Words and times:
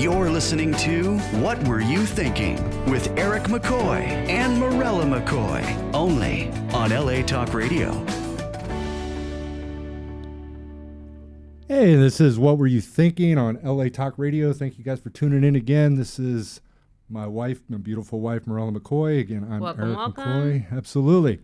You're 0.00 0.30
listening 0.30 0.72
to 0.76 1.18
What 1.42 1.62
Were 1.68 1.82
You 1.82 2.06
Thinking 2.06 2.56
with 2.90 3.06
Eric 3.18 3.42
McCoy 3.42 4.00
and 4.30 4.58
Morella 4.58 5.04
McCoy, 5.04 5.92
only 5.92 6.48
on 6.72 6.88
LA 6.88 7.20
Talk 7.20 7.52
Radio. 7.52 7.92
Hey, 11.68 11.96
this 11.96 12.18
is 12.18 12.38
What 12.38 12.56
Were 12.56 12.66
You 12.66 12.80
Thinking 12.80 13.36
on 13.36 13.60
LA 13.62 13.90
Talk 13.90 14.14
Radio. 14.16 14.54
Thank 14.54 14.78
you 14.78 14.84
guys 14.84 15.00
for 15.00 15.10
tuning 15.10 15.44
in 15.44 15.54
again. 15.54 15.96
This 15.96 16.18
is 16.18 16.62
my 17.10 17.26
wife, 17.26 17.60
my 17.68 17.76
beautiful 17.76 18.20
wife, 18.22 18.46
Morella 18.46 18.72
McCoy. 18.72 19.20
Again, 19.20 19.46
I'm 19.50 19.60
Welcome, 19.60 19.84
Eric 19.84 19.96
welcome. 19.98 20.24
McCoy. 20.24 20.72
Absolutely. 20.72 21.40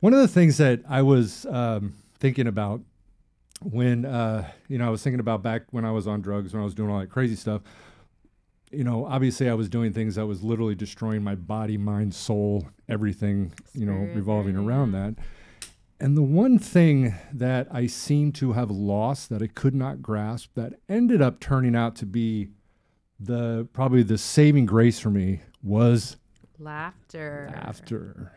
One 0.00 0.14
of 0.14 0.20
the 0.20 0.28
things 0.28 0.56
that 0.56 0.80
I 0.88 1.02
was 1.02 1.44
um, 1.50 1.96
thinking 2.18 2.46
about 2.46 2.80
when, 3.64 4.04
uh, 4.04 4.50
you 4.68 4.78
know, 4.78 4.86
I 4.86 4.90
was 4.90 5.02
thinking 5.02 5.20
about 5.20 5.42
back 5.42 5.62
when 5.70 5.84
I 5.84 5.90
was 5.90 6.06
on 6.06 6.20
drugs, 6.20 6.52
when 6.52 6.62
I 6.62 6.64
was 6.64 6.74
doing 6.74 6.90
all 6.90 7.00
that 7.00 7.10
crazy 7.10 7.36
stuff, 7.36 7.62
you 8.70 8.84
know, 8.84 9.06
obviously 9.06 9.48
I 9.48 9.54
was 9.54 9.68
doing 9.68 9.92
things 9.92 10.16
that 10.16 10.26
was 10.26 10.42
literally 10.42 10.74
destroying 10.74 11.22
my 11.22 11.34
body, 11.34 11.76
mind, 11.76 12.14
soul, 12.14 12.68
everything, 12.88 13.52
you 13.72 13.86
know, 13.86 14.12
revolving 14.14 14.56
around 14.56 14.92
that. 14.92 15.14
And 16.00 16.16
the 16.16 16.22
one 16.22 16.58
thing 16.58 17.14
that 17.32 17.68
I 17.70 17.86
seem 17.86 18.32
to 18.32 18.52
have 18.52 18.70
lost 18.70 19.30
that 19.30 19.42
I 19.42 19.46
could 19.46 19.74
not 19.74 20.02
grasp 20.02 20.50
that 20.54 20.74
ended 20.88 21.22
up 21.22 21.38
turning 21.40 21.76
out 21.76 21.94
to 21.96 22.06
be 22.06 22.48
the 23.20 23.68
probably 23.72 24.02
the 24.02 24.18
saving 24.18 24.66
grace 24.66 24.98
for 24.98 25.10
me 25.10 25.40
was 25.62 26.16
Laughter. 26.58 27.48
laughter. 27.54 28.32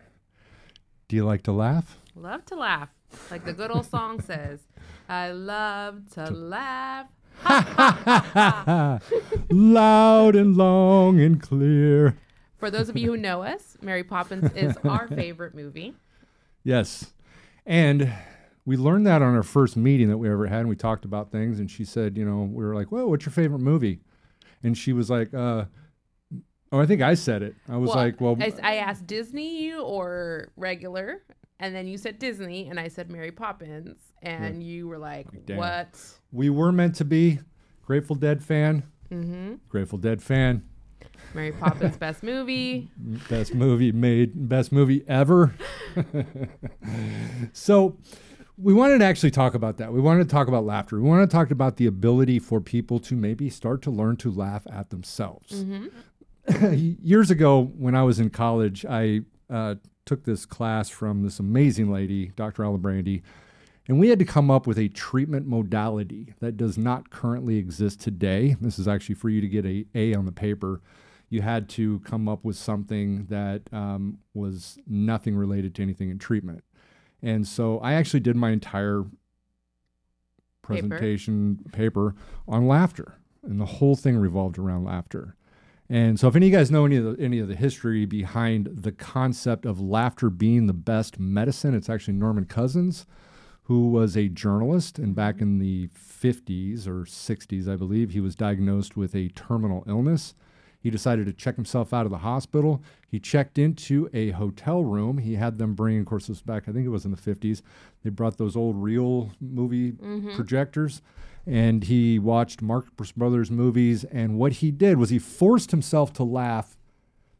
Do 1.07 1.16
you 1.16 1.26
like 1.26 1.44
to 1.44 1.52
laugh? 1.52 1.98
Love 2.16 2.46
to 2.46 2.55
laugh. 2.55 2.90
Like 3.32 3.46
the 3.46 3.54
good 3.54 3.72
old 3.72 3.86
song 3.86 4.22
says, 4.22 4.60
I 5.10 5.32
love 5.32 6.10
to 6.14 6.30
laugh. 6.30 7.08
Loud 9.50 10.36
and 10.36 10.58
long 10.58 11.20
and 11.20 11.41
clear. 11.41 12.18
For 12.58 12.72
those 12.72 12.90
of 12.90 12.98
you 12.98 13.12
who 13.12 13.18
know 13.18 13.44
us, 13.44 13.77
Mary 13.82 14.04
Poppins 14.04 14.52
is 14.54 14.76
our 14.84 15.08
favorite 15.16 15.54
movie. 15.54 15.94
Yes. 16.64 17.14
And 17.66 18.12
we 18.66 18.76
learned 18.76 19.05
that 19.08 19.21
on 19.21 19.36
our 19.36 19.44
first 19.44 19.77
meeting 19.77 20.10
that 20.10 20.18
we 20.18 20.30
ever 20.30 20.48
had. 20.48 20.62
And 20.62 20.70
we 20.70 20.76
talked 20.76 21.05
about 21.05 21.32
things. 21.32 21.60
And 21.60 21.70
she 21.70 21.86
said, 21.86 22.18
you 22.18 22.26
know, 22.26 22.49
we 22.52 22.66
were 22.66 22.74
like, 22.76 22.92
well, 22.92 23.10
what's 23.10 23.26
your 23.26 23.34
favorite 23.34 23.60
movie? 23.60 23.99
And 24.64 24.77
she 24.77 24.92
was 24.92 25.10
like, 25.10 25.34
uh, 25.34 25.66
oh, 26.71 26.80
I 26.80 26.86
think 26.86 27.02
I 27.02 27.14
said 27.14 27.44
it. 27.44 27.55
I 27.70 27.77
was 27.77 27.92
like, 27.92 28.20
well, 28.20 28.36
I, 28.42 28.52
I 28.64 28.76
asked 28.77 29.05
Disney 29.05 29.74
or 29.74 30.49
regular, 30.58 31.21
and 31.60 31.76
then 31.76 31.88
you 31.88 31.98
said 31.98 32.20
Disney, 32.20 32.68
and 32.68 32.80
I 32.80 32.88
said 32.88 33.10
Mary 33.10 33.32
Poppins, 33.32 33.98
and 34.22 34.63
you 34.63 34.88
were 34.88 34.98
like, 34.98 35.27
damn. 35.46 35.58
what? 35.58 35.98
we 36.32 36.49
were 36.49 36.72
meant 36.72 36.96
to 36.96 37.05
be 37.05 37.40
Grateful 37.86 38.16
Dead 38.16 38.44
fan. 38.44 38.84
Mm-hmm. 39.12 39.55
Grateful 39.70 39.98
Dead 39.98 40.22
fan. 40.22 40.64
Mary 41.34 41.52
Poppins 41.52 41.98
best 41.99 42.24
movie. 42.24 42.90
Best 43.30 43.54
movie 43.54 43.91
made, 43.91 44.49
best 44.49 44.72
movie 44.72 45.04
ever. 45.08 45.55
so 47.54 47.98
we 48.58 48.74
wanted 48.74 48.99
to 48.99 49.05
actually 49.05 49.32
talk 49.32 49.54
about 49.54 49.77
that. 49.77 49.94
We 49.94 50.02
wanted 50.02 50.27
to 50.27 50.34
talk 50.34 50.48
about 50.48 50.66
laughter. 50.66 50.98
We 50.98 51.08
wanted 51.08 51.30
to 51.30 51.36
talk 51.36 51.52
about 51.52 51.77
the 51.77 51.86
ability 51.86 52.40
for 52.40 52.60
people 52.60 52.99
to 52.99 53.16
maybe 53.16 53.49
start 53.49 53.82
to 53.84 53.92
learn 53.92 54.18
to 54.18 54.32
laugh 54.32 54.66
at 54.71 54.90
themselves. 54.90 55.66
Years 56.71 57.30
ago, 57.32 57.71
when 57.77 57.96
I 57.96 58.04
was 58.04 58.20
in 58.20 58.30
college, 58.30 58.86
I 58.86 59.21
uh, 59.49 59.76
took 60.08 60.24
this 60.24 60.46
class 60.46 60.90
from 60.90 61.22
this 61.22 61.40
amazing 61.40 61.91
lady, 61.91 62.32
Dr. 62.36 62.63
Ella 62.63 62.80
Brandy, 62.80 63.22
and 63.88 64.00
we 64.00 64.09
had 64.09 64.19
to 64.19 64.25
come 64.25 64.50
up 64.50 64.66
with 64.66 64.78
a 64.78 64.90
treatment 64.90 65.47
modality 65.47 66.34
that 66.40 66.58
does 66.58 66.78
not 66.78 67.09
currently 67.09 67.58
exist 67.58 68.02
today. 68.02 68.56
This 68.59 68.80
is 68.80 68.88
actually 68.88 69.16
for 69.16 69.30
you 69.30 69.40
to 69.41 69.47
get 69.47 69.66
a 69.66 69.86
A 69.94 70.14
on 70.16 70.25
the 70.25 70.31
paper. 70.31 70.81
You 71.30 71.41
had 71.41 71.69
to 71.69 72.00
come 72.00 72.28
up 72.28 72.44
with 72.44 72.56
something 72.56 73.25
that 73.25 73.64
um, 73.72 74.19
was 74.34 74.78
nothing 74.88 75.36
related 75.36 75.76
to 75.76 75.81
anything 75.81 76.10
in 76.10 76.20
treatment. 76.20 76.64
And 77.22 77.48
so 77.48 77.80
I 77.80 77.94
actually 77.94 78.22
did 78.22 78.36
my 78.36 78.52
entire 78.52 79.06
presentation 80.62 81.60
paper, 81.72 82.16
on 82.48 82.68
laughter, 82.68 83.16
and 83.44 83.60
the 83.60 83.66
whole 83.66 83.96
thing 83.96 84.18
revolved 84.18 84.58
around 84.58 84.84
laughter. 84.84 85.37
And 85.90 86.20
so, 86.20 86.28
if 86.28 86.36
any 86.36 86.48
of 86.48 86.52
you 86.52 86.58
guys 86.58 86.70
know 86.70 86.86
any 86.86 86.98
of 86.98 87.18
the 87.18 87.24
any 87.24 87.40
of 87.40 87.48
the 87.48 87.56
history 87.56 88.06
behind 88.06 88.70
the 88.74 88.92
concept 88.92 89.66
of 89.66 89.80
laughter 89.80 90.30
being 90.30 90.68
the 90.68 90.74
best 90.74 91.20
medicine, 91.20 91.74
it's 91.74 91.90
actually 91.90 92.16
Norman 92.16 92.46
Cousins, 92.46 93.06
who 93.64 93.90
was 93.90 94.18
a 94.18 94.28
journalist, 94.28 95.00
and 95.00 95.16
back 95.16 95.40
in 95.40 95.59
the 95.59 95.88
50s 95.88 96.88
or 96.88 97.03
60s, 97.03 97.70
I 97.70 97.78
believe, 97.78 98.12
he 98.12 98.20
was 98.20 98.36
diagnosed 98.36 98.98
with 98.98 99.16
a 99.16 99.30
terminal 99.30 99.84
illness. 99.88 100.36
He 100.80 100.90
decided 100.90 101.25
to 101.25 101.34
check 101.34 101.56
himself 101.56 101.94
out 101.94 102.06
of 102.06 102.12
the 102.12 102.19
hospital. 102.19 102.81
He 103.08 103.19
checked 103.19 103.58
into 103.58 104.09
a 104.14 104.31
hotel 104.31 104.84
room. 104.84 105.18
He 105.18 105.36
had 105.36 105.58
them 105.58 105.74
bring, 105.74 106.00
of 106.00 106.06
course, 106.06 106.24
this 106.28 106.38
was 106.38 106.42
back, 106.42 106.64
I 106.68 106.72
think 106.72 106.86
it 106.86 106.90
was 106.90 107.04
in 107.04 107.12
the 107.12 107.18
50s. 107.18 107.62
They 108.04 108.09
brought 108.09 108.38
those 108.38 108.56
old 108.56 108.81
real 108.81 109.31
movie 109.42 109.94
mm-hmm. 109.94 110.36
projectors 110.36 111.02
and 111.47 111.85
he 111.85 112.19
watched 112.19 112.62
Marx 112.62 112.90
Brothers 113.13 113.50
movies. 113.50 114.03
And 114.03 114.38
what 114.38 114.53
he 114.53 114.69
did 114.69 114.97
was 114.97 115.09
he 115.09 115.18
forced 115.18 115.72
himself 115.72 116.12
to 116.13 116.24
laugh 116.24 116.78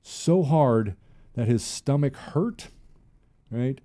so 0.02 0.44
hard 0.44 0.96
that 1.34 1.48
his 1.48 1.64
stomach 1.64 2.16
hurt, 2.16 2.70
right? 3.52 3.82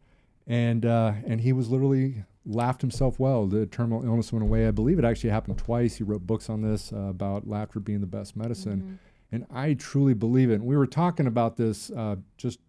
And 0.46 0.86
uh, 0.86 1.14
and 1.26 1.40
he 1.40 1.52
was 1.52 1.68
literally 1.68 2.24
laughed 2.46 2.80
himself 2.80 3.18
well. 3.18 3.46
The 3.46 3.66
terminal 3.66 4.04
illness 4.04 4.32
went 4.32 4.44
away. 4.44 4.66
I 4.66 4.70
believe 4.70 4.98
it 4.98 5.04
actually 5.04 5.30
happened 5.30 5.58
twice. 5.58 5.96
He 5.96 6.04
wrote 6.04 6.26
books 6.26 6.48
on 6.48 6.62
this 6.62 6.92
uh, 6.92 7.08
about 7.08 7.48
laughter 7.48 7.80
being 7.80 8.00
the 8.00 8.06
best 8.06 8.36
medicine, 8.36 8.98
and 9.32 9.44
I 9.50 9.74
truly 9.74 10.14
believe 10.14 10.50
it. 10.50 10.54
And 10.54 10.64
we 10.64 10.76
were 10.76 10.86
talking 10.86 11.26
about 11.26 11.56
this 11.56 11.90
uh, 11.90 12.16
just 12.36 12.60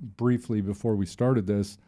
briefly 0.00 0.60
before 0.60 0.94
we 0.94 1.06
started 1.06 1.46
this. 1.46 1.78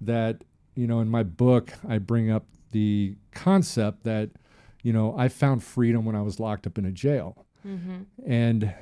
That 0.00 0.44
you 0.74 0.86
know, 0.86 1.00
in 1.00 1.08
my 1.08 1.22
book, 1.22 1.72
I 1.86 1.98
bring 1.98 2.30
up 2.30 2.46
the 2.72 3.16
concept 3.32 4.04
that 4.04 4.30
you 4.82 4.92
know 4.92 5.14
I 5.16 5.28
found 5.28 5.62
freedom 5.62 6.04
when 6.04 6.16
I 6.16 6.22
was 6.22 6.38
locked 6.40 6.66
up 6.66 6.78
in 6.78 6.84
a 6.84 6.92
jail, 6.92 7.46
and 8.26 8.74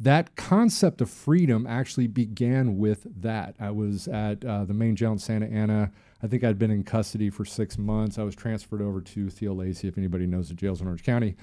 that 0.00 0.34
concept 0.36 1.00
of 1.00 1.10
freedom 1.10 1.66
actually 1.66 2.06
began 2.08 2.78
with 2.78 3.06
that. 3.22 3.54
I 3.60 3.70
was 3.70 4.08
at 4.08 4.44
uh, 4.44 4.64
the 4.64 4.74
main 4.74 4.96
jail 4.96 5.12
in 5.12 5.18
Santa 5.18 5.46
Ana. 5.46 5.92
I 6.22 6.26
think 6.26 6.42
I'd 6.42 6.58
been 6.58 6.70
in 6.70 6.82
custody 6.84 7.30
for 7.30 7.44
six 7.44 7.76
months. 7.78 8.18
I 8.18 8.22
was 8.22 8.34
transferred 8.34 8.82
over 8.82 9.00
to 9.00 9.30
Theo 9.30 9.54
Lacy, 9.54 9.88
if 9.88 9.98
anybody 9.98 10.26
knows 10.26 10.48
the 10.48 10.54
jails 10.54 10.80
in 10.80 10.86
Orange 10.86 11.04
County. 11.04 11.36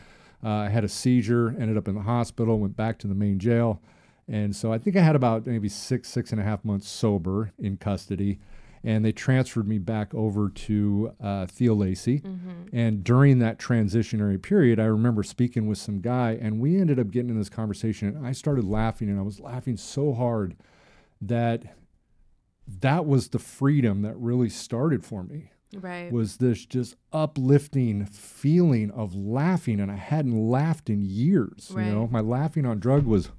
Uh, 0.43 0.49
I 0.49 0.69
had 0.69 0.83
a 0.83 0.89
seizure, 0.89 1.55
ended 1.59 1.77
up 1.77 1.87
in 1.87 1.95
the 1.95 2.01
hospital, 2.01 2.59
went 2.59 2.75
back 2.75 2.97
to 2.99 3.07
the 3.07 3.13
main 3.13 3.37
jail. 3.37 3.79
And 4.27 4.55
so 4.55 4.73
I 4.73 4.77
think 4.77 4.95
I 4.95 5.01
had 5.01 5.15
about 5.15 5.45
maybe 5.45 5.69
six, 5.69 6.09
six 6.09 6.31
and 6.31 6.41
a 6.41 6.43
half 6.43 6.65
months 6.65 6.89
sober 6.89 7.51
in 7.59 7.77
custody. 7.77 8.39
And 8.83 9.05
they 9.05 9.11
transferred 9.11 9.67
me 9.67 9.77
back 9.77 10.13
over 10.15 10.49
to 10.49 11.11
uh, 11.21 11.45
Theo 11.45 11.75
Lacy. 11.75 12.21
And 12.73 13.03
during 13.03 13.39
that 13.39 13.59
transitionary 13.59 14.41
period, 14.41 14.79
I 14.79 14.85
remember 14.85 15.21
speaking 15.23 15.67
with 15.67 15.77
some 15.77 15.99
guy, 16.01 16.37
and 16.41 16.59
we 16.59 16.77
ended 16.77 16.99
up 16.99 17.11
getting 17.11 17.29
in 17.29 17.37
this 17.37 17.49
conversation. 17.49 18.07
And 18.15 18.25
I 18.25 18.31
started 18.31 18.63
laughing, 18.65 19.09
and 19.09 19.19
I 19.19 19.23
was 19.23 19.39
laughing 19.39 19.77
so 19.77 20.13
hard 20.13 20.55
that 21.21 21.63
that 22.79 23.05
was 23.05 23.29
the 23.29 23.39
freedom 23.39 24.01
that 24.01 24.15
really 24.17 24.49
started 24.49 25.03
for 25.05 25.23
me 25.23 25.51
Right. 25.73 26.11
was 26.11 26.37
this 26.37 26.65
just 26.65 26.95
uplifting 27.13 28.05
feeling 28.05 28.91
of 28.91 29.15
laughing 29.15 29.79
and 29.79 29.89
i 29.89 29.95
hadn't 29.95 30.37
laughed 30.37 30.89
in 30.89 31.01
years 31.01 31.71
you 31.71 31.77
know 31.93 32.07
my 32.11 32.19
laughing 32.19 32.65
on 32.65 32.79
drug 32.79 33.05
was 33.05 33.29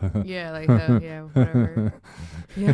yeah, 0.24 0.52
like 0.52 0.66
the, 0.68 1.00
yeah, 1.02 1.22
whatever. 1.22 1.92
yeah, 2.56 2.72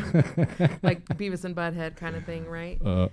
like 0.83 1.05
Beavis 1.07 1.45
and 1.45 1.57
Butthead 1.57 1.97
kind 1.97 2.17
of 2.17 2.25
thing, 2.25 2.47
right? 2.47 2.79
uh, 2.85 3.09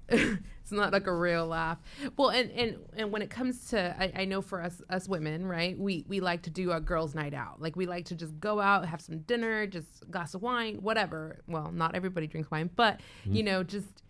it's 0.08 0.72
not 0.72 0.92
like 0.92 1.06
a 1.06 1.14
real 1.14 1.46
laugh. 1.46 1.78
Well, 2.16 2.30
and 2.30 2.50
and 2.50 2.78
and 2.96 3.12
when 3.12 3.22
it 3.22 3.30
comes 3.30 3.68
to, 3.70 3.94
I, 3.98 4.22
I 4.22 4.24
know 4.24 4.42
for 4.42 4.60
us 4.62 4.82
us 4.90 5.08
women, 5.08 5.46
right? 5.46 5.78
We 5.78 6.04
we 6.08 6.20
like 6.20 6.42
to 6.42 6.50
do 6.50 6.72
a 6.72 6.80
girls' 6.80 7.14
night 7.14 7.34
out. 7.34 7.60
Like 7.60 7.76
we 7.76 7.86
like 7.86 8.06
to 8.06 8.14
just 8.14 8.38
go 8.40 8.60
out, 8.60 8.86
have 8.88 9.00
some 9.00 9.20
dinner, 9.20 9.66
just 9.66 10.02
a 10.02 10.06
glass 10.06 10.34
of 10.34 10.42
wine, 10.42 10.76
whatever. 10.76 11.42
Well, 11.46 11.70
not 11.72 11.94
everybody 11.94 12.26
drinks 12.26 12.50
wine, 12.50 12.70
but 12.74 13.00
you 13.24 13.42
know, 13.42 13.62
just 13.62 14.02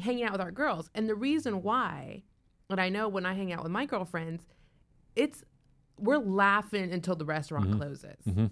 hanging 0.00 0.24
out 0.24 0.32
with 0.32 0.40
our 0.40 0.52
girls. 0.52 0.90
And 0.94 1.08
the 1.08 1.14
reason 1.14 1.62
why, 1.62 2.22
and 2.70 2.80
I 2.80 2.88
know 2.88 3.08
when 3.08 3.26
I 3.26 3.34
hang 3.34 3.52
out 3.52 3.62
with 3.62 3.72
my 3.72 3.86
girlfriends, 3.86 4.44
it's 5.16 5.44
we're 5.98 6.18
laughing 6.18 6.92
until 6.92 7.16
the 7.16 7.24
restaurant 7.24 7.68
mm-hmm. 7.68 7.78
closes. 7.78 8.16
Mm-hmm. 8.26 8.46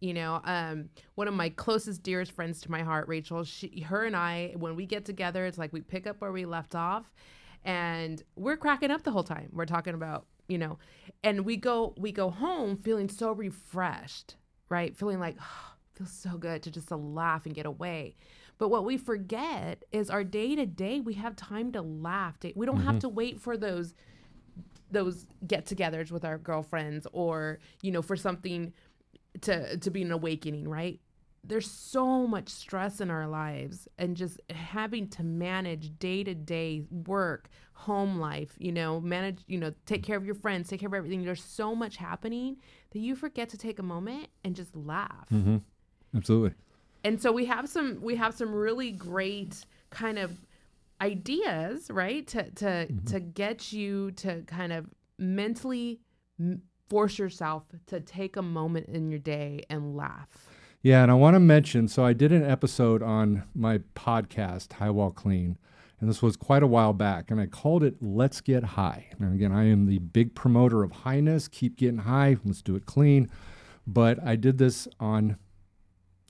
You 0.00 0.14
know, 0.14 0.40
um, 0.44 0.90
one 1.14 1.26
of 1.26 1.34
my 1.34 1.48
closest, 1.48 2.02
dearest 2.02 2.32
friends 2.32 2.60
to 2.62 2.70
my 2.70 2.82
heart, 2.82 3.08
Rachel, 3.08 3.44
she, 3.44 3.80
her 3.80 4.04
and 4.04 4.14
I, 4.14 4.52
when 4.56 4.76
we 4.76 4.84
get 4.84 5.06
together, 5.06 5.46
it's 5.46 5.56
like 5.56 5.72
we 5.72 5.80
pick 5.80 6.06
up 6.06 6.20
where 6.20 6.32
we 6.32 6.44
left 6.44 6.74
off, 6.74 7.12
and 7.64 8.22
we're 8.36 8.58
cracking 8.58 8.90
up 8.90 9.04
the 9.04 9.10
whole 9.10 9.24
time. 9.24 9.48
We're 9.52 9.64
talking 9.64 9.94
about, 9.94 10.26
you 10.48 10.58
know, 10.58 10.78
and 11.24 11.46
we 11.46 11.56
go, 11.56 11.94
we 11.96 12.12
go 12.12 12.30
home 12.30 12.76
feeling 12.76 13.08
so 13.08 13.32
refreshed, 13.32 14.36
right? 14.68 14.94
Feeling 14.94 15.18
like, 15.18 15.36
oh, 15.40 15.74
feels 15.94 16.12
so 16.12 16.36
good 16.36 16.62
to 16.64 16.70
just 16.70 16.88
to 16.88 16.96
laugh 16.96 17.46
and 17.46 17.54
get 17.54 17.64
away. 17.64 18.16
But 18.58 18.68
what 18.68 18.84
we 18.84 18.98
forget 18.98 19.84
is 19.92 20.10
our 20.10 20.24
day 20.24 20.54
to 20.56 20.66
day, 20.66 21.00
we 21.00 21.14
have 21.14 21.36
time 21.36 21.72
to 21.72 21.82
laugh. 21.82 22.36
We 22.54 22.66
don't 22.66 22.82
have 22.82 22.96
mm-hmm. 22.96 22.98
to 22.98 23.08
wait 23.08 23.40
for 23.40 23.56
those 23.56 23.94
those 24.90 25.26
get-togethers 25.46 26.10
with 26.10 26.24
our 26.24 26.38
girlfriends 26.38 27.06
or 27.12 27.58
you 27.82 27.90
know 27.90 28.02
for 28.02 28.16
something 28.16 28.72
to 29.40 29.76
to 29.78 29.90
be 29.90 30.02
an 30.02 30.12
awakening 30.12 30.68
right 30.68 31.00
there's 31.48 31.70
so 31.70 32.26
much 32.26 32.48
stress 32.48 33.00
in 33.00 33.10
our 33.10 33.26
lives 33.26 33.86
and 33.98 34.16
just 34.16 34.40
having 34.50 35.08
to 35.08 35.22
manage 35.22 35.96
day 35.98 36.24
to 36.24 36.34
day 36.34 36.82
work, 37.06 37.48
home 37.72 38.18
life, 38.18 38.54
you 38.58 38.72
know, 38.72 39.00
manage, 39.00 39.38
you 39.46 39.58
know, 39.58 39.72
take 39.86 40.02
care 40.02 40.16
of 40.16 40.26
your 40.26 40.34
friends, 40.34 40.68
take 40.68 40.80
care 40.80 40.88
of 40.88 40.94
everything. 40.94 41.24
There's 41.24 41.42
so 41.42 41.74
much 41.74 41.96
happening 41.96 42.56
that 42.90 42.98
you 42.98 43.14
forget 43.14 43.48
to 43.50 43.56
take 43.56 43.78
a 43.78 43.82
moment 43.82 44.28
and 44.44 44.56
just 44.56 44.74
laugh. 44.74 45.28
Mm-hmm. 45.32 45.58
Absolutely. 46.16 46.54
And 47.04 47.20
so 47.20 47.30
we 47.30 47.44
have 47.44 47.68
some 47.68 48.00
we 48.02 48.16
have 48.16 48.34
some 48.34 48.52
really 48.52 48.90
great 48.90 49.64
kind 49.90 50.18
of 50.18 50.32
ideas, 51.00 51.90
right? 51.90 52.26
To 52.28 52.50
to 52.50 52.64
Mm-hmm. 52.66 53.06
to 53.06 53.20
get 53.20 53.72
you 53.72 54.10
to 54.12 54.42
kind 54.46 54.72
of 54.72 54.86
mentally 55.18 56.00
m- 56.38 56.62
force 56.88 57.18
yourself 57.18 57.64
to 57.86 58.00
take 58.00 58.36
a 58.36 58.42
moment 58.42 58.86
in 58.88 59.10
your 59.10 59.18
day 59.18 59.62
and 59.68 59.96
laugh. 59.96 60.28
Yeah, 60.82 61.02
and 61.02 61.10
I 61.10 61.14
want 61.14 61.34
to 61.34 61.40
mention 61.40 61.88
so 61.88 62.04
I 62.04 62.12
did 62.12 62.32
an 62.32 62.44
episode 62.44 63.02
on 63.02 63.42
my 63.54 63.78
podcast, 63.94 64.74
High 64.74 64.90
Wall 64.90 65.10
Clean, 65.10 65.58
and 66.00 66.08
this 66.08 66.22
was 66.22 66.36
quite 66.36 66.62
a 66.62 66.66
while 66.68 66.92
back, 66.92 67.30
and 67.30 67.40
I 67.40 67.46
called 67.46 67.82
it 67.82 67.96
Let's 68.00 68.40
Get 68.40 68.62
High. 68.62 69.06
Now, 69.18 69.32
again, 69.32 69.50
I 69.52 69.64
am 69.64 69.86
the 69.86 69.98
big 69.98 70.34
promoter 70.36 70.84
of 70.84 70.92
highness, 70.92 71.48
keep 71.48 71.76
getting 71.76 71.98
high, 71.98 72.36
let's 72.44 72.62
do 72.62 72.76
it 72.76 72.86
clean. 72.86 73.28
But 73.86 74.22
I 74.24 74.36
did 74.36 74.58
this 74.58 74.86
on 75.00 75.38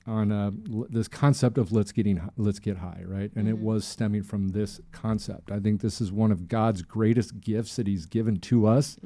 on 0.07 0.31
uh, 0.31 0.51
this 0.89 1.07
concept 1.07 1.57
of 1.57 1.71
let's 1.71 1.91
getting 1.91 2.21
let's 2.37 2.59
get 2.59 2.77
high, 2.77 3.01
right? 3.05 3.29
And 3.35 3.47
it 3.47 3.57
was 3.57 3.85
stemming 3.85 4.23
from 4.23 4.49
this 4.49 4.79
concept. 4.91 5.51
I 5.51 5.59
think 5.59 5.81
this 5.81 5.99
is 5.99 6.11
one 6.11 6.31
of 6.31 6.47
God's 6.47 6.81
greatest 6.81 7.41
gifts 7.41 7.75
that 7.75 7.87
He's 7.87 8.05
given 8.05 8.39
to 8.41 8.65
us 8.67 8.97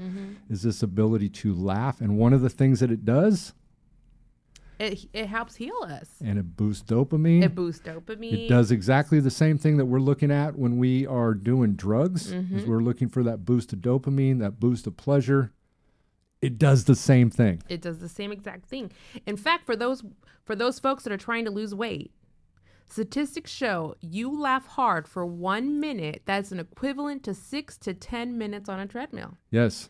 is 0.50 0.62
this 0.64 0.84
ability 0.84 1.30
to 1.30 1.54
laugh. 1.54 2.02
And 2.02 2.18
one 2.18 2.34
of 2.34 2.42
the 2.42 2.50
things 2.50 2.80
that 2.82 2.92
it 2.92 3.04
does, 3.04 3.54
It 4.80 5.06
it 5.14 5.28
helps 5.28 5.56
heal 5.56 5.80
us. 5.84 6.16
and 6.24 6.38
it 6.40 6.56
boosts 6.56 6.84
dopamine. 6.90 7.44
It 7.44 7.56
boosts 7.56 7.86
dopamine. 7.86 8.46
It 8.46 8.50
does 8.50 8.72
exactly 8.72 9.20
the 9.20 9.30
same 9.32 9.58
thing 9.58 9.78
that 9.78 9.86
we're 9.86 10.00
looking 10.00 10.32
at 10.32 10.56
when 10.58 10.78
we 10.78 11.06
are 11.08 11.34
doing 11.34 11.74
drugs. 11.74 12.32
Mm-hmm. 12.32 12.58
Is 12.58 12.66
we're 12.66 12.82
looking 12.82 13.10
for 13.10 13.24
that 13.24 13.46
boost 13.46 13.74
of 13.74 13.80
dopamine, 13.80 14.40
that 14.40 14.60
boost 14.60 14.88
of 14.88 14.98
pleasure. 14.98 15.52
It 16.42 16.58
does 16.58 16.86
the 16.86 16.96
same 16.96 17.30
thing. 17.30 17.62
It 17.70 17.82
does 17.82 18.00
the 18.00 18.10
same 18.10 18.32
exact 18.32 18.66
thing. 18.66 18.92
In 19.26 19.38
fact, 19.38 19.66
for 19.66 19.76
those 19.76 20.04
for 20.44 20.56
those 20.56 20.80
folks 20.80 21.04
that 21.04 21.14
are 21.14 21.18
trying 21.18 21.46
to 21.46 21.52
lose 21.52 21.76
weight, 21.76 22.12
statistics 22.90 23.52
show 23.52 23.96
you 24.02 24.40
laugh 24.40 24.66
hard 24.66 25.08
for 25.08 25.26
one 25.26 25.80
minute. 25.80 26.24
That's 26.26 26.52
an 26.52 26.60
equivalent 26.60 27.24
to 27.24 27.34
six 27.34 27.78
to 27.80 27.94
ten 27.94 28.38
minutes 28.38 28.70
on 28.70 28.80
a 28.80 28.88
treadmill. 28.88 29.38
Yes. 29.52 29.90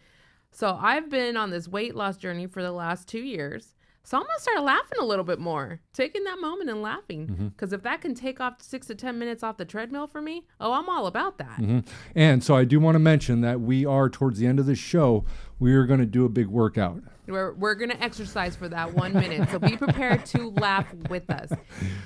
So 0.52 0.78
I've 0.82 1.10
been 1.10 1.38
on 1.38 1.50
this 1.50 1.68
weight 1.70 1.96
loss 1.96 2.18
journey 2.18 2.48
for 2.48 2.62
the 2.62 2.74
last 2.74 3.08
two 3.08 3.22
years. 3.22 3.76
So 4.04 4.18
I'm 4.18 4.24
gonna 4.24 4.40
start 4.40 4.64
laughing 4.64 4.98
a 5.00 5.06
little 5.06 5.24
bit 5.24 5.40
more, 5.40 5.80
taking 5.94 6.24
that 6.24 6.40
moment 6.40 6.70
and 6.70 6.82
laughing. 6.82 7.52
Because 7.56 7.72
if 7.72 7.84
that 7.84 8.02
can 8.02 8.16
take 8.16 8.42
off 8.42 8.62
six 8.62 8.88
to 8.88 8.96
ten 8.96 9.20
minutes 9.20 9.44
off 9.44 9.58
the 9.58 9.66
treadmill 9.66 10.08
for 10.08 10.22
me, 10.22 10.48
oh, 10.60 10.74
I'm 10.74 10.90
all 10.90 11.06
about 11.08 11.38
that. 11.38 11.60
Mhm. 11.60 11.88
And 12.16 12.44
so 12.44 12.56
I 12.56 12.64
do 12.66 12.80
want 12.80 12.96
to 12.96 13.00
mention 13.00 13.42
that 13.42 13.62
we 13.62 13.86
are 13.86 14.10
towards 14.10 14.40
the 14.40 14.48
end 14.48 14.60
of 14.60 14.66
the 14.66 14.76
show. 14.76 15.24
We 15.60 15.74
are 15.74 15.86
going 15.86 16.00
to 16.00 16.08
do 16.08 16.26
a 16.26 16.30
big 16.30 16.48
workout. 16.48 17.04
We're, 17.28 17.54
we're 17.54 17.76
going 17.76 17.92
to 17.92 18.04
exercise 18.04 18.56
for 18.56 18.68
that 18.70 18.94
one 18.96 19.14
minute. 19.14 19.48
So 19.52 19.60
be 19.60 19.78
prepared 19.78 20.26
to 20.28 20.50
laugh 20.60 20.92
with 21.10 21.30
us. 21.30 21.52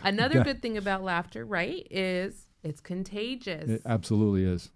Another 0.03 0.39
Yeah. 0.39 0.43
good 0.43 0.61
thing 0.61 0.75
about 0.77 1.01
laughter, 1.03 1.45
right, 1.45 1.87
is 1.89 2.45
it's 2.63 2.81
contagious. 2.81 3.69
It 3.69 3.81
absolutely 3.85 4.43
is. 4.43 4.71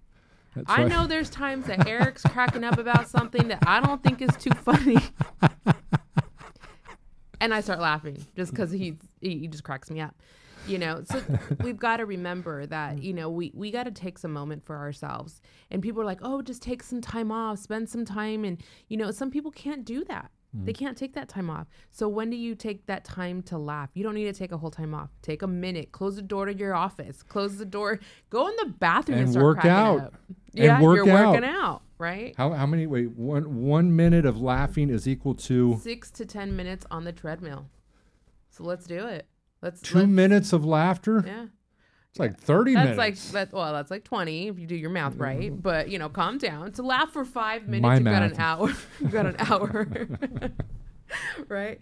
That's 0.56 0.70
I 0.70 0.84
why- 0.84 0.88
know 0.88 1.06
there's 1.06 1.30
times 1.30 1.66
that 1.68 1.86
Eric's 1.86 2.24
cracking 2.24 2.64
up 2.64 2.78
about 2.80 3.10
something 3.10 3.50
that 3.50 3.60
I 3.68 3.82
don't 3.82 4.02
think 4.02 4.22
is 4.22 4.36
too 4.38 4.52
funny. 4.52 4.98
and 7.42 7.54
I 7.54 7.62
start 7.62 7.80
laughing 7.80 8.26
just 8.36 8.52
because 8.52 8.72
he, 8.72 8.98
he 9.22 9.48
just 9.48 9.64
cracks 9.64 9.90
me 9.90 10.02
up. 10.02 10.16
You 10.68 10.78
know, 10.78 11.04
so 11.10 11.22
we've 11.64 11.80
got 11.80 11.98
to 11.98 12.06
remember 12.06 12.66
that, 12.66 12.98
mm. 12.98 13.04
you 13.04 13.14
know, 13.14 13.30
we, 13.30 13.52
we 13.56 13.72
got 13.72 13.84
to 13.86 13.92
take 13.92 14.18
some 14.18 14.34
moment 14.34 14.66
for 14.66 14.76
ourselves. 14.76 15.42
And 15.72 15.82
people 15.82 16.02
are 16.02 16.06
like, 16.06 16.20
oh, 16.22 16.42
just 16.42 16.62
take 16.62 16.84
some 16.84 17.00
time 17.02 17.32
off, 17.32 17.60
spend 17.60 17.90
some 17.90 18.04
time. 18.06 18.44
And, 18.44 18.62
you 18.90 18.98
know, 18.98 19.10
some 19.10 19.32
people 19.32 19.52
can't 19.52 19.86
do 19.86 20.04
that. 20.06 20.30
Mm. 20.56 20.66
They 20.66 20.74
can't 20.74 20.98
take 20.98 21.14
that 21.14 21.30
time 21.30 21.50
off. 21.50 21.68
So 21.92 22.08
when 22.08 22.30
do 22.30 22.36
you 22.36 22.56
take 22.56 22.86
that 22.88 23.06
time 23.06 23.42
to 23.44 23.58
laugh? 23.58 23.90
You 23.94 24.04
don't 24.04 24.16
need 24.16 24.26
to 24.26 24.34
take 24.34 24.52
a 24.52 24.58
whole 24.58 24.72
time 24.72 24.94
off. 24.94 25.10
Take 25.22 25.42
a 25.44 25.48
minute. 25.48 25.92
Close 25.92 26.18
the 26.18 26.22
door 26.22 26.46
to 26.46 26.54
your 26.54 26.76
office. 26.76 27.24
Close 27.24 27.58
the 27.58 27.66
door. 27.66 28.00
Go 28.30 28.48
in 28.48 28.56
the 28.58 28.74
bathroom 28.80 29.20
and, 29.20 29.24
And 29.28 29.32
start 29.32 29.46
work 29.46 29.66
out. 29.66 30.00
up. 30.00 30.14
And 30.56 30.66
Yeah, 30.66 30.82
work 30.82 30.98
you're 30.98 31.18
out. 31.18 31.34
working 31.34 31.50
out, 31.50 31.82
right? 32.00 32.34
How, 32.38 32.52
how 32.54 32.66
many? 32.66 32.88
Wait, 32.88 33.12
one 33.12 33.62
one 33.62 33.96
minute 33.96 34.26
of 34.26 34.42
laughing 34.42 34.90
is 34.90 35.08
equal 35.08 35.36
to 35.36 35.78
Six 35.84 36.10
to 36.12 36.26
ten 36.26 36.56
minutes 36.56 36.86
on 36.90 37.04
the 37.04 37.12
treadmill. 37.12 37.68
So 38.50 38.64
let's 38.64 38.86
do 38.88 39.06
it. 39.06 39.28
Let's 39.62 39.82
2 39.82 40.00
let's- 40.00 40.08
minutes 40.10 40.54
of 40.54 40.66
laughter. 40.66 41.24
Yeah, 41.28 41.46
It's 42.10 42.20
like 42.20 42.40
thirty 42.40 42.74
that's 42.74 42.98
minutes. 42.98 43.34
like 43.34 43.50
that. 43.50 43.56
Well, 43.56 43.74
that's 43.74 43.92
like 43.92 44.04
twenty 44.06 44.48
if 44.48 44.58
you 44.58 44.66
do 44.66 44.76
your 44.76 44.90
math 44.90 45.16
right. 45.18 45.52
Mm-hmm. 45.52 45.60
But 45.62 45.90
you 45.90 46.00
know, 46.00 46.10
calm 46.10 46.38
down. 46.38 46.72
To 46.74 46.82
laugh 46.82 47.12
for 47.12 47.26
five 47.26 47.68
minutes, 47.68 47.84
My 47.84 47.96
you've 47.96 48.04
got 48.06 48.24
an 48.24 48.36
hour. 48.40 48.70
you've 49.00 49.12
got 49.12 49.26
an 49.26 49.36
hour, 49.40 49.88
right? 51.48 51.80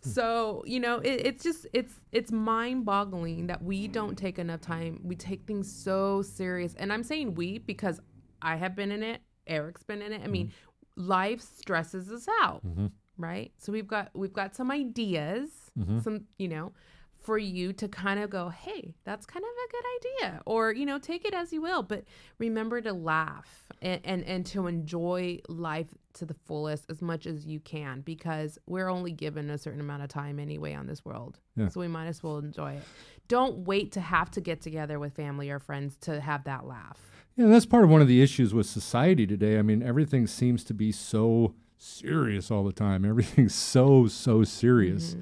So 0.00 0.62
you 0.66 0.80
know, 0.80 0.98
it, 0.98 1.26
it's 1.26 1.42
just 1.42 1.66
it's 1.72 1.92
it's 2.12 2.30
mind 2.30 2.84
boggling 2.84 3.48
that 3.48 3.62
we 3.62 3.88
don't 3.88 4.16
take 4.16 4.38
enough 4.38 4.60
time. 4.60 5.00
We 5.02 5.16
take 5.16 5.46
things 5.46 5.70
so 5.70 6.22
serious, 6.22 6.74
and 6.74 6.92
I'm 6.92 7.02
saying 7.02 7.34
we 7.34 7.58
because 7.58 8.00
I 8.40 8.56
have 8.56 8.76
been 8.76 8.92
in 8.92 9.02
it. 9.02 9.20
Eric's 9.48 9.82
been 9.82 10.02
in 10.02 10.12
it. 10.12 10.22
I 10.24 10.28
mean, 10.28 10.48
mm-hmm. 10.48 11.08
life 11.08 11.40
stresses 11.40 12.10
us 12.10 12.26
out, 12.42 12.66
mm-hmm. 12.66 12.86
right? 13.16 13.52
So 13.58 13.72
we've 13.72 13.88
got 13.88 14.10
we've 14.14 14.32
got 14.32 14.54
some 14.54 14.70
ideas, 14.70 15.50
mm-hmm. 15.78 16.00
some 16.00 16.24
you 16.38 16.48
know, 16.48 16.72
for 17.20 17.38
you 17.38 17.72
to 17.74 17.88
kind 17.88 18.20
of 18.20 18.30
go, 18.30 18.48
hey, 18.48 18.94
that's 19.04 19.26
kind 19.26 19.44
of 19.44 19.50
a 19.50 19.70
good 19.72 19.84
idea, 20.30 20.42
or 20.46 20.72
you 20.72 20.86
know, 20.86 20.98
take 20.98 21.24
it 21.24 21.34
as 21.34 21.52
you 21.52 21.60
will, 21.60 21.82
but 21.82 22.04
remember 22.38 22.80
to 22.80 22.92
laugh 22.92 23.66
and 23.82 24.00
and, 24.04 24.24
and 24.24 24.46
to 24.46 24.66
enjoy 24.66 25.38
life 25.48 25.88
to 26.14 26.24
the 26.24 26.34
fullest 26.34 26.90
as 26.90 27.00
much 27.00 27.26
as 27.26 27.46
you 27.46 27.60
can 27.60 28.00
because 28.00 28.58
we're 28.66 28.88
only 28.88 29.12
given 29.12 29.50
a 29.50 29.58
certain 29.58 29.80
amount 29.80 30.02
of 30.02 30.08
time 30.08 30.38
anyway 30.38 30.74
on 30.74 30.86
this 30.86 31.04
world, 31.04 31.38
Yeah. 31.56 31.68
so 31.68 31.80
we 31.80 31.88
might 31.88 32.06
as 32.06 32.22
well 32.22 32.38
enjoy 32.38 32.72
it. 32.74 32.82
Don't 33.28 33.58
wait 33.58 33.92
to 33.92 34.00
have 34.00 34.30
to 34.32 34.40
get 34.40 34.62
together 34.62 34.98
with 34.98 35.14
family 35.14 35.50
or 35.50 35.58
friends 35.58 35.96
to 36.02 36.20
have 36.20 36.44
that 36.44 36.66
laugh. 36.66 36.98
Yeah, 37.38 37.46
that's 37.46 37.66
part 37.66 37.84
of 37.84 37.90
one 37.90 38.02
of 38.02 38.08
the 38.08 38.20
issues 38.20 38.52
with 38.52 38.66
society 38.66 39.24
today. 39.24 39.60
I 39.60 39.62
mean, 39.62 39.80
everything 39.80 40.26
seems 40.26 40.64
to 40.64 40.74
be 40.74 40.90
so 40.90 41.54
serious 41.78 42.50
all 42.50 42.64
the 42.64 42.72
time. 42.72 43.04
Everything's 43.08 43.54
so 43.54 44.08
so 44.08 44.42
serious, 44.42 45.14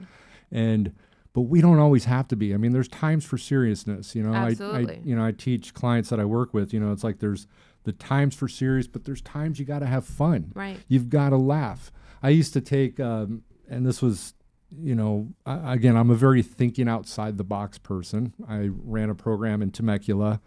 and 0.50 0.94
but 1.34 1.42
we 1.42 1.60
don't 1.60 1.78
always 1.78 2.06
have 2.06 2.26
to 2.28 2.36
be. 2.36 2.54
I 2.54 2.56
mean, 2.56 2.72
there's 2.72 2.88
times 2.88 3.26
for 3.26 3.36
seriousness. 3.36 4.14
You 4.14 4.22
know, 4.22 4.32
I, 4.32 4.56
I 4.58 4.98
you 5.04 5.14
know 5.14 5.26
I 5.26 5.32
teach 5.32 5.74
clients 5.74 6.08
that 6.08 6.18
I 6.18 6.24
work 6.24 6.54
with. 6.54 6.72
You 6.72 6.80
know, 6.80 6.90
it's 6.90 7.04
like 7.04 7.18
there's 7.18 7.46
the 7.84 7.92
times 7.92 8.34
for 8.34 8.48
serious, 8.48 8.86
but 8.86 9.04
there's 9.04 9.20
times 9.20 9.58
you 9.58 9.66
got 9.66 9.80
to 9.80 9.86
have 9.86 10.06
fun. 10.06 10.52
Right. 10.54 10.78
You've 10.88 11.10
got 11.10 11.30
to 11.30 11.36
laugh. 11.36 11.92
I 12.22 12.30
used 12.30 12.54
to 12.54 12.62
take, 12.62 12.98
um, 12.98 13.42
and 13.68 13.86
this 13.86 14.02
was, 14.02 14.34
you 14.76 14.94
know, 14.94 15.28
I, 15.44 15.74
again, 15.74 15.96
I'm 15.96 16.10
a 16.10 16.16
very 16.16 16.42
thinking 16.42 16.88
outside 16.88 17.36
the 17.36 17.44
box 17.44 17.78
person. 17.78 18.32
I 18.48 18.70
ran 18.72 19.10
a 19.10 19.14
program 19.14 19.60
in 19.60 19.70
Temecula, 19.70 20.40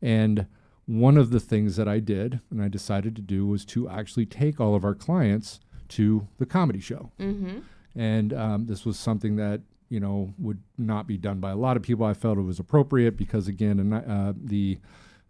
and 0.00 0.46
one 0.90 1.16
of 1.16 1.30
the 1.30 1.38
things 1.40 1.76
that 1.76 1.86
I 1.86 2.00
did 2.00 2.40
and 2.50 2.60
I 2.60 2.66
decided 2.68 3.14
to 3.16 3.22
do 3.22 3.46
was 3.46 3.64
to 3.66 3.88
actually 3.88 4.26
take 4.26 4.60
all 4.60 4.74
of 4.74 4.84
our 4.84 4.94
clients 4.94 5.60
to 5.90 6.26
the 6.38 6.46
comedy 6.46 6.80
show. 6.80 7.12
Mm-hmm. 7.20 7.58
And 7.94 8.32
um, 8.32 8.66
this 8.66 8.84
was 8.84 8.98
something 8.98 9.36
that 9.36 9.60
you 9.88 10.00
know 10.00 10.34
would 10.38 10.62
not 10.78 11.06
be 11.06 11.16
done 11.16 11.38
by 11.40 11.50
a 11.50 11.56
lot 11.56 11.76
of 11.76 11.82
people. 11.82 12.04
I 12.06 12.14
felt 12.14 12.38
it 12.38 12.42
was 12.42 12.58
appropriate 12.58 13.16
because 13.16 13.46
again, 13.48 13.78
a 13.80 13.84
ni- 13.84 14.06
uh, 14.06 14.32
the 14.36 14.78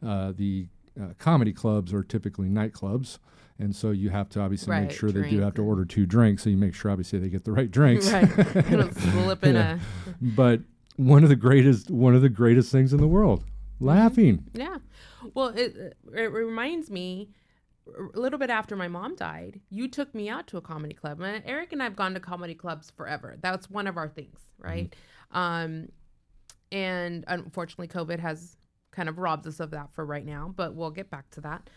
uh, 0.07 0.33
the 0.35 0.67
uh, 1.01 1.09
comedy 1.19 1.53
clubs 1.53 1.93
are 1.93 2.03
typically 2.03 2.49
nightclubs, 2.49 3.19
and 3.59 3.75
so 3.75 3.91
you 3.91 4.11
have 4.11 4.29
to 4.31 4.41
obviously 4.41 4.71
make 4.75 4.89
Right, 4.89 4.93
sure 4.93 5.11
they 5.11 5.29
do 5.31 5.41
have 5.41 5.55
to 5.55 5.63
order 5.63 5.85
two 5.85 6.05
drinks. 6.07 6.43
So 6.45 6.51
you 6.51 6.57
make 6.59 6.75
sure 6.75 6.91
obviously 6.91 7.19
they 7.19 7.29
get 7.29 7.45
the 7.45 7.53
right 7.53 7.71
drinks. 7.71 8.11
Right. 8.13 8.29
You 8.71 8.77
don't 8.77 8.95
slip 8.95 9.45
in 9.45 9.55
Yeah. 9.57 9.79
a 9.79 9.81
but 10.23 10.61
one 10.97 11.23
of 11.23 11.29
the 11.31 11.37
greatest 11.37 11.91
one 11.91 12.15
of 12.15 12.21
the 12.23 12.29
greatest 12.29 12.71
things 12.73 12.93
in 12.93 13.01
the 13.01 13.09
world, 13.09 13.45
laughing. 13.81 14.45
Yeah. 14.53 14.79
Well, 15.35 15.49
it, 15.49 15.97
it 16.15 16.33
reminds 16.33 16.91
me 16.91 17.31
a 18.15 18.19
little 18.19 18.39
bit 18.39 18.51
after 18.51 18.77
my 18.77 18.89
mom 18.89 19.17
died, 19.17 19.61
you 19.71 19.89
took 19.89 20.15
me 20.15 20.29
out 20.29 20.47
to 20.49 20.57
a 20.57 20.61
comedy 20.61 20.95
club. 20.95 21.21
And 21.21 21.43
Eric 21.47 21.73
and 21.73 21.83
I 21.83 21.85
have 21.85 21.97
gone 21.97 22.15
to 22.15 22.21
comedy 22.21 22.55
clubs 22.55 22.91
forever. 22.91 23.37
That's 23.41 23.71
one 23.71 23.87
of 23.87 23.97
our 23.97 24.09
things, 24.09 24.39
right? 24.59 24.95
Um, 25.33 25.89
and 26.73 27.25
unfortunately, 27.27 27.89
COVID 27.89 28.21
has 28.21 28.57
kind 28.91 29.09
of 29.09 29.19
robbed 29.19 29.47
us 29.47 29.61
of 29.61 29.71
that 29.71 29.93
for 29.93 30.05
right 30.05 30.25
now, 30.27 30.53
but 30.57 30.75
we'll 30.75 30.91
get 30.91 31.11
back 31.11 31.31
to 31.31 31.41
that. 31.43 31.69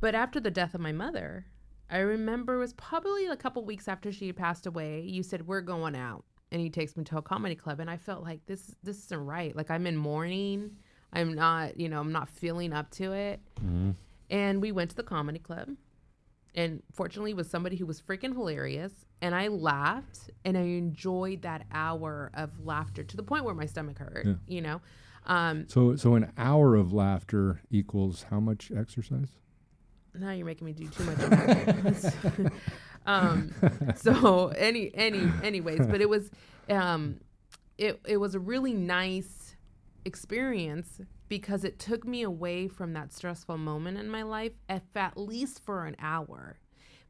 But 0.00 0.14
after 0.14 0.40
the 0.40 0.50
death 0.50 0.74
of 0.74 0.80
my 0.80 0.92
mother, 0.92 1.46
I 1.90 1.98
remember 1.98 2.56
it 2.56 2.58
was 2.58 2.74
probably 2.74 3.26
a 3.26 3.36
couple 3.36 3.64
weeks 3.64 3.88
after 3.88 4.12
she 4.12 4.32
passed 4.32 4.66
away. 4.66 5.00
You 5.00 5.22
said 5.22 5.46
we're 5.46 5.60
going 5.60 5.96
out, 5.96 6.24
and 6.52 6.60
he 6.60 6.70
takes 6.70 6.96
me 6.96 7.04
to 7.04 7.18
a 7.18 7.22
comedy 7.22 7.54
club, 7.54 7.80
and 7.80 7.90
I 7.90 7.96
felt 7.96 8.22
like 8.22 8.44
this 8.46 8.74
this 8.82 9.04
isn't 9.04 9.24
right. 9.24 9.56
Like 9.56 9.70
I'm 9.70 9.86
in 9.86 9.96
mourning. 9.96 10.76
I'm 11.12 11.34
not, 11.34 11.78
you 11.80 11.88
know, 11.88 12.00
I'm 12.00 12.12
not 12.12 12.28
feeling 12.28 12.72
up 12.72 12.90
to 12.92 13.12
it. 13.12 13.40
And 14.30 14.60
we 14.60 14.72
went 14.72 14.90
to 14.90 14.96
the 14.96 15.02
comedy 15.02 15.38
club, 15.38 15.70
and 16.54 16.82
fortunately 16.92 17.32
was 17.34 17.48
somebody 17.48 17.76
who 17.76 17.86
was 17.86 18.00
freaking 18.00 18.32
hilarious 18.34 18.92
and 19.20 19.34
i 19.34 19.48
laughed 19.48 20.30
and 20.44 20.56
i 20.56 20.62
enjoyed 20.62 21.42
that 21.42 21.64
hour 21.72 22.30
of 22.34 22.64
laughter 22.64 23.02
to 23.04 23.16
the 23.16 23.22
point 23.22 23.44
where 23.44 23.54
my 23.54 23.66
stomach 23.66 23.98
hurt 23.98 24.24
Yeah. 24.26 24.34
you 24.46 24.60
know 24.62 24.80
um 25.26 25.66
So 25.68 25.94
so 25.96 26.14
an 26.14 26.32
hour 26.38 26.74
of 26.74 26.92
laughter 26.92 27.60
equals 27.70 28.24
how 28.30 28.40
much 28.40 28.70
exercise? 28.74 29.28
now 30.14 30.30
you're 30.32 30.46
making 30.46 30.64
me 30.66 30.72
do 30.72 30.88
too 30.88 31.04
much 31.04 31.18
um 33.06 33.52
so 33.96 34.48
any 34.48 34.90
any 34.94 35.30
anyways 35.42 35.86
but 35.86 36.00
it 36.00 36.08
was 36.08 36.30
um 36.70 37.20
it 37.76 38.00
it 38.06 38.16
was 38.16 38.34
a 38.34 38.40
really 38.40 38.72
nice 38.72 39.37
experience 40.04 41.00
because 41.28 41.64
it 41.64 41.78
took 41.78 42.06
me 42.06 42.22
away 42.22 42.68
from 42.68 42.92
that 42.94 43.12
stressful 43.12 43.58
moment 43.58 43.98
in 43.98 44.08
my 44.08 44.22
life 44.22 44.52
if 44.68 44.82
at 44.94 45.16
least 45.16 45.64
for 45.64 45.84
an 45.86 45.96
hour. 45.98 46.58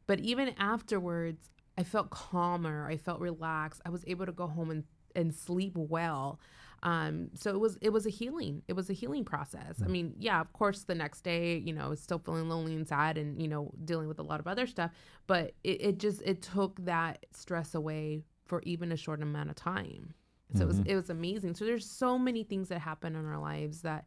But 0.07 0.19
even 0.19 0.53
afterwards 0.57 1.49
i 1.77 1.83
felt 1.83 2.09
calmer 2.09 2.87
i 2.89 2.97
felt 2.97 3.21
relaxed 3.21 3.81
i 3.85 3.89
was 3.89 4.03
able 4.05 4.25
to 4.25 4.33
go 4.33 4.47
home 4.47 4.69
and 4.69 4.83
and 5.15 5.33
sleep 5.33 5.73
well. 5.75 6.39
Um 6.83 7.29
so 7.33 7.49
it 7.51 7.59
was 7.59 7.77
it 7.81 7.89
was 7.89 8.05
a 8.05 8.09
healing 8.09 8.61
it 8.67 8.73
was 8.73 8.89
a 8.89 8.93
healing 8.93 9.25
process. 9.25 9.81
I 9.83 9.87
mean 9.87 10.13
yeah 10.17 10.39
of 10.39 10.53
course 10.53 10.83
the 10.83 10.95
next 10.95 11.21
day 11.21 11.57
you 11.57 11.73
know 11.73 11.85
I 11.85 11.87
was 11.87 12.01
still 12.01 12.19
feeling 12.19 12.47
lonely 12.47 12.75
and 12.75 12.87
sad 12.87 13.17
and 13.17 13.41
you 13.41 13.47
know 13.47 13.71
dealing 13.83 14.07
with 14.07 14.19
a 14.19 14.23
lot 14.23 14.39
of 14.39 14.47
other 14.47 14.67
stuff 14.67 14.91
but 15.27 15.53
it, 15.63 15.81
it 15.81 15.97
just 15.99 16.21
it 16.23 16.41
took 16.41 16.83
that 16.85 17.25
stress 17.33 17.75
away 17.75 18.23
for 18.45 18.61
even 18.63 18.91
a 18.91 18.97
short 18.97 19.21
amount 19.21 19.49
of 19.49 19.55
time 19.55 20.13
so 20.55 20.63
it 20.63 20.67
was 20.67 20.79
it 20.79 20.95
was 20.95 21.09
amazing. 21.09 21.53
So 21.53 21.65
there's 21.65 21.85
so 21.85 22.17
many 22.17 22.43
things 22.43 22.69
that 22.69 22.79
happen 22.79 23.15
in 23.15 23.25
our 23.25 23.39
lives 23.39 23.81
that 23.81 24.05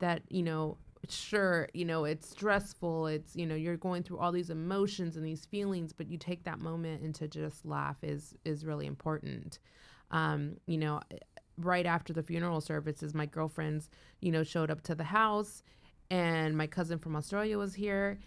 that 0.00 0.22
you 0.28 0.42
know 0.42 0.76
sure 1.08 1.68
you 1.74 1.84
know 1.84 2.04
it's 2.04 2.30
stressful 2.30 3.06
it's 3.08 3.36
you 3.36 3.44
know 3.44 3.54
you're 3.54 3.76
going 3.76 4.02
through 4.02 4.18
all 4.18 4.32
these 4.32 4.48
emotions 4.48 5.16
and 5.16 5.24
these 5.24 5.44
feelings 5.44 5.92
but 5.92 6.08
you 6.08 6.16
take 6.16 6.42
that 6.44 6.60
moment 6.60 7.02
and 7.02 7.14
to 7.14 7.28
just 7.28 7.64
laugh 7.66 7.96
is 8.02 8.34
is 8.44 8.64
really 8.64 8.86
important. 8.86 9.58
Um 10.10 10.56
you 10.66 10.78
know 10.78 11.00
right 11.58 11.86
after 11.86 12.12
the 12.12 12.22
funeral 12.22 12.60
services 12.60 13.14
my 13.14 13.26
girlfriends 13.26 13.88
you 14.20 14.32
know 14.32 14.42
showed 14.42 14.70
up 14.70 14.80
to 14.82 14.94
the 14.94 15.04
house 15.04 15.62
and 16.10 16.56
my 16.56 16.66
cousin 16.66 16.98
from 16.98 17.14
australia 17.14 17.56
was 17.56 17.74
here 17.74 18.18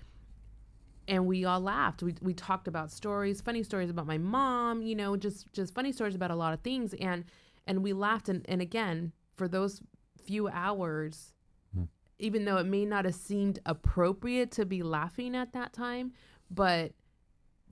and 1.10 1.26
we 1.26 1.46
all 1.46 1.62
laughed. 1.62 2.04
We, 2.04 2.16
we 2.22 2.34
talked 2.34 2.68
about 2.68 2.92
stories 2.92 3.42
funny 3.42 3.64
stories 3.64 3.90
about 3.90 4.08
my 4.08 4.18
mom 4.18 4.82
you 4.82 4.96
know 4.96 5.18
just 5.18 5.52
just 5.54 5.74
funny 5.74 5.92
stories 5.92 6.16
about 6.16 6.32
a 6.32 6.36
lot 6.36 6.54
of 6.54 6.62
things. 6.62 6.94
And 6.96 7.26
and 7.68 7.84
we 7.84 7.94
laughed 7.94 8.30
and, 8.30 8.46
and 8.48 8.62
again 8.62 9.12
for 9.36 9.48
those 9.48 9.82
few 10.26 10.48
hours 10.48 11.34
hmm. 11.76 11.84
even 12.20 12.46
though 12.46 12.58
it 12.58 12.66
may 12.66 12.86
not 12.86 13.06
have 13.06 13.16
seemed 13.16 13.60
appropriate 13.66 14.52
to 14.52 14.66
be 14.66 14.82
laughing 14.82 15.36
at 15.36 15.54
that 15.54 15.74
time 15.74 16.12
but 16.50 16.94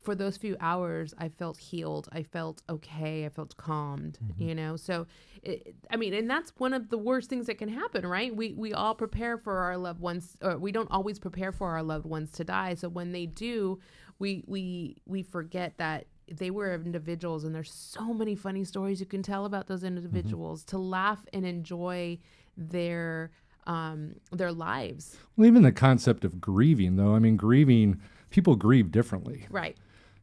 for 0.02 0.14
those 0.14 0.38
few 0.38 0.56
hours 0.60 1.14
i 1.18 1.28
felt 1.28 1.58
healed. 1.58 2.08
I 2.12 2.22
felt 2.22 2.62
okay. 2.70 3.26
I 3.26 3.30
felt 3.30 3.58
calmed 3.58 4.20
mm-hmm. 4.24 4.44
you 4.44 4.56
know? 4.56 4.78
So 4.78 5.08
it, 5.42 5.76
i 5.90 5.96
mean 5.96 6.14
and 6.14 6.30
that's 6.30 6.54
one 6.58 6.74
of 6.74 6.90
the 6.90 6.98
worst 6.98 7.30
things 7.30 7.48
that 7.48 7.58
can 7.58 7.70
happen 7.70 8.06
right? 8.06 8.34
We 8.34 8.54
we 8.54 8.72
all 8.74 8.94
prepare 8.94 9.38
for 9.38 9.58
our 9.58 9.78
loved 9.78 10.00
ones 10.00 10.38
or 10.42 10.58
we 10.58 10.72
don't 10.72 10.92
always 10.92 11.18
prepare 11.18 11.52
for 11.52 11.72
our 11.72 11.84
loved 11.84 12.06
ones 12.06 12.32
to 12.34 12.44
die. 12.44 12.76
So 12.76 12.88
when 12.88 13.12
they 13.12 13.26
do 13.26 13.80
we 14.20 14.44
we 14.48 14.98
we 15.06 15.24
forget 15.24 15.78
that 15.78 16.06
they 16.32 16.50
were 16.50 16.74
individuals 16.74 17.44
and 17.44 17.54
there's 17.54 17.72
so 17.72 18.14
many 18.14 18.36
funny 18.36 18.64
stories 18.64 19.00
you 19.00 19.06
can 19.06 19.22
tell 19.22 19.46
about 19.46 19.68
those 19.68 19.84
individuals 19.84 20.64
to 20.64 20.78
laugh 20.78 21.26
and 21.34 21.46
enjoy 21.46 22.18
their 22.58 23.32
um 23.68 24.16
their 24.32 24.52
lives. 24.52 25.18
Well, 25.36 25.48
even 25.48 25.64
the 25.64 25.72
concept 25.72 26.24
of 26.24 26.40
grieving, 26.40 26.96
though. 26.96 27.16
I 27.16 27.20
mean, 27.20 27.36
grieving, 27.36 28.00
people 28.30 28.56
grieve 28.56 28.92
differently, 28.92 29.48
right. 29.50 29.78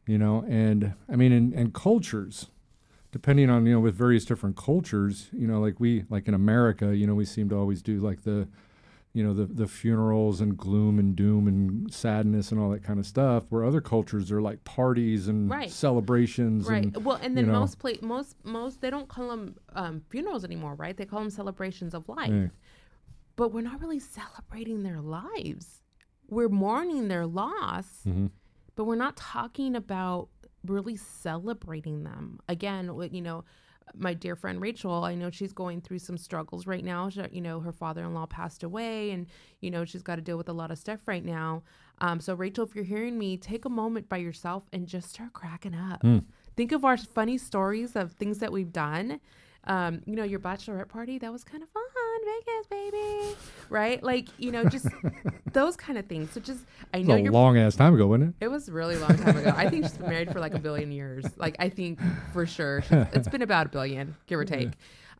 You 0.05 0.17
know, 0.17 0.43
and 0.49 0.93
I 1.09 1.15
mean, 1.15 1.31
in, 1.31 1.53
in 1.53 1.71
cultures, 1.71 2.47
depending 3.13 3.49
on, 3.49 3.65
you 3.65 3.73
know, 3.73 3.79
with 3.79 3.95
various 3.95 4.25
different 4.25 4.57
cultures, 4.57 5.29
you 5.31 5.47
know, 5.47 5.61
like 5.61 5.79
we, 5.79 6.03
like 6.09 6.27
in 6.27 6.33
America, 6.33 6.95
you 6.95 7.07
know, 7.07 7.15
we 7.15 7.23
seem 7.25 7.47
to 7.49 7.55
always 7.55 7.81
do 7.81 7.99
like 8.01 8.23
the, 8.23 8.47
you 9.13 9.23
know, 9.23 9.33
the, 9.33 9.45
the 9.45 9.67
funerals 9.67 10.41
and 10.41 10.57
gloom 10.57 10.97
and 10.97 11.15
doom 11.15 11.47
and 11.47 11.93
sadness 11.93 12.51
and 12.51 12.59
all 12.59 12.71
that 12.71 12.83
kind 12.83 12.99
of 12.99 13.05
stuff, 13.05 13.43
where 13.49 13.63
other 13.63 13.79
cultures 13.81 14.31
are 14.31 14.41
like 14.41 14.63
parties 14.63 15.27
and 15.27 15.49
Right. 15.49 15.69
celebrations. 15.69 16.67
Right. 16.67 16.83
And, 16.85 17.05
well, 17.05 17.19
and 17.21 17.37
then 17.37 17.45
you 17.45 17.51
know. 17.51 17.59
most 17.59 17.77
pla- 17.77 18.01
most 18.01 18.35
most 18.43 18.81
they 18.81 18.89
don't 18.89 19.07
call 19.07 19.27
them 19.29 19.55
um, 19.75 20.01
funerals 20.09 20.43
anymore, 20.43 20.73
right? 20.75 20.97
They 20.97 21.05
call 21.05 21.19
them 21.19 21.29
celebrations 21.29 21.93
of 21.93 22.09
life. 22.09 22.31
Yeah. 22.31 22.47
But 23.35 23.51
we're 23.53 23.61
not 23.61 23.79
really 23.81 23.99
celebrating 23.99 24.83
their 24.83 24.99
lives. 25.01 25.81
We're 26.27 26.49
mourning 26.49 27.07
their 27.07 27.25
loss, 27.27 28.01
Mhm. 28.07 28.31
but 28.75 28.85
we're 28.85 28.95
not 28.95 29.15
talking 29.15 29.75
about 29.75 30.29
really 30.65 30.95
celebrating 30.95 32.03
them. 32.03 32.39
Again, 32.47 32.89
you 33.11 33.21
know, 33.21 33.43
my 33.97 34.13
dear 34.13 34.35
friend 34.35 34.61
Rachel, 34.61 35.03
I 35.03 35.15
know 35.15 35.29
she's 35.29 35.53
going 35.53 35.81
through 35.81 35.99
some 35.99 36.17
struggles 36.17 36.65
right 36.67 36.83
now. 36.83 37.09
She, 37.09 37.21
you 37.31 37.41
know, 37.41 37.59
her 37.59 37.71
father-in-law 37.71 38.27
passed 38.27 38.63
away, 38.63 39.11
and 39.11 39.27
you 39.61 39.71
know 39.71 39.85
she's 39.85 40.03
got 40.03 40.15
to 40.15 40.21
deal 40.21 40.37
with 40.37 40.49
a 40.49 40.53
lot 40.53 40.71
of 40.71 40.77
stuff 40.77 40.99
right 41.05 41.23
now. 41.23 41.63
Um, 41.99 42.19
so 42.19 42.33
Rachel, 42.33 42.65
if 42.65 42.75
you're 42.75 42.83
hearing 42.83 43.17
me, 43.17 43.37
take 43.37 43.65
a 43.65 43.69
moment 43.69 44.09
by 44.09 44.17
yourself 44.17 44.63
and 44.73 44.87
just 44.87 45.09
start 45.09 45.33
cracking 45.33 45.75
up. 45.75 46.01
Think 46.55 46.71
of 46.71 46.83
our 46.85 46.97
funny 46.97 47.37
stories 47.37 47.95
of 47.95 48.13
things 48.13 48.39
that 48.39 48.51
we've 48.51 48.71
done. 48.73 49.19
Um, 49.65 50.01
you 50.05 50.15
know, 50.15 50.23
your 50.23 50.39
bachelorette 50.39 50.89
party 50.89 51.17
that 51.19 51.31
was 51.31 51.43
kind 51.43 51.63
of 51.63 51.69
fun, 51.69 51.83
Vegas, 52.25 52.67
baby, 52.69 53.35
right? 53.69 54.03
Like, 54.03 54.27
you 54.37 54.51
know, 54.51 54.65
just 54.65 54.87
those 55.53 55.75
kind 55.75 55.97
of 55.97 56.05
things. 56.07 56.31
So 56.31 56.39
just, 56.39 56.61
I 56.93 57.01
know 57.01 57.17
a 57.17 57.29
long 57.29 57.57
ass 57.57 57.75
time 57.75 57.93
ago, 57.95 58.07
wasn't 58.07 58.35
it? 58.39 58.45
it 58.45 58.47
was 58.49 58.67
a 58.69 58.71
really 58.71 58.97
long 58.97 59.17
time 59.17 59.37
ago. 59.37 59.53
I 59.55 59.69
think 59.69 59.85
she's 59.85 59.97
been 59.97 60.09
married 60.09 60.31
for 60.31 60.39
like 60.39 60.53
a 60.53 60.59
billion 60.59 60.91
years. 60.91 61.25
Like 61.37 61.55
I 61.59 61.69
think 61.69 61.99
for 62.33 62.45
sure 62.45 62.83
it's 62.91 63.27
been 63.27 63.41
about 63.41 63.67
a 63.67 63.69
billion, 63.69 64.15
give 64.27 64.39
or 64.39 64.45
take. 64.45 64.69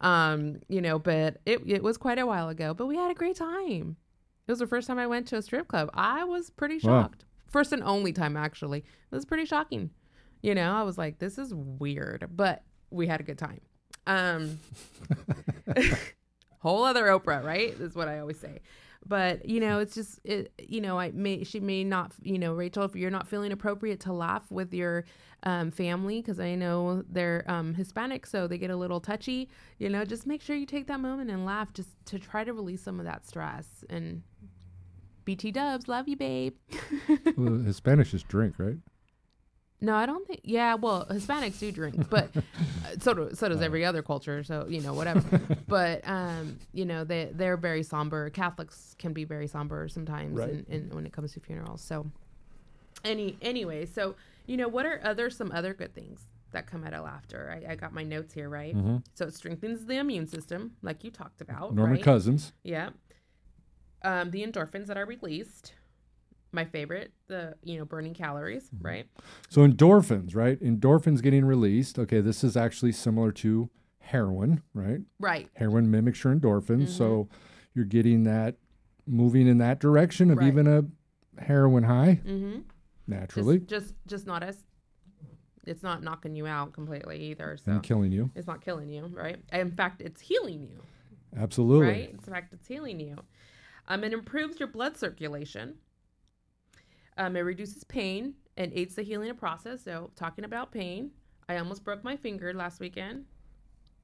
Um, 0.01 0.59
you 0.67 0.81
know, 0.81 0.99
but 0.99 1.37
it 1.45 1.61
it 1.65 1.81
was 1.81 1.97
quite 1.97 2.19
a 2.19 2.25
while 2.25 2.49
ago. 2.49 2.73
But 2.73 2.87
we 2.87 2.95
had 2.97 3.09
a 3.11 3.13
great 3.15 3.37
time. 3.37 3.95
It 4.45 4.51
was 4.51 4.59
the 4.59 4.67
first 4.67 4.87
time 4.87 4.99
I 4.99 5.07
went 5.07 5.27
to 5.29 5.37
a 5.37 5.41
strip 5.41 5.67
club. 5.69 5.89
I 5.93 6.25
was 6.25 6.49
pretty 6.49 6.75
Wow. 6.85 7.03
shocked. 7.03 7.25
First 7.47 7.71
and 7.71 7.81
only 7.83 8.11
time 8.11 8.35
actually. 8.35 8.79
It 8.79 9.15
was 9.15 9.25
pretty 9.25 9.45
shocking. 9.45 9.91
You 10.41 10.55
know, 10.55 10.73
I 10.73 10.83
was 10.83 10.97
like, 10.97 11.19
this 11.19 11.37
is 11.37 11.53
weird, 11.53 12.27
but 12.35 12.63
we 12.89 13.07
had 13.07 13.21
a 13.21 13.23
good 13.23 13.37
time. 13.37 13.61
Um, 14.05 14.59
whole 16.63 16.85
other 16.85 17.03
Oprah, 17.05 17.43
right? 17.43 17.69
Is 17.69 17.93
what 17.93 18.07
I 18.07 18.19
always 18.19 18.39
say. 18.39 18.61
But 19.05 19.47
you 19.47 19.59
know, 19.59 19.79
it's 19.79 19.93
just 19.95 20.21
it. 20.23 20.53
You 20.57 20.79
know, 20.79 20.97
I 20.97 21.11
may 21.11 21.43
she 21.43 21.59
may 21.59 21.83
not. 21.83 22.13
You 22.21 22.39
know, 22.39 22.53
Rachel, 22.53 22.83
if 22.85 22.95
you're 22.95 23.11
not 23.11 23.27
feeling 23.27 23.51
appropriate 23.51 23.99
to 24.01 24.13
laugh 24.13 24.49
with 24.49 24.73
your 24.73 25.03
um, 25.43 25.71
family, 25.71 26.21
because 26.21 26.39
I 26.39 26.55
know 26.55 27.03
they're 27.09 27.43
um, 27.47 27.73
Hispanic, 27.73 28.25
so 28.25 28.47
they 28.47 28.57
get 28.57 28.69
a 28.69 28.77
little 28.77 29.01
touchy. 29.01 29.49
You 29.77 29.89
know, 29.89 30.05
just 30.05 30.25
make 30.25 30.41
sure 30.41 30.55
you 30.55 30.65
take 30.65 30.87
that 30.87 31.01
moment 31.01 31.29
and 31.29 31.45
laugh, 31.45 31.73
just 31.73 31.89
to 32.05 32.17
try 32.17 32.45
to 32.45 32.53
release 32.53 32.81
some 32.81 32.97
of 32.97 33.05
that 33.05 33.27
stress. 33.27 33.83
And 33.89 34.23
BT 35.25 35.51
Dubs, 35.51 35.89
love 35.89 36.07
you, 36.07 36.15
babe. 36.15 36.55
well, 37.09 37.59
Hispanics 37.59 38.11
just 38.11 38.29
drink, 38.29 38.55
right? 38.57 38.77
No, 39.83 39.95
I 39.95 40.05
don't 40.05 40.25
think. 40.25 40.39
Yeah, 40.45 40.75
well, 40.75 41.05
Hispanics 41.05 41.59
do 41.59 41.69
drink, 41.69 42.09
but 42.09 42.29
uh, 42.37 42.41
so 43.01 43.13
do, 43.13 43.29
so 43.33 43.49
does 43.49 43.61
every 43.61 43.83
other 43.83 44.01
culture. 44.01 44.41
So 44.41 44.65
you 44.69 44.79
know, 44.79 44.93
whatever. 44.93 45.41
but 45.67 46.07
um, 46.07 46.57
you 46.73 46.85
know, 46.85 47.03
they 47.03 47.29
they're 47.33 47.57
very 47.57 47.83
somber. 47.83 48.29
Catholics 48.29 48.95
can 48.97 49.11
be 49.11 49.25
very 49.25 49.45
somber 49.45 49.89
sometimes, 49.89 50.37
Right. 50.39 50.49
in, 50.49 50.65
in, 50.69 50.89
when 50.95 51.05
it 51.05 51.11
comes 51.11 51.33
to 51.33 51.41
funerals. 51.41 51.81
So, 51.81 52.09
any 53.03 53.37
anyway, 53.41 53.85
so 53.85 54.15
you 54.45 54.55
know, 54.55 54.69
what 54.69 54.85
are 54.85 55.01
other 55.03 55.29
some 55.29 55.51
other 55.51 55.73
good 55.73 55.93
things 55.93 56.21
that 56.51 56.65
come 56.65 56.85
out 56.85 56.93
of 56.93 57.03
laughter? 57.03 57.61
I, 57.67 57.73
I 57.73 57.75
got 57.75 57.93
my 57.93 58.03
notes 58.03 58.33
here, 58.33 58.47
right? 58.47 58.73
So 59.15 59.25
it 59.25 59.33
strengthens 59.35 59.85
the 59.85 59.97
immune 59.97 60.27
system, 60.27 60.77
like 60.81 61.03
you 61.03 61.11
talked 61.11 61.41
about. 61.41 61.75
Norman 61.75 61.95
right? 61.95 62.03
Cousins. 62.03 62.53
Yeah. 62.63 62.91
Um, 64.01 64.31
the 64.31 64.45
endorphins 64.45 64.85
that 64.87 64.97
are 64.97 65.05
released. 65.05 65.73
My 66.53 66.65
favorite, 66.65 67.11
the 67.27 67.55
you 67.63 67.77
know 67.79 67.85
burning 67.85 68.13
calories, 68.13 68.69
Mm-hmm. 68.69 68.85
right? 68.85 69.05
So 69.49 69.67
endorphins, 69.67 70.35
right? 70.35 70.59
Endorphins 70.61 71.21
getting 71.21 71.43
released. 71.45 71.97
Okay, 71.99 72.21
this 72.21 72.43
is 72.43 72.55
actually 72.55 72.91
similar 72.91 73.31
to 73.33 73.69
heroin, 73.99 74.61
right? 74.73 74.99
Right. 75.19 75.49
Heroin 75.55 75.89
mimics 75.89 76.23
your 76.23 76.33
endorphins, 76.35 76.89
so 76.89 77.27
you're 77.73 77.85
getting 77.85 78.23
that 78.25 78.57
moving 79.07 79.47
in 79.47 79.57
that 79.57 79.79
direction 79.79 80.29
of 80.31 80.37
Right. 80.37 80.47
even 80.47 80.67
a 80.67 80.83
heroin 81.41 81.83
high 81.83 82.21
Mm-hmm. 82.25 82.59
naturally 83.07 83.57
Just, 83.59 83.69
just 83.69 83.93
just 84.07 84.27
not 84.27 84.43
as 84.43 84.63
it's 85.65 85.81
not 85.81 86.03
knocking 86.03 86.35
you 86.35 86.45
out 86.45 86.73
completely 86.73 87.17
either. 87.31 87.57
So 87.57 87.71
and 87.71 87.83
killing 87.83 88.11
you. 88.11 88.29
it's 88.35 88.47
not 88.47 88.61
killing 88.61 88.89
you, 88.89 89.05
right? 89.07 89.37
In 89.51 89.71
fact, 89.71 90.01
it's 90.01 90.21
healing 90.21 90.61
you, 90.61 90.81
Absolutely. 91.35 91.87
right? 91.87 92.09
In 92.11 92.19
fact, 92.19 92.53
it's 92.53 92.67
healing 92.67 92.99
you. 92.99 93.15
Um, 93.87 94.03
it 94.03 94.13
improves 94.13 94.59
your 94.59 94.67
blood 94.67 94.97
circulation. 94.97 95.75
Um, 97.17 97.35
it 97.35 97.41
reduces 97.41 97.83
pain 97.83 98.33
and 98.57 98.71
aids 98.73 98.95
the 98.95 99.03
healing 99.03 99.33
process. 99.35 99.83
So, 99.83 100.11
talking 100.15 100.45
about 100.45 100.71
pain, 100.71 101.11
I 101.49 101.57
almost 101.57 101.83
broke 101.83 102.03
my 102.03 102.15
finger 102.15 102.53
last 102.53 102.79
weekend, 102.79 103.25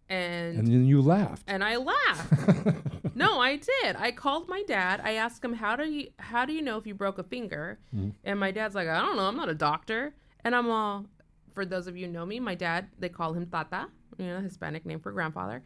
and 0.10 0.58
And 0.60 0.68
then 0.68 0.86
you 0.86 1.02
laughed. 1.02 1.44
and 1.48 1.64
I 1.64 1.76
laughed. 1.78 2.34
no, 3.16 3.40
I 3.40 3.58
did. 3.58 3.96
I 3.98 4.12
called 4.12 4.48
my 4.50 4.64
dad. 4.64 5.02
I 5.04 5.14
asked 5.14 5.44
him, 5.44 5.54
"How 5.54 5.76
do 5.76 5.86
you 5.86 6.10
how 6.18 6.46
do 6.46 6.54
you 6.54 6.62
know 6.62 6.78
if 6.78 6.88
you 6.88 6.94
broke 6.96 7.20
a 7.20 7.24
finger?" 7.24 7.80
Mm-hmm. 7.96 8.10
And 8.24 8.40
my 8.40 8.52
dad's 8.52 8.76
like, 8.76 8.88
"I 8.88 9.00
don't 9.00 9.16
know. 9.16 9.24
I'm 9.28 9.38
not 9.38 9.50
a 9.50 9.56
doctor." 9.56 10.14
And 10.44 10.56
I'm 10.56 10.70
all, 10.70 11.06
for 11.54 11.66
those 11.66 11.88
of 11.88 11.98
you 11.98 12.06
who 12.08 12.12
know 12.14 12.26
me, 12.26 12.40
my 12.40 12.56
dad 12.56 12.88
they 12.98 13.10
call 13.10 13.34
him 13.34 13.46
Tata, 13.46 13.88
you 14.18 14.26
know, 14.28 14.40
Hispanic 14.40 14.86
name 14.86 15.00
for 15.00 15.12
grandfather. 15.12 15.62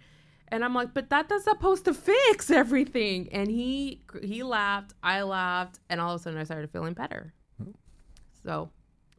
And 0.53 0.63
I'm 0.63 0.75
like, 0.75 0.93
but 0.93 1.09
Tata's 1.09 1.45
supposed 1.45 1.85
to 1.85 1.95
fix 1.95 2.51
everything. 2.51 3.27
And 3.31 3.49
he 3.49 4.03
he 4.21 4.43
laughed, 4.43 4.93
I 5.01 5.23
laughed, 5.23 5.79
and 5.89 5.99
all 5.99 6.13
of 6.13 6.21
a 6.21 6.23
sudden 6.23 6.39
I 6.39 6.43
started 6.43 6.69
feeling 6.69 6.93
better. 6.93 7.33
So, 8.43 8.69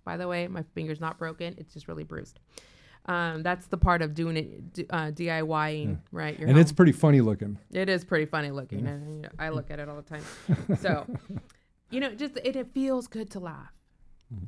by 0.05 0.17
the 0.17 0.29
way, 0.29 0.47
my 0.47 0.63
finger's 0.77 1.01
not 1.01 1.19
broken; 1.19 1.57
it's 1.59 1.75
just 1.75 1.89
really 1.89 2.05
bruised. 2.05 2.39
Um, 3.07 3.43
that's 3.43 3.67
the 3.67 3.77
part 3.77 4.01
of 4.01 4.15
doing 4.15 4.37
it 4.37 4.87
uh, 4.91 5.11
DIYing, 5.11 5.99
right? 6.13 6.39
Your 6.39 6.49
and 6.49 6.57
it's 6.57 6.71
pretty 6.71 6.93
funny 6.93 7.21
looking. 7.21 7.59
It 7.73 7.89
is 7.89 8.05
pretty 8.05 8.27
funny 8.27 8.53
looking. 8.53 8.87
and 8.87 9.29
I 9.37 9.49
look 9.49 9.73
at 9.73 9.81
it 9.81 9.89
all 9.89 9.97
the 9.97 10.03
time. 10.03 10.25
So, 10.81 11.05
you 11.91 11.99
know, 11.99 12.15
just 12.15 12.37
it, 12.45 12.55
it 12.55 12.69
feels 12.73 13.09
good 13.09 13.29
to 13.31 13.41
laugh. 13.41 13.73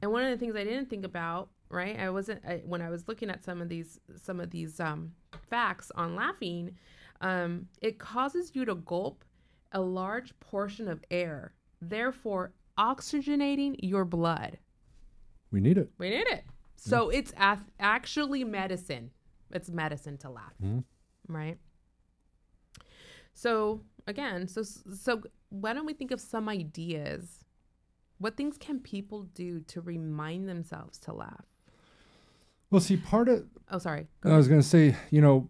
And 0.02 0.12
one 0.12 0.22
of 0.22 0.30
the 0.30 0.36
things 0.36 0.54
I 0.54 0.62
didn't 0.64 0.88
think 0.88 1.04
about, 1.04 1.48
right? 1.70 1.98
I 1.98 2.10
wasn't 2.10 2.44
I, 2.46 2.62
when 2.64 2.82
I 2.82 2.90
was 2.90 3.08
looking 3.08 3.30
at 3.30 3.44
some 3.44 3.60
of 3.60 3.68
these 3.68 4.00
some 4.16 4.40
of 4.40 4.50
these 4.50 4.80
um, 4.80 5.12
facts 5.50 5.90
on 5.94 6.14
laughing. 6.14 6.76
Um, 7.20 7.66
it 7.80 7.98
causes 7.98 8.54
you 8.54 8.64
to 8.66 8.74
gulp 8.74 9.24
a 9.72 9.80
large 9.80 10.38
portion 10.40 10.86
of 10.86 11.02
air, 11.10 11.54
therefore 11.80 12.52
oxygenating 12.78 13.76
your 13.82 14.04
blood. 14.04 14.58
We 15.50 15.60
need 15.60 15.78
it. 15.78 15.90
We 15.98 16.10
need 16.10 16.26
it. 16.28 16.44
So 16.76 17.08
it's 17.08 17.32
ath- 17.38 17.70
actually 17.80 18.44
medicine. 18.44 19.10
It's 19.50 19.70
medicine 19.70 20.18
to 20.18 20.30
laugh, 20.30 20.52
right? 21.26 21.56
So 23.32 23.80
again, 24.06 24.46
so 24.48 24.62
so 24.62 25.22
why 25.48 25.72
don't 25.72 25.86
we 25.86 25.94
think 25.94 26.10
of 26.10 26.20
some 26.20 26.48
ideas? 26.48 27.44
What 28.18 28.36
things 28.36 28.56
can 28.58 28.80
people 28.80 29.22
do 29.34 29.60
to 29.60 29.80
remind 29.80 30.48
themselves 30.48 30.98
to 31.00 31.12
laugh? 31.14 31.44
Well, 32.70 32.80
see, 32.80 32.96
part 32.96 33.28
of 33.28 33.44
Oh, 33.70 33.78
sorry. 33.78 34.06
I 34.24 34.36
was 34.36 34.48
going 34.48 34.60
to 34.60 34.66
say, 34.66 34.96
you 35.10 35.20
know, 35.20 35.48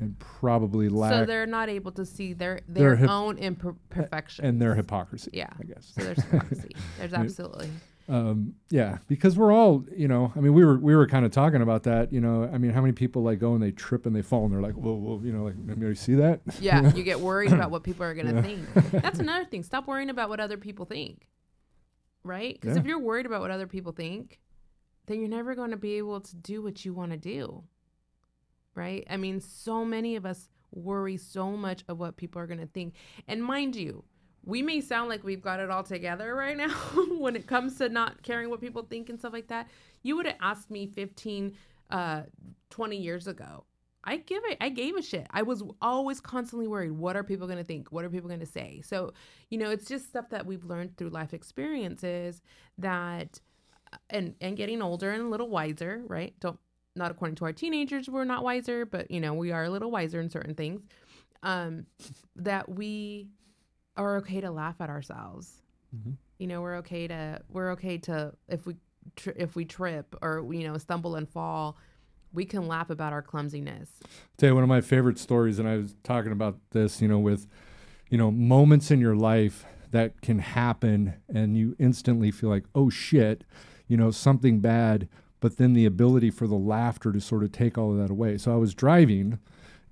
and 0.00 0.18
probably 0.18 0.88
So 0.88 1.26
they're 1.26 1.46
not 1.46 1.68
able 1.68 1.92
to 1.92 2.06
see 2.06 2.32
their 2.32 2.60
Their 2.68 2.90
their 2.90 2.96
hip- 2.96 3.10
own 3.10 3.36
imperfections. 3.36 4.46
and 4.46 4.60
their 4.60 4.74
hypocrisy. 4.74 5.30
Yeah. 5.34 5.50
I 5.58 5.64
guess. 5.64 5.92
So 5.94 6.04
there's 6.04 6.22
hypocrisy. 6.22 6.70
There's 6.98 7.12
absolutely. 7.12 7.68
Um, 8.08 8.54
yeah, 8.70 8.98
because 9.08 9.36
we're 9.36 9.52
all, 9.52 9.84
you 9.96 10.06
know, 10.06 10.32
I 10.36 10.40
mean, 10.40 10.54
we 10.54 10.64
were 10.64 10.78
we 10.78 10.94
were 10.94 11.06
kind 11.06 11.24
of 11.24 11.32
talking 11.32 11.60
about 11.60 11.82
that, 11.84 12.12
you 12.12 12.20
know. 12.20 12.48
I 12.52 12.58
mean, 12.58 12.70
how 12.70 12.80
many 12.80 12.92
people 12.92 13.22
like 13.22 13.38
go 13.40 13.54
and 13.54 13.62
they 13.62 13.72
trip 13.72 14.06
and 14.06 14.14
they 14.14 14.22
fall 14.22 14.44
and 14.44 14.52
they're 14.54 14.62
like, 14.62 14.74
whoa, 14.74 14.94
whoa, 14.94 15.20
you 15.24 15.32
know, 15.32 15.44
like, 15.44 15.54
you 15.78 15.94
see 15.94 16.14
that? 16.14 16.40
Yeah, 16.60 16.92
you 16.94 17.02
get 17.02 17.20
worried 17.20 17.52
about 17.52 17.70
what 17.70 17.82
people 17.82 18.04
are 18.04 18.14
going 18.14 18.34
to 18.34 18.42
think. 18.42 18.64
That's 18.92 19.18
another 19.18 19.44
thing. 19.44 19.62
Stop 19.62 19.88
worrying 19.88 20.10
about 20.10 20.28
what 20.28 20.38
other 20.40 20.56
people 20.56 20.84
think. 20.86 21.26
Right? 22.22 22.58
Because 22.60 22.76
Yeah. 22.76 22.80
if 22.80 22.86
you're 22.86 22.98
worried 23.00 23.26
about 23.26 23.40
what 23.40 23.50
other 23.50 23.66
people 23.66 23.92
think, 23.92 24.40
then 25.06 25.20
you're 25.20 25.28
never 25.28 25.54
going 25.54 25.70
to 25.70 25.76
be 25.76 25.94
able 25.94 26.20
to 26.20 26.36
do 26.36 26.62
what 26.62 26.84
you 26.84 26.94
want 26.94 27.12
to 27.12 27.16
do. 27.18 27.64
Right? 28.74 29.06
I 29.08 29.16
mean, 29.16 29.40
so 29.40 29.84
many 29.84 30.16
of 30.16 30.26
us 30.26 30.48
worry 30.72 31.16
so 31.16 31.52
much 31.56 31.84
of 31.88 31.98
what 31.98 32.16
people 32.16 32.40
are 32.40 32.46
going 32.46 32.60
to 32.60 32.66
think. 32.66 32.94
And 33.26 33.42
mind 33.42 33.74
you, 33.74 34.04
we 34.46 34.62
may 34.62 34.80
sound 34.80 35.10
like 35.10 35.24
we've 35.24 35.42
got 35.42 35.60
it 35.60 35.70
all 35.70 35.82
together 35.82 36.34
right 36.34 36.56
now 36.56 36.70
when 37.18 37.36
it 37.36 37.46
comes 37.46 37.76
to 37.78 37.88
not 37.88 38.22
caring 38.22 38.48
what 38.48 38.60
people 38.60 38.82
think 38.82 39.10
and 39.10 39.18
stuff 39.18 39.32
like 39.32 39.48
that. 39.48 39.68
You 40.02 40.16
would 40.16 40.26
have 40.26 40.36
asked 40.40 40.70
me 40.70 40.86
15, 40.86 41.54
uh, 41.90 42.22
20 42.70 42.96
years 42.96 43.26
ago. 43.26 43.64
I 44.04 44.18
give 44.18 44.42
it. 44.46 44.56
I 44.60 44.68
gave 44.68 44.94
a 44.94 45.02
shit. 45.02 45.26
I 45.32 45.42
was 45.42 45.64
always 45.82 46.20
constantly 46.20 46.68
worried. 46.68 46.92
What 46.92 47.16
are 47.16 47.24
people 47.24 47.48
going 47.48 47.58
to 47.58 47.64
think? 47.64 47.90
What 47.90 48.04
are 48.04 48.08
people 48.08 48.28
going 48.28 48.40
to 48.40 48.46
say? 48.46 48.80
So, 48.84 49.12
you 49.50 49.58
know, 49.58 49.70
it's 49.70 49.88
just 49.88 50.06
stuff 50.06 50.28
that 50.30 50.46
we've 50.46 50.64
learned 50.64 50.96
through 50.96 51.08
life 51.10 51.34
experiences 51.34 52.40
that, 52.78 53.40
and 54.10 54.34
and 54.40 54.56
getting 54.56 54.80
older 54.80 55.10
and 55.10 55.22
a 55.22 55.28
little 55.28 55.48
wiser, 55.48 56.02
right? 56.06 56.34
Don't 56.38 56.58
not 56.94 57.10
according 57.10 57.34
to 57.36 57.44
our 57.46 57.52
teenagers, 57.52 58.08
we're 58.08 58.24
not 58.24 58.44
wiser, 58.44 58.86
but 58.86 59.10
you 59.10 59.20
know, 59.20 59.34
we 59.34 59.50
are 59.50 59.64
a 59.64 59.70
little 59.70 59.90
wiser 59.90 60.20
in 60.20 60.30
certain 60.30 60.54
things. 60.54 60.82
Um, 61.42 61.86
that 62.36 62.68
we 62.68 63.28
are 63.96 64.16
okay 64.18 64.40
to 64.40 64.50
laugh 64.50 64.76
at 64.80 64.90
ourselves. 64.90 65.62
Mm-hmm. 65.96 66.12
You 66.38 66.46
know, 66.46 66.60
we're 66.60 66.76
okay 66.76 67.06
to 67.08 67.40
we're 67.50 67.70
okay 67.72 67.98
to 67.98 68.32
if 68.48 68.66
we 68.66 68.76
tri- 69.14 69.34
if 69.36 69.56
we 69.56 69.64
trip 69.64 70.14
or 70.22 70.46
you 70.52 70.66
know 70.66 70.76
stumble 70.78 71.16
and 71.16 71.28
fall, 71.28 71.76
we 72.32 72.44
can 72.44 72.68
laugh 72.68 72.90
about 72.90 73.12
our 73.12 73.22
clumsiness. 73.22 73.88
tell 74.36 74.50
you 74.50 74.54
one 74.54 74.62
of 74.62 74.68
my 74.68 74.80
favorite 74.80 75.18
stories, 75.18 75.58
and 75.58 75.68
I 75.68 75.78
was 75.78 75.94
talking 76.04 76.32
about 76.32 76.58
this, 76.70 77.00
you 77.00 77.08
know, 77.08 77.18
with, 77.18 77.46
you 78.10 78.18
know, 78.18 78.30
moments 78.30 78.90
in 78.90 79.00
your 79.00 79.16
life 79.16 79.64
that 79.90 80.20
can 80.20 80.40
happen 80.40 81.14
and 81.32 81.56
you 81.56 81.74
instantly 81.78 82.30
feel 82.30 82.50
like, 82.50 82.64
oh 82.74 82.90
shit, 82.90 83.44
you 83.88 83.96
know, 83.96 84.10
something 84.10 84.60
bad, 84.60 85.08
but 85.40 85.56
then 85.56 85.72
the 85.72 85.86
ability 85.86 86.30
for 86.30 86.46
the 86.46 86.56
laughter 86.56 87.12
to 87.12 87.20
sort 87.20 87.42
of 87.42 87.52
take 87.52 87.78
all 87.78 87.92
of 87.92 87.98
that 87.98 88.10
away. 88.10 88.36
So 88.36 88.52
I 88.52 88.56
was 88.56 88.74
driving 88.74 89.38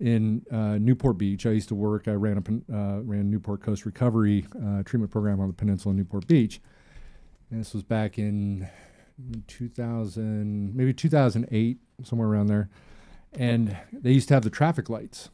in 0.01 0.45
uh, 0.51 0.79
Newport 0.79 1.19
Beach. 1.19 1.47
I 1.47 1.51
used 1.51 1.69
to 1.69 1.75
work, 1.75 2.09
I 2.09 2.13
ran 2.13 2.63
a 2.71 2.75
uh, 2.75 3.01
ran 3.01 3.31
Newport 3.31 3.63
Coast 3.63 3.87
Recovery 3.87 4.47
uh, 4.57 4.83
treatment 4.83 5.11
program 5.11 5.41
on 5.41 5.49
the 5.49 5.55
peninsula 5.55 5.93
in 5.93 5.99
Newport 5.99 6.27
Beach. 6.27 6.61
And 7.51 7.61
this 7.61 7.73
was 7.73 7.83
back 7.83 8.19
in 8.19 8.69
2000, 9.47 10.75
maybe 10.75 10.93
2008, 10.93 11.79
somewhere 12.03 12.29
around 12.29 12.47
there 12.47 12.69
and 13.37 13.77
they 13.93 14.13
used 14.13 14.29
to 14.29 14.35
have 14.35 14.45
the 14.45 14.51
traffic 14.51 14.89
lights 14.89 15.31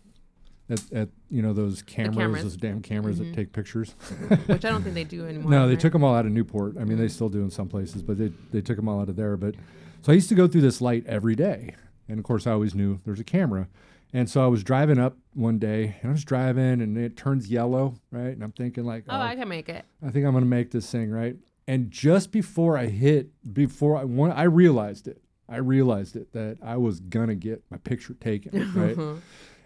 at, 0.68 0.92
at 0.92 1.09
you 1.29 1.42
know 1.42 1.53
those 1.53 1.83
cameras, 1.83 2.16
cameras. 2.16 2.42
those 2.42 2.57
damn 2.57 2.81
cameras 2.81 3.18
that 3.18 3.35
take 3.35 3.53
pictures. 3.53 3.90
which 4.46 4.64
I 4.64 4.70
don't 4.70 4.83
think 4.83 4.94
they 4.94 5.05
do 5.05 5.27
anymore. 5.29 5.51
no, 5.51 5.66
they 5.66 5.75
right? 5.75 5.81
took 5.81 5.92
them 5.92 6.05
all 6.05 6.14
out 6.14 6.27
of 6.27 6.33
Newport. 6.33 6.77
I 6.79 6.85
mean, 6.85 6.99
they 6.99 7.09
still 7.09 7.29
do 7.29 7.42
in 7.42 7.51
some 7.51 7.68
places, 7.68 8.03
but 8.03 8.18
they 8.18 8.33
they 8.53 8.61
took 8.61 8.77
them 8.77 8.88
all 8.88 9.01
out 9.01 9.09
of 9.09 9.16
there. 9.16 9.37
But 9.37 9.57
so 10.03 10.12
I 10.12 10.14
used 10.14 10.29
to 10.31 10.35
go 10.35 10.46
through 10.46 10.62
this 10.62 10.81
light 10.81 11.05
every 11.07 11.35
day, 11.35 11.75
and 12.09 12.18
of 12.18 12.25
course 12.25 12.46
I 12.46 12.53
always 12.53 12.75
knew 12.75 13.01
there's 13.05 13.20
a 13.20 13.25
camera. 13.25 13.68
And 14.12 14.29
so 14.29 14.44
I 14.44 14.49
was 14.49 14.64
driving 14.64 14.99
up 14.99 15.16
one 15.35 15.59
day, 15.59 15.96
and 16.01 16.11
I 16.11 16.12
was 16.12 16.25
driving, 16.25 16.81
and 16.81 16.99
it 16.99 17.16
turns 17.16 17.49
yellow, 17.49 17.94
right? 18.11 18.29
And 18.29 18.42
I'm 18.42 18.53
thinking 18.53 18.85
like, 18.85 19.05
Oh, 19.09 19.16
I 19.16 19.35
oh, 19.35 19.37
can 19.37 19.49
make 19.49 19.68
it. 19.68 19.85
I 20.05 20.11
think 20.11 20.27
I'm 20.27 20.33
gonna 20.33 20.46
make 20.46 20.70
this 20.70 20.90
thing 20.90 21.11
right. 21.11 21.37
And 21.68 21.90
just 21.90 22.33
before 22.33 22.77
I 22.77 22.87
hit, 22.87 23.31
before 23.53 23.96
I 23.96 24.05
one, 24.05 24.33
I 24.33 24.44
realized 24.44 25.07
it. 25.07 25.23
I 25.49 25.57
realized 25.57 26.16
it 26.16 26.33
that 26.33 26.59
I 26.62 26.77
was 26.77 27.01
gonna 27.01 27.35
get 27.35 27.62
my 27.70 27.79
picture 27.79 28.14
taken, 28.14 28.53
right? 28.75 28.96
Mm-hmm. 28.96 29.18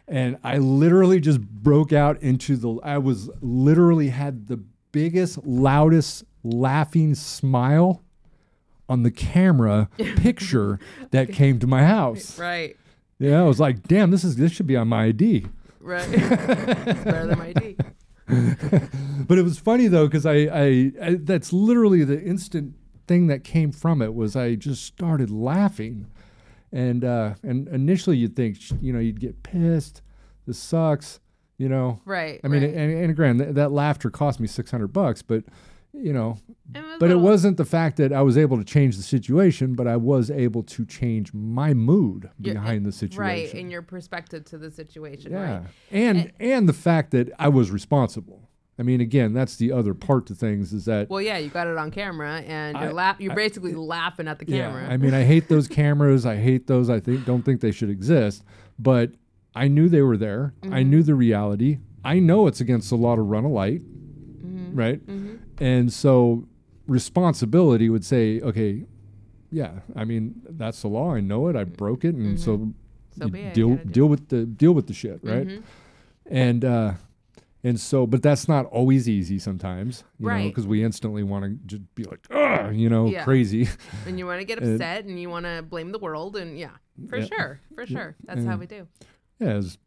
and 0.09 0.37
I 0.44 0.59
literally 0.59 1.20
just 1.20 1.40
broke 1.40 1.92
out 1.92 2.20
into 2.20 2.57
the. 2.57 2.80
I 2.83 2.98
was 2.98 3.30
literally 3.40 4.11
had 4.11 4.48
the 4.48 4.59
biggest, 4.92 5.44
loudest 5.44 6.24
laughing 6.42 7.14
smile 7.14 8.02
on 8.88 9.02
the 9.02 9.11
camera 9.11 9.88
picture 9.96 10.78
that 11.11 11.33
came 11.33 11.59
to 11.59 11.66
my 11.66 11.85
house. 11.85 12.38
Right. 12.38 12.76
Yeah, 13.24 13.40
I 13.40 13.44
was 13.44 13.58
like, 13.60 13.82
damn, 13.84 14.10
this 14.10 14.24
is 14.24 14.37
this 14.37 14.52
should 14.52 14.66
be 14.66 14.76
on 14.76 14.88
my 14.88 15.04
ID. 15.06 15.46
Right. 15.80 16.06
it's 16.10 17.04
better 17.04 17.26
than 17.26 17.38
my 17.38 17.52
D. 17.52 17.76
But 19.26 19.38
it 19.38 19.42
was 19.42 19.58
funny 19.58 19.87
though 19.87 20.06
because 20.06 20.26
I, 20.26 20.34
I, 20.34 20.92
I 21.02 21.14
that's 21.20 21.52
literally 21.52 22.04
the 22.04 22.20
instant 22.22 22.74
thing 23.06 23.26
that 23.28 23.44
came 23.44 23.70
from 23.72 24.02
it 24.02 24.14
was 24.14 24.34
I 24.37 24.54
just 24.54 24.84
started 24.84 25.30
laughing, 25.30 26.06
And 26.72 27.04
uh, 27.04 27.34
and 27.42 27.68
initially 27.68 28.16
you'd 28.18 28.37
think, 28.37 28.58
you 28.82 28.92
know, 28.92 28.98
you'd 28.98 29.20
get 29.20 29.42
pissed. 29.42 30.02
This 30.46 30.58
sucks. 30.58 31.20
You 31.56 31.68
know. 31.68 32.00
Right. 32.04 32.40
I 32.44 32.48
mean, 32.48 32.62
right. 32.62 32.74
and, 32.74 32.92
and 32.92 33.10
again, 33.10 33.38
th- 33.38 33.54
that 33.54 33.70
laughter 33.72 34.10
cost 34.10 34.40
me 34.40 34.46
six 34.48 34.70
hundred 34.70 34.88
bucks, 34.88 35.22
but 35.22 35.44
you 35.94 36.12
know, 36.12 36.38
It 36.74 36.83
but 36.98 37.11
it 37.11 37.18
wasn't 37.20 37.57
the 37.57 37.64
fact 37.64 37.96
that 37.98 38.12
I 38.12 38.22
was 38.22 38.37
able 38.37 38.57
to 38.59 38.64
change 38.64 38.96
the 38.96 39.02
situation, 39.02 39.74
but 39.74 39.87
I 39.87 39.96
was 39.96 40.30
able 40.30 40.62
to 40.64 40.85
change 40.85 41.33
my 41.33 41.72
mood 41.74 42.28
Your- 42.40 42.54
behind 42.54 42.85
the 42.85 42.92
situation. 42.92 43.20
right 43.20 43.54
in 43.54 43.70
your 43.70 43.83
perspective 43.83 44.44
to 44.46 44.59
the 44.59 44.70
situation. 44.70 45.33
yeah, 45.33 45.52
Right. 45.59 45.62
and 45.92 46.33
and 46.40 46.68
the 46.68 46.72
fact 46.72 47.11
that 47.12 47.30
I 47.38 47.48
was 47.48 47.70
responsible. 47.70 48.48
I 48.76 48.83
mean, 48.83 49.00
again, 49.00 49.33
that's 49.33 49.54
the 49.57 49.70
other 49.70 49.94
part 49.94 50.26
to 50.26 50.35
things 50.35 50.72
is 50.72 50.85
that 50.87 51.09
Well, 51.09 51.22
yeah, 51.22 51.38
you 51.38 51.48
got 51.48 51.68
it 51.68 51.76
on 51.78 51.92
camera, 51.92 52.40
and 52.40 52.76
you're 52.76 52.88
I- 52.88 52.92
laugh. 52.92 53.20
You're 53.20 53.35
basically 53.37 53.72
laughing 53.74 54.26
at 54.26 54.40
the 54.40 54.44
camera. 54.44 54.83
Yeah, 54.83 54.92
I 54.92 54.96
mean, 54.96 55.14
I 55.14 55.22
hate 55.22 55.48
those 55.48 55.68
cameras. 55.68 56.26
I 56.26 56.37
hate 56.37 56.66
those. 56.66 56.90
I 56.90 56.98
think 56.98 57.24
don't 57.24 57.42
think 57.44 57.61
they 57.61 57.70
should 57.70 57.88
exist. 57.90 58.42
But 58.80 59.12
I 59.54 59.68
knew 59.68 59.88
they 59.88 60.02
were 60.02 60.16
there. 60.16 60.54
I 60.64 60.66
Mm-hmm. 60.66 60.90
knew 60.90 61.02
the 61.04 61.14
reality. 61.14 61.78
I 62.04 62.18
know 62.18 62.48
it's 62.48 62.61
against 62.61 62.90
the 62.90 62.96
law 62.96 63.14
to 63.14 63.22
run 63.22 63.44
a 63.44 63.48
light, 63.48 63.83
Mm-hmm. 64.44 64.74
right? 64.76 65.00
And 65.60 65.92
so 65.92 66.46
responsibility 66.86 67.88
would 67.88 68.04
say, 68.04 68.40
okay, 68.40 68.84
yeah. 69.50 69.80
I 69.94 70.04
mean, 70.04 70.42
that's 70.48 70.82
the 70.82 70.88
law. 70.88 71.14
I 71.14 71.20
know 71.20 71.48
it. 71.48 71.56
I 71.56 71.64
broke 71.64 72.04
it, 72.04 72.14
and 72.14 72.38
so, 72.40 72.58
Mm-hmm. 72.58 72.70
So 73.16 73.26
it, 73.26 73.54
deal 73.54 73.76
do 73.76 73.84
deal 73.84 74.06
with 74.06 74.28
the 74.28 74.44
deal 74.44 74.72
with 74.72 74.88
the 74.88 74.92
shit, 74.92 75.20
right? 75.22 75.46
Mhm. 75.46 75.62
And 76.26 76.64
uh, 76.64 76.92
and 77.62 77.78
so, 77.78 78.08
but 78.08 78.22
that's 78.24 78.48
not 78.48 78.66
always 78.66 79.08
easy 79.08 79.38
sometimes, 79.38 80.02
you 80.18 80.26
know, 80.26 80.32
Right. 80.32 80.48
because 80.50 80.66
we 80.66 80.82
instantly 80.82 81.22
want 81.22 81.44
to 81.44 81.50
just 81.64 81.94
be 81.94 82.02
like, 82.02 82.26
ah, 82.32 82.70
you 82.70 82.88
know, 82.88 83.06
Yeah. 83.06 83.22
crazy. 83.22 83.68
and 84.04 84.18
you 84.18 84.26
want 84.26 84.40
to 84.40 84.44
get 84.44 84.58
upset, 84.62 85.04
and 85.04 85.20
you 85.20 85.30
want 85.30 85.46
to 85.46 85.62
blame 85.62 85.92
the 85.92 86.00
world, 86.00 86.34
and 86.36 86.58
yeah, 86.58 86.70
for 87.08 87.18
Yeah. 87.18 87.26
sure, 87.26 87.60
for 87.76 87.86
sure, 87.86 88.16
that's 88.24 88.44
how 88.44 88.56
we 88.56 88.66
do. 88.66 88.88
Yeah, 89.38 89.54
was 89.54 89.78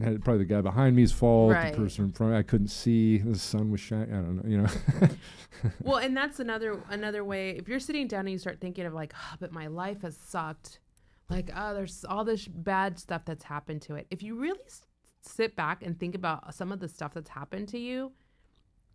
had 0.00 0.24
probably 0.24 0.44
the 0.44 0.54
guy 0.54 0.60
behind 0.60 0.96
me's 0.96 1.12
fault. 1.12 1.52
Right. 1.52 1.72
The 1.72 1.78
person 1.78 2.06
in 2.06 2.12
front, 2.12 2.34
I 2.34 2.42
couldn't 2.42 2.68
see. 2.68 3.18
The 3.18 3.38
sun 3.38 3.70
was 3.70 3.80
shining. 3.80 4.12
I 4.12 4.16
don't 4.16 4.36
know. 4.36 4.48
You 4.48 4.62
know. 4.62 5.08
Well, 5.84 5.98
and 5.98 6.16
that's 6.16 6.40
another 6.40 6.82
another 6.88 7.24
way. 7.24 7.50
If 7.50 7.68
you're 7.68 7.78
sitting 7.78 8.08
down 8.08 8.20
and 8.20 8.30
you 8.30 8.38
start 8.38 8.60
thinking 8.60 8.84
of 8.84 8.94
like, 8.94 9.12
oh, 9.14 9.36
but 9.38 9.52
my 9.52 9.68
life 9.68 10.02
has 10.02 10.16
sucked. 10.16 10.80
Like, 11.28 11.50
oh, 11.54 11.72
there's 11.74 12.04
all 12.08 12.24
this 12.24 12.48
bad 12.48 12.98
stuff 12.98 13.24
that's 13.24 13.44
happened 13.44 13.82
to 13.82 13.94
it. 13.94 14.06
If 14.10 14.22
you 14.22 14.34
really 14.34 14.58
s- 14.66 14.86
sit 15.20 15.54
back 15.54 15.82
and 15.84 15.98
think 15.98 16.14
about 16.14 16.52
some 16.54 16.72
of 16.72 16.80
the 16.80 16.88
stuff 16.88 17.14
that's 17.14 17.30
happened 17.30 17.68
to 17.68 17.78
you, 17.78 18.12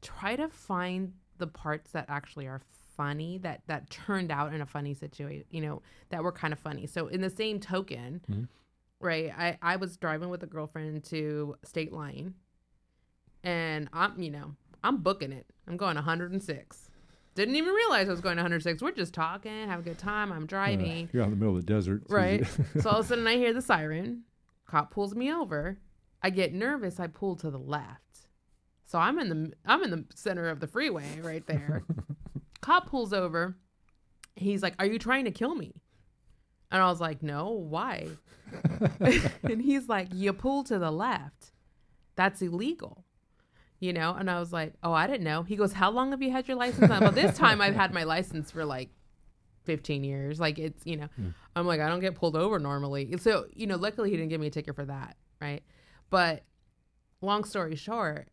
try 0.01 0.36
to 0.36 0.49
find 0.49 1.13
the 1.38 1.47
parts 1.47 1.91
that 1.91 2.05
actually 2.10 2.47
are 2.47 2.62
funny 2.97 3.38
that 3.38 3.62
that 3.67 3.89
turned 3.89 4.31
out 4.31 4.53
in 4.53 4.62
a 4.62 4.65
funny 4.65 4.93
situation. 4.93 5.45
You 5.51 5.62
know, 5.62 5.81
that 6.10 6.23
were 6.23 6.31
kind 6.31 6.51
of 6.51 6.60
funny. 6.60 6.86
So, 6.86 7.07
in 7.07 7.21
the 7.21 7.29
same 7.29 7.60
token, 7.60 8.21
mm-hmm. 8.29 8.43
Right? 8.99 9.31
I 9.38 9.57
I 9.62 9.75
was 9.75 9.97
driving 9.97 10.29
with 10.29 10.43
a 10.43 10.47
girlfriend 10.47 11.03
to 11.05 11.55
State 11.63 11.91
Line, 11.91 12.33
and 13.43 13.89
I'm 13.93 14.19
you 14.21 14.31
know 14.31 14.55
I'm 14.83 14.97
booking 14.97 15.31
it. 15.31 15.45
I'm 15.67 15.77
going 15.77 15.95
106. 15.95 16.89
Didn't 17.36 17.55
even 17.55 17.73
realize 17.73 18.07
I 18.07 18.12
was 18.12 18.21
going 18.21 18.38
106. 18.38 18.81
We're 18.81 18.91
just 18.91 19.13
talking, 19.13 19.67
have 19.67 19.81
a 19.81 19.83
good 19.83 19.99
time. 19.99 20.31
I'm 20.31 20.47
driving, 20.47 21.07
You're 21.13 21.21
out 21.21 21.25
in 21.25 21.31
the 21.31 21.38
middle 21.38 21.55
of 21.55 21.63
the 21.63 21.71
desert. 21.71 22.01
It's 22.03 22.12
right? 22.12 22.43
so 22.81 22.89
all 22.89 22.99
of 22.99 23.05
a 23.05 23.07
sudden 23.10 23.27
I 23.27 23.36
hear 23.36 23.53
the 23.53 23.62
siren. 23.62 24.23
Cop 24.65 24.91
pulls 24.91 25.13
me 25.13 25.31
over. 25.31 25.77
I 26.21 26.29
get 26.31 26.53
nervous. 26.53 26.99
I 26.99 27.07
pull 27.07 27.36
to 27.38 27.51
the 27.51 27.60
left. 27.60 28.27
So 28.86 28.97
I'm 28.97 29.19
in 29.19 29.29
the 29.29 29.53
I'm 29.65 29.83
in 29.83 29.91
the 29.91 30.05
center 30.15 30.49
of 30.49 30.60
the 30.62 30.67
freeway 30.67 31.19
right 31.21 31.45
there. 31.45 31.83
Cop 32.62 32.89
pulls 32.89 33.13
over. 33.13 33.57
He's 34.36 34.63
like, 34.63 34.75
"Are 34.79 34.86
you 34.86 34.97
trying 34.97 35.25
to 35.25 35.31
kill 35.31 35.55
me?" 35.55 35.75
And 36.71 36.82
I 36.82 36.89
was 36.89 36.99
like, 36.99 37.23
"No, 37.23 37.49
why?" 37.51 38.08
and 39.43 39.62
he's 39.62 39.88
like, 39.88 40.10
"You 40.13 40.34
pull 40.34 40.63
to 40.65 40.80
the 40.80 40.91
left. 40.91 41.51
That's 42.15 42.41
illegal." 42.41 43.06
You 43.80 43.93
know, 43.93 44.15
and 44.17 44.30
I 44.30 44.39
was 44.39 44.51
like, 44.51 44.73
"Oh, 44.84 44.93
I 44.93 45.08
didn't 45.08 45.23
know." 45.23 45.43
He 45.43 45.56
goes, 45.56 45.73
"How 45.73 45.89
long 45.89 46.12
have 46.12 46.21
you 46.21 46.32
had 46.32 46.47
your 46.47 46.58
license?" 46.58 46.91
on?" 46.91 47.01
Well, 47.01 47.12
this 47.12 47.38
time 47.38 47.62
I've 47.62 47.75
had 47.75 47.93
my 47.93 48.03
license 48.03 48.51
for 48.51 48.65
like 48.65 48.89
15 49.67 50.03
years. 50.03 50.39
Like 50.39 50.58
it's, 50.58 50.84
you 50.86 50.95
know, 50.97 51.10
I'm 51.56 51.67
like, 51.67 51.80
I 51.80 51.89
don't 51.89 51.99
get 51.99 52.15
pulled 52.15 52.36
over 52.36 52.58
normally. 52.58 53.15
So, 53.17 53.45
you 53.53 53.67
know, 53.67 53.75
luckily 53.75 54.10
he 54.10 54.15
didn't 54.15 54.30
give 54.30 54.41
me 54.41 54.47
a 54.47 54.49
ticket 54.49 54.75
for 54.75 54.86
that. 54.86 55.17
Right. 55.39 55.62
But 56.10 56.43
long 57.21 57.43
story 57.43 57.75
short, 57.75 58.30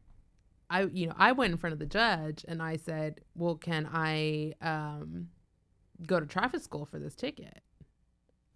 I, 0.70 0.84
you 0.84 1.08
know, 1.08 1.14
I 1.18 1.32
went 1.32 1.50
in 1.52 1.58
front 1.58 1.72
of 1.72 1.80
the 1.80 1.86
judge 1.86 2.44
and 2.48 2.62
I 2.62 2.76
said, 2.76 3.20
well, 3.34 3.56
can 3.56 3.88
I 3.92 4.54
um, 4.62 5.28
go 6.06 6.20
to 6.20 6.26
traffic 6.26 6.62
school 6.62 6.86
for 6.86 6.98
this 6.98 7.16
ticket? 7.16 7.62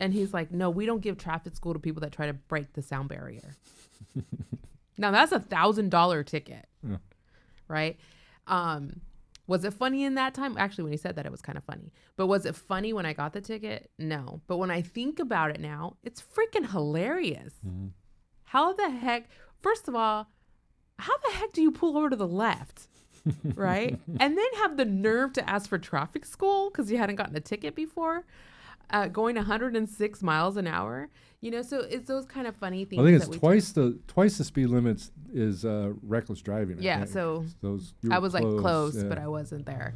And 0.01 0.13
he's 0.13 0.33
like, 0.33 0.53
no, 0.53 0.71
we 0.71 0.87
don't 0.87 1.01
give 1.01 1.19
traffic 1.19 1.57
school 1.57 1.73
to 1.73 1.79
people 1.79 2.01
that 2.01 2.13
try 2.13 2.27
to 2.27 2.33
break 2.33 2.73
the 2.75 2.83
sound 2.83 3.09
barrier. 3.09 3.57
now 4.99 5.11
that's 5.11 5.33
a 5.33 5.41
thousand 5.41 5.91
dollar 5.91 6.23
ticket. 6.23 6.67
Yeah. 6.89 6.99
Right. 7.67 7.99
Um, 8.47 9.01
was 9.47 9.65
it 9.65 9.73
funny 9.73 10.05
in 10.05 10.15
that 10.15 10.35
time? 10.35 10.57
Actually, 10.59 10.85
when 10.85 10.93
he 10.93 10.99
said 10.99 11.17
that, 11.17 11.25
it 11.27 11.33
was 11.33 11.41
kind 11.41 11.57
of 11.57 11.65
funny. 11.65 11.93
But 12.17 12.27
was 12.27 12.45
it 12.45 12.55
funny 12.55 12.93
when 12.93 13.07
I 13.07 13.15
got 13.15 13.33
the 13.33 13.41
ticket? 13.41 13.91
No. 13.99 14.43
But 14.47 14.59
when 14.59 14.71
I 14.71 14.83
think 14.83 15.19
about 15.19 15.51
it 15.51 15.61
now, 15.61 15.97
it's 16.05 16.23
freaking 16.23 16.71
hilarious. 16.71 17.55
How 18.45 18.75
the 18.75 18.91
heck? 18.91 19.29
First 19.61 19.89
of 19.89 19.95
all, 19.95 20.29
how 20.99 21.17
the 21.19 21.37
heck 21.37 21.53
do 21.53 21.63
you 21.63 21.71
pull 21.73 21.97
over 21.97 22.11
to 22.11 22.17
the 22.17 22.29
left? 22.29 22.89
right? 23.55 23.99
And 24.21 24.37
then 24.37 24.47
have 24.57 24.77
the 24.77 24.85
nerve 24.85 25.33
to 25.35 25.49
ask 25.49 25.69
for 25.69 25.79
traffic 25.79 26.25
school 26.25 26.71
because 26.71 26.91
you 26.91 26.99
hadn't 26.99 27.17
gotten 27.17 27.37
a 27.37 27.41
ticket 27.41 27.75
before, 27.75 28.25
uh, 28.91 29.09
going 29.09 29.37
106 29.37 30.23
miles 30.23 30.57
an 30.57 30.67
hour. 30.67 31.09
You 31.41 31.53
know, 31.53 31.63
so 31.63 31.81
it's 31.81 32.09
those 32.09 32.27
kind 32.27 32.47
of 32.47 32.57
funny 32.57 32.85
things. 32.85 33.01
I 33.01 33.05
think 33.05 33.23
it's 33.23 33.39
twice 33.39 33.71
the 33.71 33.99
twice 34.09 34.39
the 34.39 34.45
speed 34.45 34.67
limits 34.67 35.13
is 35.33 35.65
uh, 35.65 35.93
reckless 36.03 36.41
driving. 36.41 36.83
Yeah, 36.83 37.05
so 37.05 37.45
those 37.61 37.95
I 38.11 38.19
was 38.19 38.35
like 38.35 38.43
close, 38.43 38.97
yeah. 38.97 39.05
but 39.05 39.19
I 39.19 39.29
wasn't 39.29 39.65
there. 39.65 39.95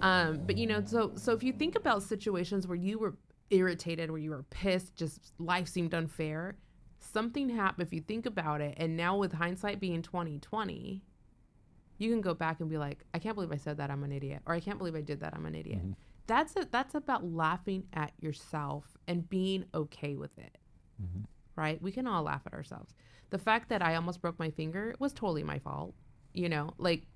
Um, 0.00 0.42
but 0.46 0.56
you 0.56 0.66
know, 0.66 0.84
so 0.84 1.12
so 1.16 1.32
if 1.32 1.42
you 1.42 1.52
think 1.52 1.74
about 1.74 2.04
situations 2.04 2.68
where 2.68 2.76
you 2.76 2.98
were 2.98 3.14
irritated, 3.50 4.10
where 4.10 4.20
you 4.20 4.30
were 4.30 4.44
pissed, 4.44 4.94
just 4.94 5.32
life 5.38 5.66
seemed 5.66 5.92
unfair, 5.92 6.56
something 7.00 7.48
happened. 7.48 7.86
If 7.86 7.92
you 7.92 8.00
think 8.00 8.26
about 8.26 8.60
it, 8.60 8.74
and 8.76 8.96
now 8.96 9.16
with 9.16 9.32
hindsight 9.32 9.80
being 9.80 10.02
twenty 10.02 10.38
twenty, 10.38 11.02
you 11.98 12.10
can 12.10 12.20
go 12.20 12.34
back 12.34 12.60
and 12.60 12.70
be 12.70 12.78
like, 12.78 13.04
I 13.12 13.18
can't 13.18 13.34
believe 13.34 13.50
I 13.50 13.56
said 13.56 13.78
that. 13.78 13.90
I'm 13.90 14.04
an 14.04 14.12
idiot, 14.12 14.42
or 14.46 14.54
I 14.54 14.60
can't 14.60 14.78
believe 14.78 14.94
I 14.94 15.00
did 15.00 15.18
that. 15.20 15.34
I'm 15.34 15.46
an 15.46 15.56
idiot. 15.56 15.80
That's 16.26 16.56
it. 16.56 16.72
That's 16.72 16.94
about 16.94 17.24
laughing 17.24 17.84
at 17.92 18.12
yourself 18.20 18.96
and 19.06 19.28
being 19.28 19.64
okay 19.74 20.16
with 20.16 20.36
it. 20.38 20.58
Mm-hmm. 21.02 21.22
Right? 21.54 21.80
We 21.80 21.92
can 21.92 22.06
all 22.06 22.22
laugh 22.22 22.42
at 22.46 22.52
ourselves. 22.52 22.94
The 23.30 23.38
fact 23.38 23.68
that 23.70 23.82
I 23.82 23.94
almost 23.94 24.20
broke 24.20 24.38
my 24.38 24.50
finger 24.50 24.94
was 24.98 25.12
totally 25.12 25.42
my 25.42 25.58
fault. 25.58 25.94
You 26.32 26.48
know, 26.48 26.74
like 26.78 27.06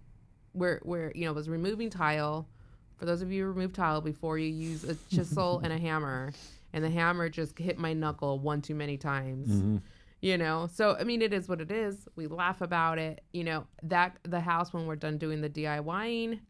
where 0.52 0.80
where 0.82 1.12
you 1.14 1.26
know 1.26 1.32
was 1.32 1.48
removing 1.48 1.90
tile. 1.90 2.48
For 2.96 3.06
those 3.06 3.22
of 3.22 3.32
you 3.32 3.44
who 3.44 3.48
remove 3.50 3.72
tile 3.72 4.00
before 4.00 4.38
you 4.38 4.48
use 4.48 4.84
a 4.84 4.94
chisel 5.14 5.60
and 5.62 5.72
a 5.72 5.78
hammer, 5.78 6.32
and 6.72 6.84
the 6.84 6.90
hammer 6.90 7.28
just 7.28 7.58
hit 7.58 7.78
my 7.78 7.92
knuckle 7.92 8.38
one 8.38 8.62
too 8.62 8.74
many 8.74 8.96
times. 8.96 9.48
Mm-hmm. 9.48 9.76
You 10.20 10.36
know, 10.36 10.68
so 10.72 10.96
I 11.00 11.04
mean, 11.04 11.22
it 11.22 11.32
is 11.32 11.48
what 11.48 11.60
it 11.60 11.70
is. 11.70 12.06
We 12.14 12.26
laugh 12.26 12.60
about 12.60 12.98
it. 12.98 13.22
You 13.32 13.44
know 13.44 13.66
that 13.82 14.18
the 14.22 14.40
house 14.40 14.72
when 14.72 14.86
we're 14.86 14.96
done 14.96 15.18
doing 15.18 15.40
the 15.40 15.50
DIYing 15.50 16.40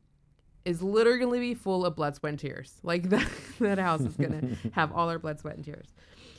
is 0.64 0.82
literally 0.82 1.18
going 1.18 1.32
to 1.34 1.40
be 1.40 1.54
full 1.54 1.86
of 1.86 1.96
blood, 1.96 2.16
sweat, 2.16 2.30
and 2.30 2.38
tears. 2.38 2.74
Like 2.82 3.02
that 3.10 3.28
that 3.60 3.78
house 3.78 4.00
is 4.00 4.16
going 4.16 4.58
to 4.62 4.70
have 4.72 4.92
all 4.92 5.08
our 5.08 5.18
blood, 5.18 5.40
sweat, 5.40 5.56
and 5.56 5.64
tears. 5.64 5.88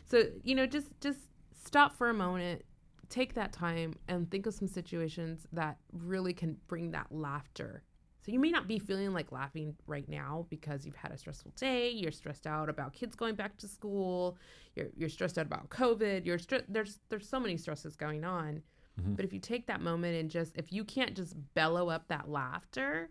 So 0.09 0.25
you 0.43 0.55
know, 0.55 0.65
just 0.65 0.87
just 1.01 1.19
stop 1.53 1.95
for 1.95 2.09
a 2.09 2.13
moment, 2.13 2.63
take 3.09 3.33
that 3.35 3.53
time, 3.53 3.95
and 4.07 4.29
think 4.29 4.45
of 4.45 4.53
some 4.53 4.67
situations 4.67 5.47
that 5.53 5.77
really 5.91 6.33
can 6.33 6.57
bring 6.67 6.91
that 6.91 7.07
laughter. 7.11 7.83
So 8.23 8.31
you 8.31 8.39
may 8.39 8.51
not 8.51 8.67
be 8.67 8.77
feeling 8.77 9.13
like 9.13 9.31
laughing 9.31 9.75
right 9.87 10.07
now 10.07 10.45
because 10.49 10.85
you've 10.85 10.95
had 10.95 11.11
a 11.11 11.17
stressful 11.17 11.53
day. 11.55 11.89
You're 11.89 12.11
stressed 12.11 12.45
out 12.45 12.69
about 12.69 12.93
kids 12.93 13.15
going 13.15 13.33
back 13.33 13.57
to 13.57 13.67
school. 13.67 14.37
You're 14.75 14.89
you're 14.95 15.09
stressed 15.09 15.39
out 15.39 15.47
about 15.47 15.69
COVID. 15.69 16.25
You're 16.25 16.37
stre- 16.37 16.65
there's 16.69 16.99
there's 17.09 17.27
so 17.27 17.39
many 17.39 17.57
stresses 17.57 17.95
going 17.95 18.23
on. 18.23 18.61
Mm-hmm. 18.99 19.13
But 19.15 19.25
if 19.25 19.33
you 19.33 19.39
take 19.39 19.67
that 19.67 19.81
moment 19.81 20.19
and 20.19 20.29
just 20.29 20.55
if 20.55 20.71
you 20.71 20.83
can't 20.83 21.15
just 21.15 21.33
bellow 21.55 21.89
up 21.89 22.07
that 22.09 22.29
laughter, 22.29 23.09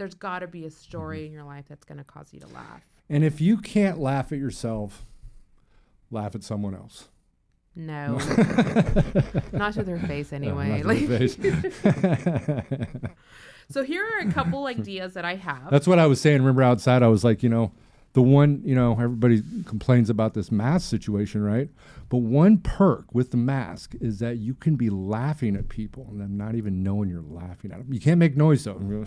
there's 0.00 0.14
got 0.14 0.38
to 0.38 0.46
be 0.46 0.64
a 0.64 0.70
story 0.70 1.18
mm-hmm. 1.18 1.26
in 1.26 1.32
your 1.32 1.44
life 1.44 1.66
that's 1.68 1.84
going 1.84 1.98
to 1.98 2.04
cause 2.04 2.32
you 2.32 2.40
to 2.40 2.46
laugh. 2.48 2.80
And 3.10 3.22
if 3.22 3.38
you 3.38 3.58
can't 3.58 3.98
laugh 3.98 4.32
at 4.32 4.38
yourself, 4.38 5.04
laugh 6.10 6.34
at 6.34 6.42
someone 6.42 6.74
else. 6.74 7.08
No, 7.76 8.14
not 9.52 9.74
to 9.74 9.82
their 9.82 9.98
face 9.98 10.32
anyway. 10.32 10.80
to 10.80 10.88
Like, 10.88 11.06
face. 11.06 11.34
so 13.70 13.84
here 13.84 14.04
are 14.04 14.26
a 14.26 14.32
couple 14.32 14.66
ideas 14.66 15.12
that 15.14 15.26
I 15.26 15.36
have. 15.36 15.70
That's 15.70 15.86
what 15.86 15.98
I 15.98 16.06
was 16.06 16.18
saying. 16.18 16.38
Remember 16.38 16.62
outside, 16.62 17.02
I 17.02 17.08
was 17.08 17.22
like, 17.22 17.42
you 17.42 17.50
know, 17.50 17.72
the 18.12 18.22
one, 18.22 18.60
you 18.64 18.74
know, 18.74 18.92
everybody 18.92 19.42
complains 19.66 20.10
about 20.10 20.34
this 20.34 20.50
mask 20.50 20.88
situation, 20.88 21.42
right? 21.42 21.68
But 22.08 22.18
one 22.18 22.58
perk 22.58 23.14
with 23.14 23.30
the 23.30 23.36
mask 23.36 23.94
is 24.00 24.18
that 24.18 24.38
you 24.38 24.54
can 24.54 24.74
be 24.76 24.90
laughing 24.90 25.54
at 25.54 25.68
people 25.68 26.06
and 26.10 26.20
them 26.20 26.36
not 26.36 26.54
even 26.56 26.82
knowing 26.82 27.08
you're 27.08 27.22
laughing 27.22 27.70
at 27.70 27.78
them. 27.78 27.92
You 27.92 28.00
can't 28.00 28.18
make 28.18 28.36
noise 28.36 28.64
though. 28.64 28.80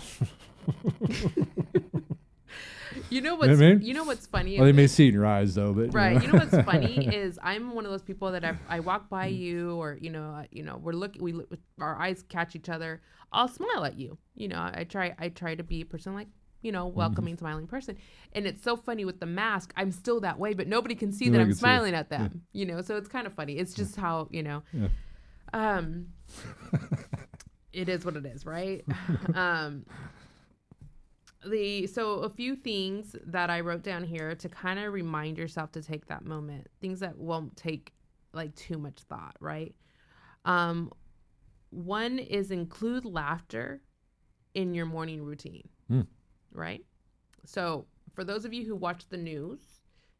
You 3.09 3.21
know 3.21 3.31
know 3.31 3.35
what's 3.37 3.49
what 3.49 3.65
I 3.65 3.73
mean? 3.73 3.81
you 3.81 3.93
know 3.95 4.03
what's 4.03 4.27
funny? 4.27 4.55
Well, 4.57 4.65
they 4.67 4.71
may 4.71 4.85
see 4.85 5.05
it 5.05 5.09
in 5.09 5.13
your 5.15 5.25
eyes 5.25 5.55
though, 5.55 5.73
but 5.73 5.91
Right. 5.93 6.13
You 6.13 6.21
You 6.21 6.27
know? 6.27 6.33
know 6.39 6.45
what's 6.45 6.63
funny 6.65 7.07
is 7.15 7.39
I'm 7.41 7.73
one 7.73 7.85
of 7.85 7.91
those 7.91 8.03
people 8.03 8.31
that 8.31 8.45
I, 8.45 8.55
I 8.69 8.81
walk 8.81 9.09
by 9.09 9.25
you 9.27 9.75
or 9.81 9.97
you 9.99 10.11
know 10.11 10.31
uh, 10.31 10.43
you 10.51 10.61
know 10.63 10.77
we're 10.77 10.93
looking 10.93 11.23
we 11.23 11.33
our 11.79 11.99
eyes 11.99 12.23
catch 12.29 12.55
each 12.55 12.69
other. 12.69 13.01
I'll 13.31 13.47
smile 13.47 13.83
at 13.83 13.97
you. 13.97 14.19
You 14.35 14.47
know 14.49 14.59
I 14.59 14.83
try 14.83 15.15
I 15.17 15.29
try 15.29 15.55
to 15.55 15.63
be 15.63 15.81
a 15.81 15.85
person 15.85 16.13
like 16.13 16.27
you 16.63 16.71
know 16.71 16.87
Mm-hmm. 16.87 16.97
welcoming 16.97 17.37
smiling 17.37 17.67
person. 17.67 17.97
And 18.33 18.47
it's 18.47 18.63
so 18.63 18.75
funny 18.75 19.05
with 19.05 19.19
the 19.19 19.25
mask. 19.27 19.71
I'm 19.77 19.91
still 19.91 20.19
that 20.21 20.39
way, 20.39 20.53
but 20.55 20.67
nobody 20.67 20.95
can 20.95 21.11
see 21.11 21.29
that 21.29 21.39
I'm 21.39 21.47
can 21.47 21.53
see 21.53 21.57
it. 21.57 21.59
smiling 21.59 21.93
at 21.93 22.09
them. 22.09 22.41
You 22.53 22.65
know 22.65 22.81
so 22.81 22.97
it's 22.97 23.07
kind 23.09 23.27
of 23.27 23.33
funny. 23.33 23.57
It's 23.57 23.73
just 23.75 23.95
how 23.95 24.27
you 24.31 24.41
know. 24.43 24.63
Yeah. 24.73 24.87
Um. 25.53 26.07
it 27.73 27.89
is 27.89 28.03
what 28.05 28.15
it 28.15 28.25
is, 28.25 28.45
right? 28.45 28.83
um 29.35 29.85
the 31.45 31.87
so 31.87 32.19
a 32.19 32.29
few 32.29 32.55
things 32.55 33.15
that 33.25 33.49
I 33.49 33.59
wrote 33.59 33.83
down 33.83 34.03
here 34.03 34.33
to 34.35 34.47
kind 34.49 34.79
of 34.79 34.93
remind 34.93 35.37
yourself 35.37 35.71
to 35.73 35.81
take 35.81 36.07
that 36.07 36.23
moment. 36.25 36.67
Things 36.79 37.01
that 37.01 37.17
won't 37.17 37.57
take 37.57 37.91
like 38.33 38.55
too 38.55 38.77
much 38.77 38.99
thought, 39.09 39.35
right? 39.39 39.75
Um 40.45 40.91
one 41.69 42.19
is 42.19 42.51
include 42.51 43.03
laughter 43.03 43.81
in 44.53 44.73
your 44.73 44.85
morning 44.85 45.23
routine. 45.23 45.67
Hmm. 45.89 46.01
Right? 46.53 46.83
So, 47.45 47.85
for 48.13 48.23
those 48.23 48.45
of 48.45 48.53
you 48.53 48.65
who 48.65 48.75
watch 48.75 49.07
the 49.09 49.17
news 49.17 49.59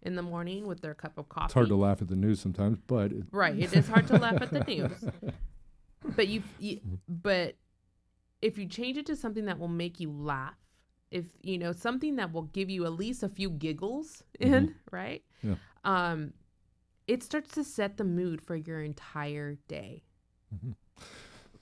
in 0.01 0.15
the 0.15 0.21
morning 0.21 0.67
with 0.67 0.81
their 0.81 0.93
cup 0.93 1.17
of 1.17 1.29
coffee, 1.29 1.45
It's 1.45 1.53
hard 1.53 1.69
to 1.69 1.75
laugh 1.75 2.01
at 2.01 2.09
the 2.09 2.15
news 2.15 2.39
sometimes, 2.41 2.77
but 2.87 3.11
it, 3.11 3.23
Right. 3.31 3.57
It 3.57 3.73
is 3.73 3.87
hard 3.87 4.07
to 4.07 4.17
laugh 4.17 4.41
at 4.41 4.51
the 4.51 4.59
news. 4.67 5.05
But 6.15 6.27
you, 6.27 6.43
you 6.59 6.81
but 7.07 7.55
if 8.41 8.57
you 8.57 8.65
change 8.65 8.97
it 8.97 9.05
to 9.05 9.15
something 9.15 9.45
that 9.45 9.57
will 9.57 9.69
make 9.69 9.99
you 10.01 10.11
laugh, 10.11 10.57
if 11.11 11.25
you 11.41 11.57
know 11.57 11.71
something 11.71 12.17
that 12.17 12.33
will 12.33 12.43
give 12.43 12.69
you 12.69 12.85
at 12.85 12.93
least 12.93 13.23
a 13.23 13.29
few 13.29 13.49
giggles 13.49 14.23
in, 14.39 14.75
right? 14.91 15.23
Yeah. 15.41 15.55
Um 15.85 16.33
it 17.07 17.21
starts 17.23 17.51
to 17.55 17.63
set 17.63 17.97
the 17.97 18.03
mood 18.03 18.41
for 18.41 18.55
your 18.55 18.81
entire 18.81 19.57
day. 19.67 20.03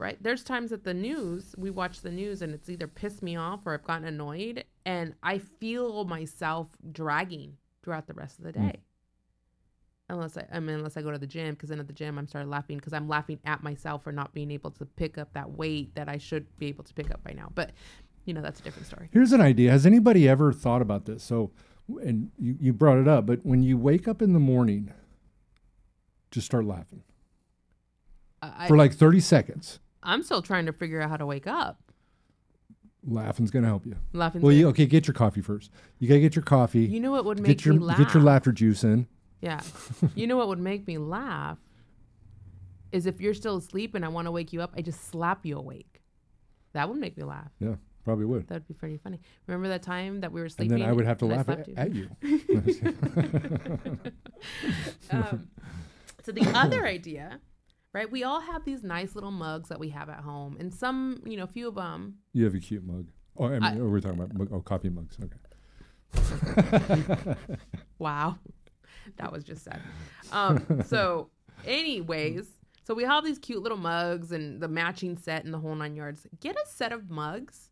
Right? 0.02 0.18
There's 0.20 0.44
times 0.44 0.72
that 0.72 0.84
the 0.84 0.96
news, 0.96 1.54
we 1.58 1.70
watch 1.70 2.02
the 2.02 2.10
news 2.10 2.42
and 2.42 2.54
it's 2.56 2.70
either 2.70 2.88
pissed 2.88 3.22
me 3.22 3.36
off 3.36 3.62
or 3.66 3.76
I've 3.76 3.84
gotten 3.84 4.08
annoyed 4.08 4.66
and 4.84 5.14
I 5.22 5.38
feel 5.38 6.06
myself 6.06 6.70
dragging 6.92 7.58
throughout 7.84 8.08
the 8.08 8.16
rest 8.16 8.40
of 8.40 8.46
the 8.46 8.52
hmm. 8.52 8.68
day 8.68 8.80
unless 10.12 10.38
I, 10.38 10.46
I 10.52 10.60
mean, 10.60 10.76
unless 10.76 10.98
I 10.98 11.02
go 11.02 11.12
to 11.12 11.18
the 11.18 11.28
gym, 11.28 11.52
because 11.54 11.70
then 11.70 11.80
at 11.80 11.88
the 11.88 11.94
gym 11.94 12.18
I'm 12.18 12.28
started 12.28 12.50
laughing 12.50 12.78
because 12.78 12.94
I'm 12.94 13.08
laughing 13.08 13.40
at 13.46 13.64
myself 13.64 14.04
for 14.04 14.12
not 14.12 14.34
being 14.34 14.52
able 14.52 14.72
to 14.72 14.86
pick 14.86 15.18
up 15.18 15.34
that 15.34 15.52
weight 15.52 15.96
that 15.96 16.10
I 16.10 16.18
should 16.18 16.46
be 16.58 16.68
able 16.68 16.84
to 16.84 16.94
pick 16.94 17.12
up 17.12 17.24
by 17.24 17.32
now. 17.32 17.50
But 17.56 17.72
you 18.26 18.34
know, 18.34 18.42
that's 18.42 18.60
a 18.60 18.64
different 18.64 18.88
story. 18.88 19.10
Here's 19.12 19.32
an 19.32 19.42
idea. 19.42 19.72
Has 19.72 19.86
anybody 19.86 20.28
ever 20.28 20.54
thought 20.54 20.82
about 20.82 21.06
this? 21.06 21.24
So, 21.24 21.52
and 22.04 22.30
you, 22.38 22.58
you 22.60 22.74
brought 22.74 23.00
it 23.00 23.08
up, 23.08 23.26
but 23.26 23.40
when 23.44 23.64
you 23.64 23.78
wake 23.78 24.08
up 24.08 24.22
in 24.22 24.34
the 24.34 24.40
morning, 24.40 24.94
just 26.30 26.46
start 26.46 26.66
laughing 26.66 27.04
uh, 28.42 28.52
I, 28.56 28.68
for 28.68 28.78
like 28.78 28.94
30 28.94 29.20
seconds. 29.22 29.80
I'm 30.04 30.24
still 30.24 30.42
trying 30.42 30.66
to 30.66 30.74
figure 30.74 31.02
out 31.02 31.10
how 31.10 31.18
to 31.18 31.26
wake 31.26 31.48
up. 31.48 31.80
Laughing's 33.06 33.50
going 33.50 33.64
to 33.64 33.70
help 33.70 33.86
you. 33.86 33.96
Laughing. 34.14 34.42
Well, 34.42 34.54
you, 34.54 34.68
okay, 34.70 34.86
get 34.86 35.08
your 35.08 35.14
coffee 35.14 35.42
first. 35.42 35.72
You 36.00 36.08
got 36.08 36.16
to 36.16 36.22
get 36.22 36.36
your 36.36 36.44
coffee. 36.44 36.82
you 36.82 37.00
know 37.00 37.12
what 37.12 37.26
would 37.26 37.40
make 37.40 37.58
get 37.58 37.66
your 37.66 37.76
me 37.76 37.80
laugh? 37.80 37.98
get 37.98 38.14
your 38.14 38.24
laughter 38.24 38.52
juice 38.52 38.84
in. 38.84 39.08
Yeah. 39.42 39.62
you 40.16 40.28
know 40.28 40.38
what 40.38 40.48
would 40.48 40.60
make 40.60 40.88
me 40.88 40.98
laugh 40.98 41.58
is 42.92 43.06
if 43.06 43.22
you're 43.22 43.34
still 43.34 43.58
asleep 43.58 43.96
and 43.96 44.06
I 44.06 44.10
want 44.10 44.28
to 44.28 44.32
wake 44.32 44.54
you 44.54 44.62
up, 44.62 44.74
I 44.78 44.82
just 44.82 45.10
slap 45.10 45.46
you 45.46 45.58
awake. 45.58 46.02
That 46.74 46.90
would 46.90 47.00
make 47.00 47.18
me 47.18 47.24
laugh. 47.24 47.52
Yeah, 47.60 47.76
probably 48.04 48.26
would. 48.26 48.48
That'd 48.48 48.68
be 48.68 48.74
pretty 48.74 48.98
funny. 48.98 49.20
Remember 49.48 49.68
that 49.70 49.84
time 49.84 50.22
that 50.22 50.32
we 50.32 50.42
were 50.42 50.50
sleeping? 50.50 50.74
And 50.74 50.82
then 50.84 50.90
I 50.90 50.94
would 50.94 51.06
have 51.06 51.18
to 51.20 51.26
laugh 51.26 51.50
at, 51.50 51.68
at 51.76 51.94
you. 51.94 52.10
um, 55.12 55.48
so 56.24 56.32
the 56.32 56.50
other 56.54 56.86
idea, 56.86 57.40
right? 57.94 58.10
We 58.12 58.24
all 58.24 58.40
have 58.42 58.64
these 58.66 58.84
nice 58.84 59.16
little 59.16 59.32
mugs 59.32 59.70
that 59.70 59.80
we 59.80 59.90
have 59.90 60.10
at 60.10 60.20
home, 60.22 60.58
and 60.60 60.74
some, 60.74 61.22
you 61.26 61.38
know, 61.38 61.44
a 61.44 61.48
few 61.48 61.68
of 61.68 61.76
them. 61.76 62.16
You 62.34 62.46
have 62.46 62.56
a 62.56 62.60
cute 62.60 62.84
mug. 62.86 63.08
Oh, 63.38 63.46
I 63.46 63.50
mean, 63.52 63.64
I- 63.64 63.80
oh, 63.80 63.88
we're 63.88 64.00
talking 64.02 64.20
about 64.20 64.34
mug, 64.34 64.50
oh 64.52 64.62
coffee 64.62 64.90
mugs. 64.90 65.18
Okay. 65.24 65.38
Wow, 68.00 68.40
that 69.18 69.32
was 69.32 69.44
just 69.44 69.64
sad. 69.64 69.80
Um, 70.32 70.82
so, 70.88 71.30
anyways, 71.66 72.48
so 72.84 72.96
we 72.96 73.04
have 73.04 73.24
these 73.24 73.38
cute 73.38 73.62
little 73.62 73.78
mugs 73.78 74.32
and 74.32 74.60
the 74.60 74.68
matching 74.68 75.18
set 75.18 75.46
and 75.46 75.54
the 75.54 75.60
whole 75.60 75.76
nine 75.76 75.96
yards. 75.96 76.26
Get 76.40 76.56
a 76.56 76.68
set 76.68 76.92
of 76.92 77.12
mugs 77.12 77.70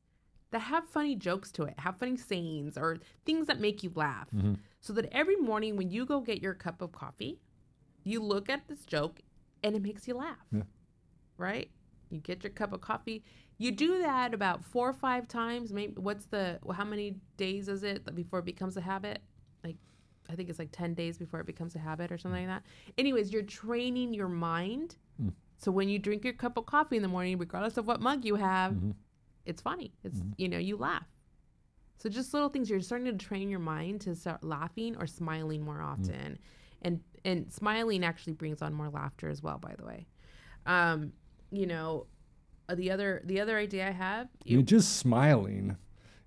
that 0.51 0.59
have 0.59 0.85
funny 0.87 1.15
jokes 1.15 1.51
to 1.53 1.63
it, 1.63 1.79
have 1.79 1.97
funny 1.97 2.15
sayings 2.15 2.77
or 2.77 2.97
things 3.25 3.47
that 3.47 3.59
make 3.59 3.81
you 3.83 3.91
laugh, 3.95 4.27
so 4.81 4.93
that 4.93 5.05
every 5.11 5.35
morning 5.35 5.75
when 5.77 5.89
you 5.89 6.05
go 6.05 6.19
get 6.21 6.41
your 6.43 6.53
cup 6.53 6.81
of 6.81 6.91
coffee, 6.91 7.39
you 8.03 8.21
look 8.21 8.49
at 8.49 8.67
this 8.67 8.85
joke 8.85 9.19
and 9.63 9.75
it 9.75 9.81
makes 9.81 10.07
you 10.07 10.15
laugh. 10.15 10.37
Yeah. 10.51 10.63
Right? 11.37 11.69
You 12.09 12.19
get 12.19 12.43
your 12.43 12.51
cup 12.51 12.73
of 12.73 12.81
coffee. 12.81 13.23
You 13.57 13.71
do 13.71 13.99
that 14.01 14.33
about 14.33 14.63
four 14.63 14.89
or 14.89 14.93
five 14.93 15.27
times. 15.27 15.71
Maybe 15.73 15.93
what's 15.97 16.25
the 16.25 16.59
how 16.73 16.85
many 16.85 17.15
days 17.37 17.67
is 17.67 17.83
it 17.83 18.13
before 18.15 18.39
it 18.39 18.45
becomes 18.45 18.77
a 18.77 18.81
habit? 18.81 19.21
Like 19.63 19.75
I 20.29 20.35
think 20.35 20.49
it's 20.49 20.59
like 20.59 20.69
10 20.71 20.93
days 20.93 21.17
before 21.17 21.39
it 21.39 21.45
becomes 21.45 21.75
a 21.75 21.79
habit 21.79 22.11
or 22.11 22.17
something 22.17 22.47
like 22.47 22.63
that. 22.63 22.63
Anyways, 22.97 23.31
you're 23.31 23.43
training 23.43 24.13
your 24.13 24.29
mind. 24.29 24.95
Mm. 25.21 25.33
So 25.57 25.71
when 25.71 25.89
you 25.89 25.99
drink 25.99 26.23
your 26.23 26.33
cup 26.33 26.57
of 26.57 26.65
coffee 26.65 26.95
in 26.95 27.01
the 27.01 27.07
morning, 27.09 27.37
regardless 27.37 27.77
of 27.77 27.85
what 27.85 27.99
mug 28.01 28.23
you 28.25 28.35
have, 28.35 28.73
Mhm. 28.73 28.95
it's 29.45 29.61
funny. 29.61 29.93
It's 30.03 30.19
Mhm. 30.19 30.33
you 30.37 30.47
know, 30.47 30.57
you 30.57 30.77
laugh. 30.77 31.07
So 31.97 32.07
just 32.09 32.33
little 32.33 32.47
things 32.49 32.69
you're 32.69 32.79
starting 32.79 33.05
to 33.11 33.25
train 33.25 33.49
your 33.49 33.59
mind 33.59 33.99
to 34.01 34.15
start 34.15 34.41
laughing 34.41 34.95
or 34.95 35.05
smiling 35.05 35.61
more 35.61 35.81
often. 35.81 36.39
And 36.81 37.01
and 37.25 37.51
smiling 37.51 38.03
actually 38.03 38.33
brings 38.33 38.61
on 38.61 38.73
more 38.73 38.89
laughter 38.89 39.29
as 39.29 39.43
well, 39.43 39.57
by 39.57 39.75
the 39.77 39.85
way. 39.85 40.07
Um, 40.65 41.13
you 41.51 41.67
know, 41.67 42.05
uh, 42.69 42.75
the 42.75 42.91
other 42.91 43.21
the 43.25 43.39
other 43.39 43.57
idea 43.57 43.87
I 43.87 43.91
have, 43.91 44.27
I 44.27 44.49
mean, 44.49 44.59
you, 44.59 44.63
just 44.63 44.97
smiling 44.97 45.75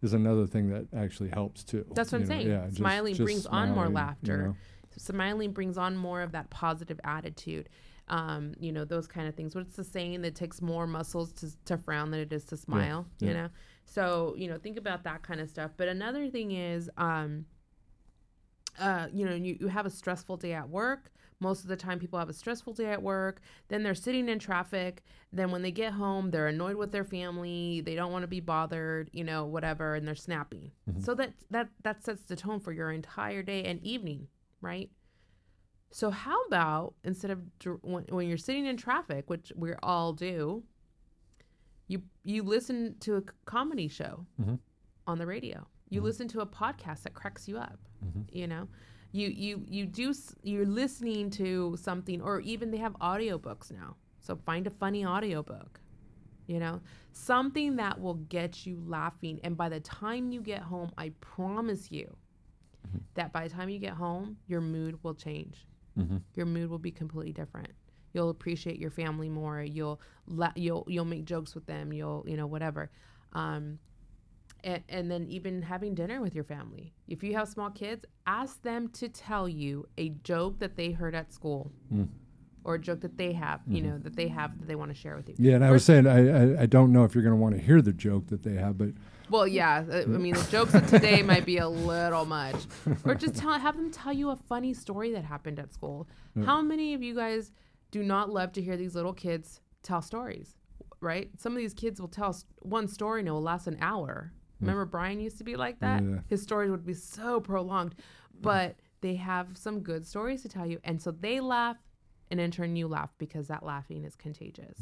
is 0.03 0.13
another 0.13 0.47
thing 0.47 0.69
that 0.71 0.87
actually 0.97 1.31
helps 1.31 1.65
too. 1.65 1.87
That's 1.95 2.13
what 2.13 2.23
I'm 2.23 2.29
know? 2.29 2.35
saying. 2.35 2.49
Yeah, 2.49 2.65
just- 2.67 2.77
Smiling 2.79 3.15
just 3.15 3.25
brings 3.25 3.47
on 3.47 3.69
more 3.69 3.87
smiling, 3.87 3.91
you 3.91 3.95
laughter. 3.95 4.47
know? 4.49 4.57
smiling 4.97 5.53
brings 5.53 5.79
on 5.79 5.97
more 5.97 6.21
of 6.23 6.33
that 6.33 6.51
positive 6.51 7.01
attitude. 7.05 7.69
Um, 8.09 8.53
you 8.59 8.73
know, 8.73 8.85
those 8.85 9.07
kind 9.07 9.29
of 9.29 9.35
things. 9.35 9.55
What's 9.55 9.77
the 9.77 9.85
saying 9.85 10.23
that 10.23 10.35
takes 10.35 10.61
more 10.61 10.87
muscles 10.87 11.33
to, 11.35 11.51
to 11.67 11.79
frown 11.79 12.11
than 12.11 12.21
it 12.21 12.33
is 12.33 12.45
to 12.47 12.57
smile, 12.57 13.07
you 13.21 13.29
yeah. 13.29 13.35
know? 13.35 13.49
So, 13.85 14.35
you 14.37 14.49
know, 14.49 14.59
think 14.59 14.77
about 14.77 15.05
that 15.05 15.23
kind 15.23 15.41
of 15.41 15.49
stuff. 15.49 15.71
But 15.77 15.89
another 15.89 16.29
thing 16.29 16.53
is, 16.53 16.91
um, 16.99 17.47
uh, 18.79 19.09
you 19.13 19.27
know, 19.27 19.35
you, 19.35 19.57
you 19.61 19.69
have 19.69 19.87
a 19.87 19.91
stressful 19.91 20.37
day 20.39 20.53
at 20.55 20.69
work. 20.69 21.11
Most 21.41 21.63
of 21.65 21.69
the 21.69 21.77
time, 21.77 21.99
people 21.99 22.19
have 22.19 22.29
a 22.29 22.33
stressful 22.33 22.73
day 22.75 22.87
at 22.87 23.03
work. 23.03 23.41
Then 23.69 23.83
they're 23.83 23.95
sitting 23.97 24.29
in 24.29 24.39
traffic. 24.39 25.03
Then 25.33 25.51
when 25.51 25.63
they 25.63 25.73
get 25.73 25.93
home, 25.93 26.31
they're 26.31 26.47
annoyed 26.47 26.77
with 26.77 26.93
their 26.93 27.05
family. 27.05 27.81
They 27.85 27.97
don't 27.97 28.13
want 28.13 28.23
to 28.23 28.29
be 28.29 28.39
bothered, 28.41 29.11
you 29.13 29.25
know, 29.25 29.45
whatever, 29.47 29.95
and 29.97 30.07
they're 30.07 30.15
snapping. 30.15 30.71
So 31.01 31.15
that 31.17 31.33
that 31.51 31.69
that 31.83 32.05
sets 32.05 32.23
the 32.23 32.37
tone 32.37 32.61
for 32.61 32.71
your 32.73 32.93
entire 32.93 33.43
day 33.43 33.65
and 33.65 33.83
evening, 33.83 34.29
right? 34.61 34.89
So 35.91 36.11
how 36.11 36.41
about 36.45 36.95
instead 37.05 37.33
of 37.33 37.41
when, 37.83 38.05
when 38.09 38.29
you're 38.29 38.39
sitting 38.39 38.67
in 38.67 38.77
traffic, 38.77 39.29
which 39.29 39.53
we 39.57 39.73
all 39.83 40.13
do, 40.13 40.63
you 41.89 42.03
you 42.25 42.45
listen 42.45 42.95
to 43.01 43.17
a 43.17 43.23
comedy 43.47 43.89
show 43.89 44.27
Mhm. 44.41 44.59
on 45.09 45.19
the 45.19 45.27
radio. 45.27 45.67
You 45.93 46.01
listen 46.01 46.27
to 46.29 46.41
a 46.41 46.47
podcast 46.47 47.03
that 47.03 47.15
cracks 47.15 47.47
you 47.49 47.59
up. 47.59 47.79
You 48.33 48.47
know, 48.47 48.67
you 49.13 49.29
you 49.29 49.63
you 49.69 49.87
do 49.87 50.13
you're 50.43 50.67
listening 50.67 51.31
to 51.31 51.77
something, 51.81 52.21
or 52.23 52.41
even 52.41 52.71
they 52.71 52.79
have 52.79 52.95
audiobooks 52.95 53.71
now. 53.71 53.97
So 54.21 54.35
find 54.37 54.67
a 54.67 54.71
funny 54.71 55.05
audiobook. 55.05 55.81
You 56.47 56.59
know, 56.59 56.81
something 57.13 57.77
that 57.77 58.01
will 58.01 58.15
get 58.15 58.67
you 58.67 58.83
laughing. 58.87 59.39
And 59.45 59.57
by 59.57 59.69
the 59.69 59.81
time 59.81 60.33
you 60.33 60.41
get 60.41 60.63
home, 60.63 60.91
I 60.99 61.11
promise 61.21 61.91
you 61.93 62.17
that 63.15 63.33
by 63.33 63.47
the 63.47 63.55
time 63.55 63.69
you 63.69 63.79
get 63.79 63.93
home, 63.93 64.37
your 64.49 64.61
mood 64.61 64.99
will 65.05 65.15
change. 65.15 65.67
Mhm. 65.99 66.23
Your 66.35 66.47
mood 66.47 66.69
will 66.71 66.79
be 66.79 66.91
completely 66.91 67.33
different. 67.33 67.71
You'll 68.15 68.31
appreciate 68.31 68.79
your 68.79 68.91
family 68.91 69.29
more. 69.29 69.63
You'll 69.63 70.01
la- 70.27 70.53
you'll 70.57 70.85
you'll 70.89 71.05
make 71.05 71.25
jokes 71.27 71.55
with 71.55 71.67
them. 71.67 71.93
You'll 71.93 72.25
you 72.27 72.37
know 72.37 72.47
whatever. 72.47 72.91
Um, 73.35 73.79
and, 74.65 74.83
and 74.89 75.11
then 75.11 75.27
even 75.29 75.63
having 75.63 75.95
dinner 75.95 76.21
with 76.21 76.35
your 76.35 76.45
family. 76.45 76.93
If 77.09 77.23
you 77.23 77.35
have 77.35 77.49
small 77.49 77.71
kids, 77.71 78.05
ask 78.27 78.63
them 78.63 78.89
to 78.91 79.09
tell 79.09 79.49
you 79.49 79.87
a 79.99 80.11
joke 80.11 80.59
that 80.61 80.77
they 80.77 80.93
heard 80.93 81.15
at 81.15 81.33
school, 81.33 81.73
Mm. 81.93 82.09
or 82.65 82.77
a 82.77 82.79
joke 82.79 83.01
that 83.01 83.17
they 83.17 83.33
have, 83.33 83.61
you 83.67 83.83
know, 83.83 83.99
that 83.99 84.15
they 84.17 84.29
have 84.29 84.59
that 84.59 84.67
they 84.69 84.75
want 84.77 84.91
to 84.91 84.95
share 84.95 85.17
with 85.17 85.29
you. 85.29 85.35
Yeah, 85.39 85.57
and 85.57 85.65
I 85.65 85.71
was 85.73 85.85
saying 85.85 86.07
I, 86.07 86.19
I 86.59 86.63
I 86.63 86.67
don't 86.67 86.93
know 86.93 87.05
if 87.05 87.15
you're 87.15 87.25
going 87.25 87.35
to 87.37 87.41
want 87.41 87.55
to 87.57 87.61
hear 87.61 87.83
the 87.83 87.93
joke 87.93 88.29
that 88.29 88.43
they 88.45 88.55
have, 88.55 88.79
but 88.79 88.91
Well, 89.31 89.49
yeah. 89.49 89.85
uh, 89.91 90.03
I 90.03 90.07
mean, 90.07 90.35
the 90.35 90.49
jokes 90.51 90.75
of 90.75 90.87
today 90.89 91.23
might 91.23 91.45
be 91.47 91.59
a 91.59 91.69
little 91.69 92.25
much. 92.27 92.67
Or 93.05 93.15
just 93.15 93.35
tell, 93.35 93.59
have 93.59 93.77
them 93.77 93.91
tell 93.91 94.13
you 94.13 94.31
a 94.31 94.37
funny 94.37 94.75
story 94.75 95.13
that 95.13 95.25
happened 95.25 95.59
at 95.59 95.73
school. 95.73 96.07
How 96.45 96.61
many 96.63 96.93
of 96.95 97.03
you 97.03 97.15
guys 97.15 97.51
do 97.91 98.03
not 98.03 98.31
love 98.31 98.53
to 98.53 98.63
hear 98.63 98.77
these 98.77 98.95
little 98.95 99.15
kids 99.15 99.61
tell 99.83 100.03
stories? 100.03 100.55
Right? 101.01 101.31
Some 101.39 101.53
of 101.53 101.59
these 101.59 101.75
kids 101.75 102.01
will 102.01 102.09
tell 102.09 102.37
one 102.61 102.87
story 102.87 103.21
and 103.21 103.29
it 103.29 103.33
will 103.33 103.43
last 103.43 103.67
an 103.67 103.77
hour. 103.81 104.33
Remember 104.63 104.85
Brian 104.87 105.21
used 105.21 105.39
to 105.39 105.45
be 105.45 105.57
like 105.57 105.81
that? 105.81 106.03
Yeah. 106.03 106.21
His 106.29 106.43
stories 106.43 106.71
would 106.71 106.87
be 106.87 106.95
so 106.95 107.41
prolonged, 107.41 107.95
but 108.41 108.77
they 109.01 109.17
have 109.17 109.49
some 109.59 109.81
good 109.81 110.07
stories 110.07 110.43
to 110.43 110.49
tell 110.49 110.67
you. 110.67 110.79
And 110.85 111.01
so 111.03 111.11
they 111.11 111.41
laugh, 111.41 111.77
and 112.31 112.41
in 112.41 112.51
turn, 112.51 112.77
you 112.77 112.89
laugh 112.89 113.11
because 113.19 113.49
that 113.49 113.65
laughing 113.65 114.05
is 114.05 114.15
contagious, 114.17 114.79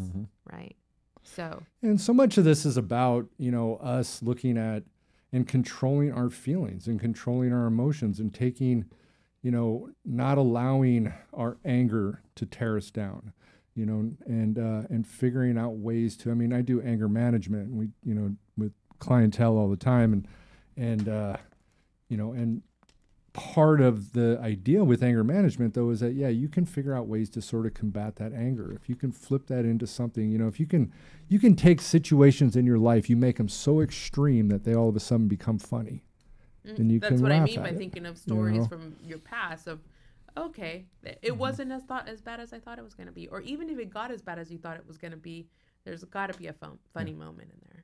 right? 0.51 0.77
So, 1.23 1.63
And 1.83 2.01
so 2.01 2.13
much 2.15 2.39
of 2.39 2.45
this 2.45 2.65
is 2.65 2.77
about, 2.77 3.27
you 3.39 3.51
know, 3.51 3.77
us 3.77 4.23
looking 4.23 4.57
at 4.57 4.85
and 5.33 5.47
controlling 5.47 6.13
our 6.13 6.31
feelings 6.31 6.87
and 6.87 6.99
controlling 6.99 7.53
our 7.53 7.67
emotions 7.67 8.19
and 8.21 8.33
taking, 8.33 8.85
you 9.43 9.51
know, 9.51 9.91
not 10.05 10.39
allowing 10.39 11.13
our 11.33 11.59
anger 11.65 12.23
to 12.37 12.47
tear 12.47 12.77
us 12.77 12.91
down, 12.91 13.33
you 13.75 13.87
know, 13.87 14.13
and 14.27 14.59
uh, 14.59 14.83
and 14.91 15.07
figuring 15.07 15.57
out 15.59 15.77
ways 15.77 16.17
to. 16.19 16.31
I 16.31 16.35
mean, 16.35 16.53
I 16.53 16.63
do 16.63 16.81
anger 16.81 17.09
management, 17.09 17.69
and 17.69 17.79
we, 17.79 17.89
you 18.03 18.15
know, 18.15 18.35
with 18.57 18.73
clientele 19.01 19.57
all 19.59 19.69
the 19.69 19.77
time, 19.77 20.13
and 20.13 20.29
and 20.77 21.09
uh, 21.09 21.37
you 22.09 22.17
know, 22.17 22.33
and 22.33 22.63
part 23.33 23.81
of 23.81 24.13
the 24.13 24.39
idea 24.43 24.83
with 24.85 25.03
anger 25.05 25.23
management 25.23 25.73
though 25.75 25.91
is 25.91 26.01
that 26.01 26.15
yeah 26.15 26.29
you 26.29 26.49
can 26.49 26.65
figure 26.67 26.93
out 26.95 27.07
ways 27.07 27.31
to 27.31 27.41
sort 27.41 27.65
of 27.65 27.73
combat 27.75 28.17
that 28.17 28.33
anger 28.33 28.73
if 28.73 28.89
you 28.89 28.97
can 28.97 29.13
flip 29.13 29.47
that 29.47 29.65
into 29.65 29.87
something 29.87 30.31
you 30.33 30.37
know 30.37 30.49
if 30.49 30.59
you 30.59 30.67
can 30.67 30.93
you 31.29 31.39
can 31.39 31.55
take 31.55 31.81
situations 31.81 32.57
in 32.57 32.67
your 32.67 32.79
life 32.79 33.09
you 33.09 33.17
make 33.17 33.37
them 33.37 33.49
so 33.49 33.81
extreme 33.81 34.49
that 34.49 34.65
they 34.65 34.75
all 34.75 34.89
of 34.89 34.97
a 34.97 35.01
sudden 35.01 35.29
become 35.29 35.59
funny 35.59 36.03
then 36.77 36.91
you 36.91 36.99
Mm, 36.99 37.01
that's 37.01 37.13
can 37.15 37.23
what 37.23 37.33
I 37.33 37.41
mean 37.41 37.63
by 37.63 37.69
it, 37.69 37.79
thinking 37.79 38.05
of 38.05 38.19
stories 38.19 38.59
know? 38.59 38.67
from 38.67 38.97
your 39.01 39.19
past 39.19 39.67
of 39.69 39.81
okay, 40.37 40.87
th- 41.05 41.19
Mm-hmm. 41.27 41.27
it 41.27 41.37
wasn't 41.37 41.73
as 41.73 41.83
thought 41.85 42.09
as 42.09 42.21
bad 42.21 42.41
as 42.41 42.53
I 42.53 42.59
thought 42.61 42.79
it 42.79 42.85
was 42.85 42.95
going 42.95 43.07
to 43.09 43.13
be, 43.13 43.29
or 43.29 43.41
even 43.41 43.69
if 43.71 43.79
it 43.79 43.91
got 43.91 44.11
as 44.11 44.23
bad 44.23 44.39
as 44.39 44.51
you 44.51 44.59
thought 44.59 44.77
it 44.77 44.87
was 44.87 44.97
going 44.99 45.11
to 45.13 45.17
be, 45.17 45.49
there's 45.85 46.05
got 46.05 46.29
to 46.29 46.35
be 46.39 46.47
a 46.49 46.53
fun, 46.53 46.79
funny 46.95 47.13
moment 47.15 47.51
in 47.53 47.61
there. 47.73 47.80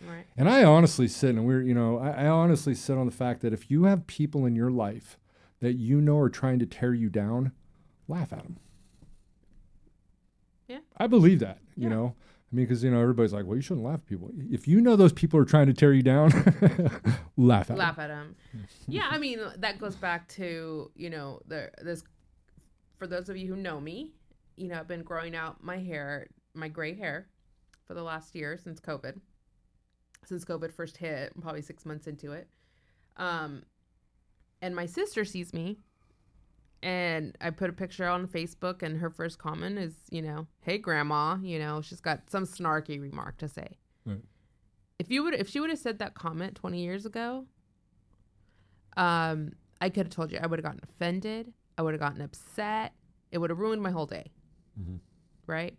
Right. 0.00 0.26
And 0.36 0.48
I 0.48 0.64
honestly 0.64 1.08
sit 1.08 1.30
and 1.30 1.46
we're, 1.46 1.62
you 1.62 1.74
know, 1.74 1.98
I, 1.98 2.24
I 2.24 2.26
honestly 2.26 2.74
sit 2.74 2.96
on 2.98 3.06
the 3.06 3.12
fact 3.12 3.40
that 3.42 3.52
if 3.52 3.70
you 3.70 3.84
have 3.84 4.06
people 4.06 4.44
in 4.46 4.54
your 4.56 4.70
life 4.70 5.18
that 5.60 5.74
you 5.74 6.00
know 6.00 6.18
are 6.18 6.28
trying 6.28 6.58
to 6.58 6.66
tear 6.66 6.92
you 6.92 7.08
down, 7.08 7.52
laugh 8.08 8.32
at 8.32 8.42
them. 8.42 8.58
Yeah. 10.68 10.78
I 10.96 11.06
believe 11.06 11.40
that, 11.40 11.58
you 11.76 11.84
Yeah. 11.84 11.94
know. 11.94 12.14
I 12.52 12.56
mean, 12.56 12.66
because 12.66 12.84
you 12.84 12.90
know 12.90 13.00
everybody's 13.00 13.32
like, 13.32 13.46
"Well, 13.46 13.56
you 13.56 13.62
shouldn't 13.62 13.84
laugh 13.84 13.96
at 14.00 14.06
people." 14.06 14.30
If 14.50 14.68
you 14.68 14.80
know 14.80 14.94
those 14.94 15.12
people 15.12 15.40
are 15.40 15.44
trying 15.44 15.66
to 15.66 15.72
tear 15.74 15.92
you 15.92 16.02
down, 16.02 16.30
laugh 17.36 17.62
at 17.62 17.68
them. 17.68 17.76
laugh 17.78 17.96
them. 17.96 18.04
at 18.04 18.08
them. 18.08 18.36
yeah, 18.86 19.08
I 19.10 19.18
mean 19.18 19.40
that 19.58 19.78
goes 19.80 19.96
back 19.96 20.28
to 20.28 20.90
you 20.94 21.10
know 21.10 21.40
the 21.48 21.70
this. 21.82 22.04
For 22.96 23.08
those 23.08 23.28
of 23.28 23.36
you 23.36 23.48
who 23.48 23.56
know 23.56 23.80
me, 23.80 24.12
you 24.56 24.68
know 24.68 24.78
I've 24.78 24.86
been 24.86 25.02
growing 25.02 25.34
out 25.34 25.64
my 25.64 25.78
hair, 25.78 26.28
my 26.54 26.68
gray 26.68 26.94
hair, 26.94 27.26
for 27.86 27.94
the 27.94 28.04
last 28.04 28.36
year 28.36 28.56
since 28.56 28.78
COVID. 28.78 29.18
Since 30.26 30.44
COVID 30.44 30.72
first 30.72 30.96
hit, 30.96 31.32
I'm 31.34 31.42
probably 31.42 31.62
six 31.62 31.84
months 31.84 32.06
into 32.06 32.32
it. 32.32 32.48
Um, 33.16 33.64
and 34.62 34.74
my 34.74 34.86
sister 34.86 35.24
sees 35.24 35.52
me, 35.52 35.78
and 36.82 37.36
I 37.40 37.50
put 37.50 37.70
a 37.70 37.72
picture 37.72 38.06
on 38.08 38.26
Facebook, 38.26 38.82
and 38.82 38.98
her 38.98 39.10
first 39.10 39.38
comment 39.38 39.78
is, 39.78 39.94
you 40.10 40.22
know, 40.22 40.46
"Hey, 40.62 40.78
grandma," 40.78 41.36
you 41.42 41.58
know, 41.58 41.80
she's 41.80 42.00
got 42.00 42.28
some 42.30 42.44
snarky 42.44 43.00
remark 43.00 43.36
to 43.38 43.48
say 43.48 43.78
Right. 44.06 44.22
if 44.98 45.10
you 45.10 45.22
would 45.22 45.34
if 45.34 45.48
she 45.48 45.60
would 45.60 45.70
have 45.70 45.78
said 45.78 45.98
that 45.98 46.14
comment 46.14 46.54
20 46.56 46.82
years 46.82 47.04
ago 47.06 47.46
um 48.96 49.52
i 49.80 49.88
could 49.88 50.06
have 50.06 50.14
told 50.14 50.30
you 50.30 50.38
i 50.40 50.46
would 50.46 50.58
have 50.58 50.64
gotten 50.64 50.80
offended 50.84 51.52
i 51.78 51.82
would 51.82 51.94
have 51.94 52.00
gotten 52.00 52.20
upset 52.20 52.92
it 53.32 53.38
would 53.38 53.50
have 53.50 53.58
ruined 53.58 53.82
my 53.82 53.90
whole 53.90 54.06
day 54.06 54.30
Mhm. 54.80 55.00
right 55.46 55.76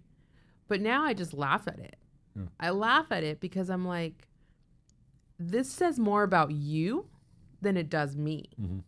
but 0.67 0.81
now 0.81 1.03
i 1.05 1.13
just 1.13 1.33
laugh 1.33 1.67
at 1.67 1.79
it 1.79 1.95
Yeah. 2.35 2.47
i 2.59 2.71
laugh 2.71 3.11
at 3.11 3.23
it 3.23 3.39
because 3.39 3.69
i'm 3.69 3.85
like 3.85 4.27
this 5.39 5.69
says 5.69 5.99
more 5.99 6.23
about 6.23 6.51
you 6.51 7.07
than 7.61 7.77
it 7.77 7.89
does 7.89 8.15
me 8.15 8.45
Mhm. 8.59 8.83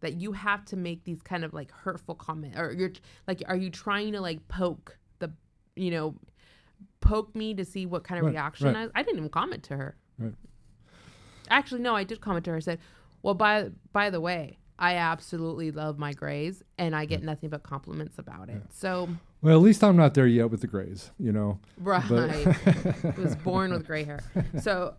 that 0.00 0.14
you 0.14 0.32
have 0.32 0.64
to 0.66 0.76
make 0.76 1.04
these 1.04 1.22
kind 1.22 1.44
of 1.44 1.52
like 1.54 1.70
hurtful 1.70 2.14
comments, 2.14 2.58
or 2.58 2.72
you're 2.72 2.92
like 3.26 3.42
are 3.48 3.56
you 3.56 3.70
trying 3.70 4.12
to 4.12 4.20
like 4.20 4.46
poke 4.48 4.98
the 5.20 5.30
you 5.74 5.90
know 5.90 6.14
poke 7.00 7.34
me 7.34 7.54
to 7.54 7.64
see 7.64 7.86
what 7.86 8.04
kind 8.04 8.18
of 8.18 8.26
Right, 8.26 8.32
reaction 8.32 8.74
right. 8.74 8.90
I, 8.94 9.00
I 9.00 9.02
didn't 9.02 9.18
even 9.18 9.30
comment 9.30 9.62
to 9.64 9.76
her 9.76 9.96
Right. 10.18 10.34
actually 11.48 11.80
no 11.80 11.94
i 11.94 12.04
did 12.04 12.20
comment 12.20 12.44
to 12.46 12.50
her 12.50 12.56
i 12.56 12.60
said 12.60 12.78
well 13.22 13.34
by 13.34 13.70
by 13.92 14.10
the 14.10 14.20
way 14.20 14.58
i 14.78 14.94
absolutely 14.96 15.70
love 15.70 15.98
my 15.98 16.12
grays 16.12 16.62
and 16.78 16.94
i 16.96 17.04
get 17.04 17.22
nothing 17.22 17.48
but 17.48 17.62
compliments 17.62 18.18
about 18.18 18.48
it 18.48 18.62
so 18.70 19.08
Well, 19.42 19.56
at 19.56 19.62
least 19.62 19.84
I'm 19.84 19.96
not 19.96 20.14
there 20.14 20.26
yet 20.26 20.50
with 20.50 20.60
the 20.62 20.66
grays, 20.66 21.12
you 21.18 21.30
know. 21.32 21.60
right 21.78 22.02
was 23.16 23.36
born 23.36 23.70
with 23.72 23.86
gray 23.86 24.02
hair. 24.04 24.20
So, 24.60 24.94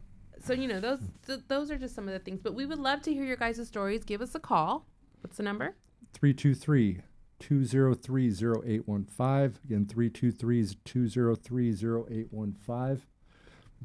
so 0.47 0.53
you 0.53 0.67
know 0.67 0.79
those 0.79 0.99
th- 1.25 1.41
those 1.47 1.69
are 1.71 1.77
just 1.77 1.95
some 1.95 2.07
of 2.07 2.13
the 2.13 2.19
things. 2.19 2.39
But 2.41 2.53
we 2.53 2.65
would 2.65 2.79
love 2.79 3.01
to 3.03 3.13
hear 3.13 3.23
your 3.23 3.37
guys' 3.37 3.67
stories. 3.67 4.03
Give 4.03 4.21
us 4.21 4.33
a 4.35 4.39
call. 4.39 4.85
What's 5.21 5.37
the 5.37 5.43
number? 5.43 5.75
323 6.13 7.01
203 7.39 8.27
0815. 8.29 9.59
Again, 9.65 9.85
323 9.85 10.67
203 10.85 11.69
0815. 11.71 13.01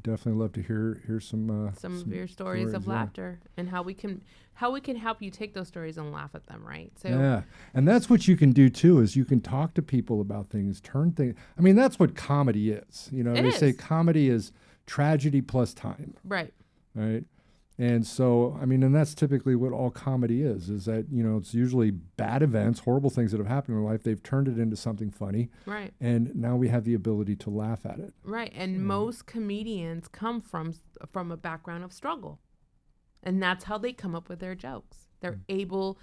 Definitely 0.01 0.41
love 0.41 0.53
to 0.53 0.61
hear 0.61 1.01
hear 1.05 1.19
some 1.19 1.67
uh, 1.67 1.71
Some, 1.73 2.01
of 2.01 2.07
your 2.07 2.27
stories, 2.27 2.73
of 2.73 2.81
stories, 2.81 2.87
yeah. 2.87 2.93
laughter 2.93 3.39
and 3.55 3.69
how 3.69 3.83
we 3.83 3.93
can 3.93 4.23
how 4.55 4.71
we 4.71 4.81
can 4.81 4.95
help 4.95 5.21
you 5.21 5.29
take 5.29 5.53
those 5.53 5.67
stories 5.67 5.97
and 5.99 6.11
laugh 6.11 6.31
at 6.33 6.47
them. 6.47 6.65
Right. 6.65 6.91
So 6.99 7.09
Yeah, 7.09 7.43
and 7.75 7.87
that's 7.87 8.09
what 8.09 8.27
you 8.27 8.35
can 8.35 8.53
do 8.53 8.69
too. 8.69 9.01
Is 9.01 9.15
you 9.15 9.23
can 9.23 9.39
talk 9.39 9.75
to 9.75 9.83
people 9.83 10.19
about 10.19 10.49
things, 10.49 10.81
turn 10.81 11.11
things. 11.11 11.35
I 11.57 11.61
mean, 11.61 11.75
that's 11.75 11.99
what 11.99 12.15
comedy 12.15 12.71
is. 12.71 13.07
You 13.11 13.23
know, 13.23 13.33
It 13.33 13.43
they 13.43 13.51
say 13.51 13.71
comedy 13.71 14.29
is 14.29 14.51
tragedy 14.85 15.41
plus 15.41 15.73
time, 15.73 16.15
right. 16.23 16.53
right? 16.95 17.23
And 17.79 18.05
so, 18.05 18.57
I 18.61 18.65
mean, 18.65 18.83
and 18.83 18.93
that's 18.93 19.15
typically 19.15 19.55
what 19.55 19.73
all 19.73 19.89
comedy 19.89 20.43
is. 20.43 20.69
Is 20.69 20.85
that 20.85 21.07
you 21.11 21.23
know, 21.23 21.37
it's 21.37 21.55
usually 21.55 21.89
bad 21.89 22.43
events, 22.43 22.81
horrible 22.81 23.09
things 23.09 23.31
that 23.31 23.39
have 23.39 23.47
happened 23.47 23.77
in 23.77 23.83
life. 23.83 24.03
They've 24.03 24.21
turned 24.21 24.47
it 24.47 24.59
into 24.59 24.75
something 24.75 25.09
funny, 25.09 25.49
Right. 25.65 25.91
and 25.99 26.35
now 26.35 26.55
we 26.55 26.67
have 26.67 26.83
the 26.83 26.93
ability 26.93 27.35
to 27.37 27.49
laugh 27.49 27.85
at 27.85 27.97
it. 27.99 28.13
Right. 28.23 28.51
And 28.55 28.85
most 28.85 29.25
comedians 29.25 30.07
come 30.07 30.39
from 30.39 30.75
from 31.11 31.31
a 31.31 31.37
background 31.37 31.83
of 31.83 31.91
struggle. 31.91 32.39
And 33.23 33.41
that's 33.41 33.63
how 33.63 33.77
they 33.77 33.93
come 33.93 34.13
up 34.13 34.29
with 34.29 34.39
their 34.39 34.53
jokes. 34.53 35.07
They're 35.21 35.33
mm. 35.33 35.43
able 35.49 35.97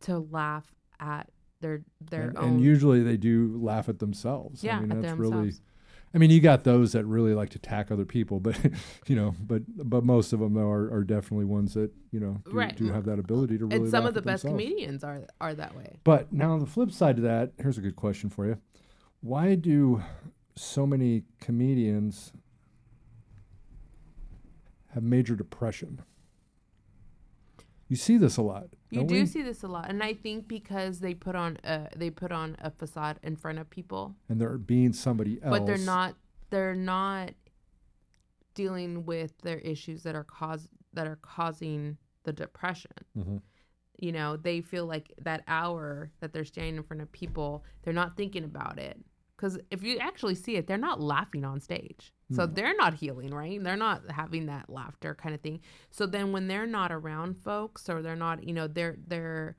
to 0.00 0.18
laugh 0.18 0.74
at 0.98 1.30
their 1.60 1.82
their 2.00 2.28
and, 2.28 2.38
own 2.38 2.44
and 2.44 2.60
usually 2.60 3.02
they 3.02 3.16
do 3.16 3.58
laugh 3.62 3.88
at 3.88 4.00
themselves. 4.00 4.64
Yeah, 4.64 4.78
I 4.78 4.80
mean, 4.80 4.92
at 4.92 5.02
that's 5.02 5.18
really. 5.18 5.52
I 6.14 6.18
mean, 6.18 6.30
you 6.30 6.40
got 6.40 6.64
those 6.64 6.92
that 6.92 7.06
really 7.06 7.32
like 7.34 7.48
to 7.50 7.56
attack 7.56 7.90
other 7.90 8.04
people, 8.04 8.38
but 8.38 8.58
you 9.06 9.16
know, 9.16 9.34
but 9.40 9.62
but 9.88 10.04
most 10.04 10.32
of 10.32 10.40
them 10.40 10.54
though 10.54 10.68
are, 10.70 10.92
are 10.92 11.04
definitely 11.04 11.46
ones 11.46 11.74
that 11.74 11.90
you 12.10 12.20
know 12.20 12.42
do, 12.44 12.56
Right. 12.56 12.76
do 12.76 12.92
have 12.92 13.04
that 13.06 13.18
ability 13.18 13.58
to 13.58 13.66
really. 13.66 13.76
and 13.82 13.90
some 13.90 14.04
of 14.06 14.14
the 14.14 14.20
best 14.22 14.42
themselves. 14.42 14.62
comedians 14.62 15.04
are 15.04 15.22
are 15.40 15.54
that 15.54 15.74
way. 15.74 15.98
But 16.04 16.32
now 16.32 16.52
on 16.52 16.60
the 16.60 16.66
flip 16.66 16.90
side 16.92 17.16
of 17.16 17.24
that, 17.24 17.52
here's 17.58 17.78
a 17.78 17.80
good 17.80 17.96
question 17.96 18.28
for 18.28 18.46
you: 18.46 18.58
Why 19.20 19.54
do 19.54 20.02
so 20.54 20.86
many 20.86 21.22
comedians 21.40 22.32
have 24.94 25.02
major 25.02 25.34
depression? 25.34 26.02
You 27.92 27.96
see 27.96 28.16
this 28.16 28.38
a 28.38 28.42
lot. 28.42 28.68
You 28.88 29.00
don't 29.00 29.10
we? 29.10 29.26
see 29.26 29.42
this 29.42 29.62
a 29.62 29.68
lot, 29.68 29.90
and 29.90 30.02
I 30.02 30.14
think 30.14 30.48
because 30.48 31.00
they 31.00 31.12
put 31.12 31.36
on 31.36 31.58
a 31.62 31.88
they 31.94 32.08
put 32.08 32.32
on 32.32 32.56
a 32.62 32.70
facade 32.70 33.20
in 33.22 33.36
front 33.36 33.58
of 33.58 33.68
people, 33.68 34.16
and 34.30 34.40
they're 34.40 34.56
being 34.56 34.94
somebody 34.94 35.38
else, 35.42 35.58
but 35.58 35.66
they're 35.66 35.76
not 35.76 36.14
they're 36.48 36.74
not 36.74 37.32
dealing 38.54 39.04
with 39.04 39.36
their 39.42 39.58
issues 39.58 40.04
that 40.04 40.14
are 40.14 40.24
cause 40.24 40.68
that 40.94 41.06
are 41.06 41.18
causing 41.20 41.98
the 42.22 42.32
depression. 42.32 42.92
Mhm. 43.14 43.42
You 43.98 44.12
know, 44.12 44.38
they 44.38 44.62
feel 44.62 44.86
like 44.86 45.12
that 45.20 45.44
hour 45.46 46.12
that 46.20 46.32
they're 46.32 46.46
standing 46.46 46.76
in 46.76 46.82
front 46.84 47.02
of 47.02 47.12
people, 47.12 47.62
they're 47.82 47.92
not 47.92 48.16
thinking 48.16 48.44
about 48.44 48.78
it. 48.78 49.04
Because 49.36 49.58
if 49.70 49.82
you 49.82 49.98
actually 49.98 50.36
see 50.36 50.56
it, 50.56 50.66
they're 50.66 50.78
not 50.78 50.98
laughing 50.98 51.44
on 51.44 51.60
stage. 51.60 52.14
So 52.34 52.46
hmm. 52.46 52.54
they're 52.54 52.76
not 52.76 52.94
healing, 52.94 53.30
right? 53.32 53.62
They're 53.62 53.76
not 53.76 54.10
having 54.10 54.46
that 54.46 54.70
laughter 54.70 55.14
kind 55.14 55.34
of 55.34 55.40
thing. 55.40 55.60
So 55.90 56.06
then 56.06 56.32
when 56.32 56.48
they're 56.48 56.66
not 56.66 56.92
around 56.92 57.36
folks 57.36 57.88
or 57.88 58.02
they're 58.02 58.16
not, 58.16 58.44
you 58.44 58.54
know, 58.54 58.66
they're 58.66 58.96
they're 59.06 59.56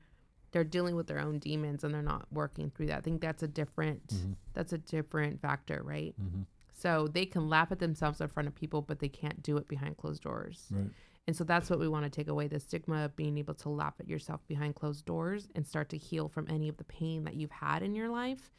they're 0.52 0.64
dealing 0.64 0.94
with 0.94 1.08
their 1.08 1.18
own 1.18 1.38
demons 1.40 1.82
and 1.82 1.92
they're 1.92 2.02
not 2.02 2.26
working 2.30 2.70
through 2.70 2.86
that. 2.86 2.98
I 2.98 3.00
think 3.00 3.20
that's 3.20 3.42
a 3.42 3.48
different 3.48 4.06
mm-hmm. 4.08 4.32
that's 4.52 4.72
a 4.72 4.78
different 4.78 5.40
factor, 5.40 5.82
right? 5.82 6.14
Mm-hmm. 6.20 6.42
So 6.72 7.08
they 7.08 7.26
can 7.26 7.48
laugh 7.48 7.72
at 7.72 7.78
themselves 7.78 8.20
in 8.20 8.28
front 8.28 8.48
of 8.48 8.54
people, 8.54 8.82
but 8.82 8.98
they 8.98 9.08
can't 9.08 9.42
do 9.42 9.56
it 9.56 9.68
behind 9.68 9.96
closed 9.96 10.22
doors. 10.22 10.66
Right. 10.70 10.90
And 11.26 11.34
so 11.34 11.42
that's 11.44 11.70
what 11.70 11.78
we 11.78 11.88
want 11.88 12.04
to 12.04 12.10
take 12.10 12.28
away 12.28 12.48
the 12.48 12.60
stigma 12.60 13.06
of 13.06 13.16
being 13.16 13.38
able 13.38 13.54
to 13.54 13.70
laugh 13.70 13.94
at 13.98 14.08
yourself 14.08 14.46
behind 14.46 14.74
closed 14.74 15.06
doors 15.06 15.48
and 15.54 15.66
start 15.66 15.88
to 15.90 15.96
heal 15.96 16.28
from 16.28 16.46
any 16.50 16.68
of 16.68 16.76
the 16.76 16.84
pain 16.84 17.24
that 17.24 17.34
you've 17.34 17.50
had 17.50 17.82
in 17.82 17.94
your 17.94 18.10
life, 18.10 18.50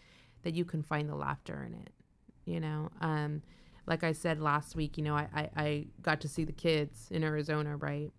that 0.44 0.56
you 0.56 0.66
can 0.66 0.82
find 0.82 1.08
the 1.08 1.16
laughter 1.16 1.64
in 1.68 1.74
it. 1.74 1.92
You 2.46 2.60
know, 2.60 2.90
um, 3.02 3.42
like 3.88 4.04
I 4.04 4.12
said 4.14 4.40
last 4.42 4.76
week, 4.76 4.98
you 4.98 5.04
know, 5.04 5.16
I, 5.16 5.28
I, 5.34 5.50
I 5.56 5.88
got 6.02 6.22
to 6.22 6.28
see 6.28 6.44
the 6.44 6.52
kids 6.54 7.08
in 7.12 7.24
Arizona, 7.24 7.76
right? 7.78 8.12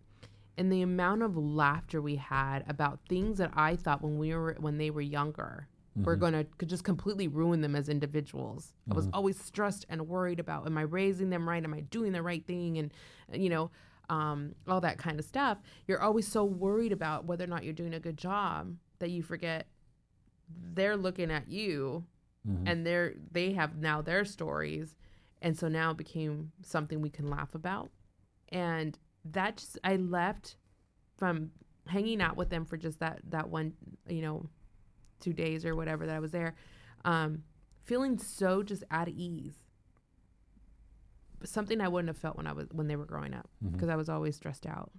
And 0.56 0.70
the 0.72 0.82
amount 0.82 1.22
of 1.22 1.36
laughter 1.36 2.00
we 2.00 2.16
had 2.16 2.64
about 2.68 3.00
things 3.08 3.38
that 3.38 3.50
I 3.54 3.76
thought 3.76 4.00
when 4.02 4.16
we 4.18 4.34
were 4.34 4.56
when 4.58 4.78
they 4.78 4.90
were 4.90 5.00
younger 5.02 5.68
were 5.96 6.14
gonna 6.16 6.44
could 6.58 6.68
just 6.68 6.84
completely 6.84 7.26
ruin 7.26 7.62
them 7.62 7.74
as 7.74 7.88
individuals. 7.88 8.74
I 8.90 8.94
was 8.94 9.08
always 9.14 9.40
stressed 9.40 9.86
and 9.88 10.06
worried 10.08 10.40
about 10.40 10.66
am 10.66 10.76
I 10.78 10.82
raising 10.82 11.30
them 11.30 11.48
right? 11.48 11.62
Am 11.64 11.72
I 11.74 11.80
doing 11.80 12.12
the 12.12 12.22
right 12.22 12.46
thing? 12.46 12.76
And 12.78 12.92
uh, 13.32 13.36
you 13.38 13.48
know, 13.48 13.70
um, 14.10 14.54
all 14.68 14.80
that 14.82 14.98
kind 14.98 15.18
of 15.18 15.24
stuff. 15.24 15.58
You're 15.86 16.00
always 16.02 16.28
so 16.28 16.44
worried 16.44 16.92
about 16.92 17.24
whether 17.24 17.44
or 17.44 17.48
not 17.48 17.64
you're 17.64 17.72
doing 17.72 17.94
a 17.94 18.00
good 18.00 18.16
job 18.18 18.76
that 18.98 19.10
you 19.10 19.22
forget 19.22 19.66
they're 20.74 20.96
looking 20.96 21.30
at 21.30 21.48
you 21.48 22.04
Mhm. 22.48 22.62
and 22.66 22.86
they're 22.86 23.14
they 23.32 23.52
have 23.54 23.76
now 23.78 24.00
their 24.00 24.24
stories 24.24 24.94
and 25.46 25.56
so 25.56 25.68
now 25.68 25.92
it 25.92 25.96
became 25.96 26.50
something 26.64 27.00
we 27.00 27.08
can 27.08 27.30
laugh 27.30 27.54
about. 27.54 27.88
And 28.48 28.98
that 29.32 29.56
just 29.56 29.78
i 29.84 29.96
left 29.96 30.56
from 31.16 31.50
hanging 31.86 32.20
out 32.20 32.36
with 32.36 32.48
them 32.50 32.64
for 32.64 32.76
just 32.76 32.98
that 33.00 33.20
that 33.28 33.48
one 33.48 33.72
you 34.08 34.22
know 34.22 34.48
two 35.20 35.32
days 35.32 35.64
or 35.64 35.74
whatever 35.74 36.06
that 36.06 36.14
i 36.14 36.20
was 36.20 36.30
there 36.30 36.54
um 37.04 37.42
feeling 37.82 38.18
so 38.18 38.62
just 38.62 38.84
at 38.90 39.08
ease. 39.08 39.54
Something 41.44 41.80
i 41.80 41.88
wouldn't 41.88 42.08
have 42.08 42.18
felt 42.18 42.36
when 42.36 42.46
i 42.48 42.52
was 42.52 42.66
when 42.72 42.88
they 42.88 42.96
were 42.96 43.04
growing 43.04 43.34
up 43.34 43.48
because 43.72 43.88
i 43.88 43.96
was 43.96 44.08
always 44.08 44.34
stressed 44.34 44.66
out. 44.66 44.90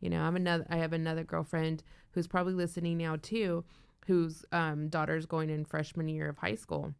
You 0.00 0.08
know 0.08 0.22
i'm 0.22 0.36
another 0.36 0.66
i 0.70 0.76
have 0.76 0.94
another 0.94 1.24
girlfriend 1.24 1.82
who's 2.12 2.26
probably 2.26 2.54
listening 2.54 2.96
now 2.96 3.16
too 3.20 3.64
whose 4.06 4.44
um, 4.52 4.88
daughter's 4.88 5.26
going 5.26 5.50
in 5.50 5.66
freshman 5.66 6.08
year 6.08 6.30
of 6.30 6.38
high 6.38 6.54
school 6.54 6.94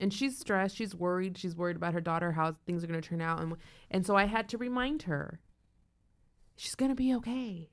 and 0.00 0.12
she's 0.12 0.38
stressed 0.38 0.76
she's 0.76 0.94
worried 0.94 1.36
she's 1.36 1.56
worried 1.56 1.76
about 1.76 1.92
her 1.94 2.00
daughter 2.00 2.32
how 2.32 2.54
things 2.66 2.82
are 2.84 2.86
going 2.86 3.00
to 3.00 3.08
turn 3.08 3.20
out 3.20 3.40
and 3.40 3.54
and 3.90 4.04
so 4.06 4.16
i 4.16 4.24
had 4.24 4.48
to 4.48 4.56
remind 4.58 5.02
her 5.02 5.40
she's 6.56 6.74
going 6.74 6.90
to 6.90 6.94
be 6.94 7.14
okay. 7.14 7.70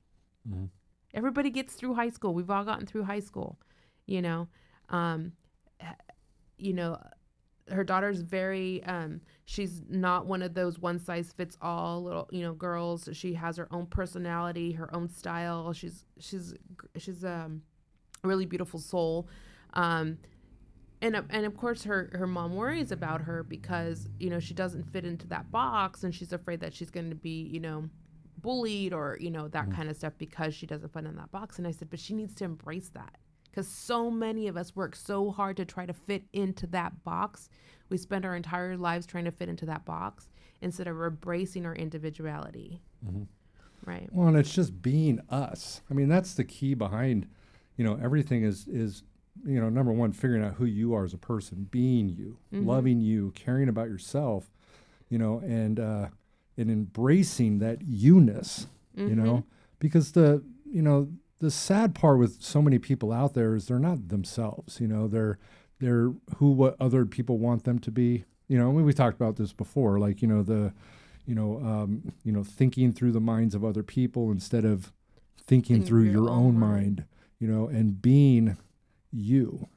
Mhm. 0.48 0.70
everybody 1.14 1.50
gets 1.50 1.74
through 1.74 1.94
high 1.94 2.10
school 2.10 2.34
we've 2.34 2.50
all 2.50 2.64
gotten 2.64 2.86
through 2.86 3.04
high 3.04 3.20
school 3.20 3.58
you 4.06 4.22
know? 4.22 4.48
Um 4.88 5.32
you 6.58 6.72
know 6.72 6.98
her 7.68 7.82
daughter's 7.82 8.20
very 8.20 8.82
um 8.84 9.20
she's 9.44 9.82
not 9.88 10.26
one 10.26 10.40
of 10.42 10.54
those 10.54 10.78
one 10.78 10.98
size 11.00 11.32
fits 11.36 11.58
all 11.60 12.02
little 12.04 12.28
you 12.30 12.42
know 12.42 12.52
girls. 12.54 13.08
She 13.12 13.34
has 13.34 13.56
her 13.56 13.66
own 13.72 13.86
personality 13.86 14.72
her 14.72 14.94
own 14.94 15.08
style. 15.08 15.72
She's 15.72 16.04
she's 16.20 16.54
she's 16.96 17.24
um 17.24 17.62
a 18.22 18.28
really 18.28 18.46
beautiful 18.46 18.78
soul. 18.78 19.28
Um 19.74 20.18
and 21.06 21.16
of- 21.16 21.26
and 21.30 21.46
of 21.46 21.56
course 21.56 21.84
her 21.84 22.10
her 22.14 22.26
mom 22.26 22.56
worries 22.56 22.92
about 22.92 23.22
her 23.22 23.42
because 23.42 24.08
you 24.18 24.28
know 24.28 24.40
she 24.40 24.54
doesn't 24.54 24.84
fit 24.84 25.04
into 25.04 25.26
that 25.28 25.50
box 25.50 26.04
and 26.04 26.14
she's 26.14 26.32
afraid 26.32 26.60
that 26.60 26.74
she's 26.74 26.90
going 26.90 27.08
to 27.08 27.16
be 27.16 27.48
you 27.52 27.60
know 27.60 27.88
bullied 28.38 28.92
or 28.92 29.16
you 29.20 29.30
know 29.30 29.48
that 29.48 29.68
mm. 29.68 29.74
kind 29.74 29.88
of 29.88 29.96
stuff 29.96 30.12
because 30.18 30.54
she 30.54 30.66
doesn't 30.66 30.92
fit 30.92 31.04
in 31.04 31.16
that 31.16 31.30
box. 31.32 31.58
And 31.58 31.66
i 31.66 31.70
said 31.70 31.90
but 31.90 32.00
she 32.00 32.14
needs 32.14 32.34
to 32.36 32.44
embrace 32.44 32.90
that 32.90 33.16
because 33.50 33.68
so 33.68 34.10
many 34.10 34.48
of 34.48 34.56
us 34.56 34.76
work 34.76 34.94
so 34.94 35.30
hard 35.30 35.56
to 35.56 35.64
try 35.64 35.86
to 35.86 35.94
fit 35.94 36.24
into 36.34 36.66
that 36.68 37.02
box. 37.04 37.48
We 37.88 37.96
spend 37.96 38.26
our 38.26 38.36
entire 38.36 38.76
lives 38.76 39.06
trying 39.06 39.24
to 39.24 39.30
fit 39.30 39.48
into 39.48 39.64
that 39.66 39.86
box 39.86 40.28
instead 40.60 40.86
of 40.86 41.00
embracing 41.00 41.64
our 41.64 41.74
individuality. 41.74 42.82
Mm-hmm. 43.06 43.22
Right. 43.84 44.08
Well, 44.12 44.28
and 44.28 44.36
it's 44.36 44.52
just 44.52 44.82
being 44.82 45.20
us. 45.30 45.80
I 45.90 45.94
mean, 45.94 46.08
that's 46.08 46.34
the 46.34 46.44
key 46.44 46.74
behind, 46.74 47.28
you 47.76 47.84
know, 47.84 47.98
everything 48.02 48.42
is 48.42 48.66
is 48.66 49.04
you 49.44 49.60
know 49.60 49.68
number 49.68 49.92
one 49.92 50.12
figuring 50.12 50.44
out 50.44 50.54
who 50.54 50.64
you 50.64 50.94
are 50.94 51.04
as 51.04 51.12
a 51.14 51.18
person, 51.18 51.66
being 51.70 52.08
you, 52.08 52.38
loving 52.52 53.00
you, 53.00 53.32
caring 53.34 53.68
about 53.68 53.88
yourself, 53.88 54.50
you 55.08 55.18
know, 55.18 55.38
and 55.40 55.78
uh, 55.78 56.06
and 56.56 56.70
embracing 56.70 57.58
that 57.58 57.82
you-ness, 57.82 58.66
you 58.94 59.14
know, 59.14 59.44
because 59.78 60.12
the 60.12 60.42
you 60.64 60.82
know 60.82 61.08
the 61.38 61.50
sad 61.50 61.94
part 61.94 62.18
with 62.18 62.42
so 62.42 62.62
many 62.62 62.78
people 62.78 63.12
out 63.12 63.34
there 63.34 63.54
is 63.54 63.66
they're 63.66 63.78
not 63.78 64.08
themselves. 64.08 64.80
You 64.80 64.88
know, 64.88 65.06
they're 65.06 65.38
they're 65.80 66.12
who 66.36 66.50
what 66.52 66.76
other 66.80 67.04
people 67.04 67.38
want 67.38 67.64
them 67.64 67.78
to 67.80 67.90
be. 67.90 68.24
You 68.48 68.58
know, 68.58 68.70
we 68.70 68.82
we 68.82 68.92
talked 68.92 69.16
about 69.20 69.36
this 69.36 69.52
before, 69.52 69.98
like 69.98 70.22
you 70.22 70.28
know 70.28 70.42
the 70.42 70.72
you 71.26 71.34
know, 71.34 71.58
um, 71.58 72.12
you 72.24 72.32
know, 72.32 72.44
thinking 72.44 72.92
through 72.92 73.12
the 73.12 73.20
minds 73.20 73.54
of 73.54 73.64
other 73.64 73.82
people 73.82 74.30
instead 74.30 74.64
of 74.64 74.92
thinking 75.46 75.76
Think 75.76 75.88
through 75.88 76.04
your 76.04 76.12
your 76.12 76.30
own 76.30 76.46
own 76.46 76.58
mind. 76.58 76.60
mind, 76.60 77.04
you 77.40 77.48
know, 77.48 77.66
and 77.66 78.00
being 78.00 78.56
you. 79.16 79.68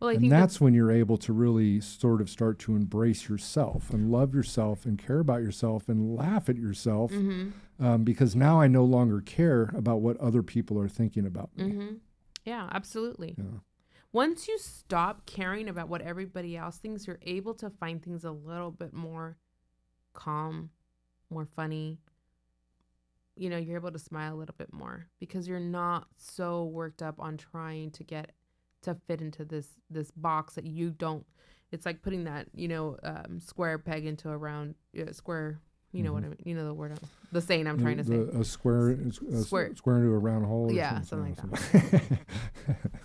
well 0.00 0.10
i 0.10 0.12
and 0.12 0.20
think 0.22 0.30
that's 0.30 0.60
when 0.60 0.74
you're 0.74 0.92
able 0.92 1.16
to 1.16 1.32
really 1.32 1.80
sort 1.80 2.20
of 2.20 2.28
start 2.30 2.58
to 2.58 2.74
embrace 2.76 3.28
yourself 3.28 3.90
and 3.90 4.10
love 4.10 4.34
yourself 4.34 4.84
and 4.84 4.98
care 4.98 5.18
about 5.20 5.40
yourself 5.42 5.88
and 5.88 6.14
laugh 6.16 6.48
at 6.48 6.56
yourself 6.56 7.10
hmm 7.12 7.48
um, 7.80 8.04
because 8.04 8.36
now 8.36 8.60
I 8.60 8.68
no 8.68 8.84
longer 8.84 9.20
care 9.20 9.72
about 9.74 10.02
what 10.02 10.16
other 10.18 10.42
people 10.42 10.78
are 10.78 10.88
thinking 10.88 11.26
about 11.26 11.50
me. 11.56 11.70
hmm 11.72 11.94
yeah 12.44 12.68
absolutely 12.70 13.34
Yeah. 13.38 13.58
once 14.12 14.46
you 14.46 14.56
stop 14.58 15.26
caring 15.26 15.68
about 15.68 15.88
what 15.88 16.02
everybody 16.02 16.56
else 16.56 16.76
thinks, 16.78 17.06
you're 17.06 17.18
able 17.22 17.54
to 17.54 17.70
find 17.70 18.00
things 18.02 18.24
a 18.24 18.30
little 18.30 18.70
bit 18.70 18.92
more 18.92 19.36
calm, 20.12 20.70
more 21.30 21.46
funny. 21.46 21.98
You 23.36 23.48
know, 23.48 23.56
you're 23.56 23.76
able 23.76 23.90
to 23.92 23.98
smile 23.98 24.34
a 24.34 24.38
little 24.38 24.54
bit 24.58 24.72
more 24.72 25.08
because 25.18 25.48
you're 25.48 25.58
not 25.58 26.06
so 26.18 26.64
worked 26.66 27.02
up 27.02 27.18
on 27.18 27.38
trying 27.38 27.90
to 27.92 28.04
get 28.04 28.32
to 28.82 28.96
fit 29.06 29.20
into 29.20 29.44
this 29.44 29.66
this 29.90 30.10
box 30.12 30.54
that 30.54 30.64
you 30.66 30.90
don't. 30.90 31.24
It's 31.70 31.86
like 31.86 32.02
putting 32.02 32.24
that 32.24 32.48
you 32.54 32.68
know 32.68 32.96
um, 33.02 33.40
square 33.40 33.78
peg 33.78 34.06
into 34.06 34.28
a 34.30 34.36
round 34.36 34.74
uh, 35.00 35.12
square. 35.12 35.58
You 35.92 36.02
know 36.02 36.14
what 36.14 36.24
I 36.24 36.28
mean? 36.28 36.38
You 36.44 36.54
know 36.54 36.64
the 36.64 36.72
word, 36.72 36.92
I'm, 36.92 36.98
the 37.32 37.40
saying 37.42 37.66
I'm 37.66 37.78
trying 37.78 37.98
to 37.98 38.04
say. 38.04 38.14
A 38.14 38.42
square, 38.44 38.92
a 38.92 38.92
s- 39.08 39.20
a 39.30 39.36
s- 39.36 39.46
Square. 39.46 39.76
square 39.76 39.96
into 39.98 40.08
a 40.08 40.18
round 40.18 40.46
hole. 40.46 40.70
or 40.70 40.72
Yeah, 40.72 41.02
something, 41.02 41.34
something 41.36 41.50
like 41.82 42.00
that. 42.00 42.02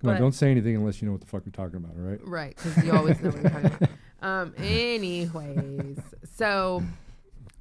Come 0.00 0.08
on, 0.10 0.14
But- 0.16 0.18
don't 0.18 0.32
say 0.32 0.50
anything 0.50 0.74
unless 0.76 1.00
you 1.00 1.06
know 1.06 1.12
what 1.12 1.20
the 1.20 1.26
fuck 1.26 1.42
you're 1.44 1.52
talking 1.52 1.76
about, 1.76 1.92
all 1.96 2.02
right? 2.10 2.18
Right, 2.26 2.56
because 2.56 2.84
you 2.84 2.92
always 2.92 3.20
know 3.20 3.30
what 3.30 3.42
you're 3.42 3.50
talking 3.50 3.66
about. 3.66 3.90
Um, 4.22 4.54
anyways, 4.58 5.98
so 6.34 6.82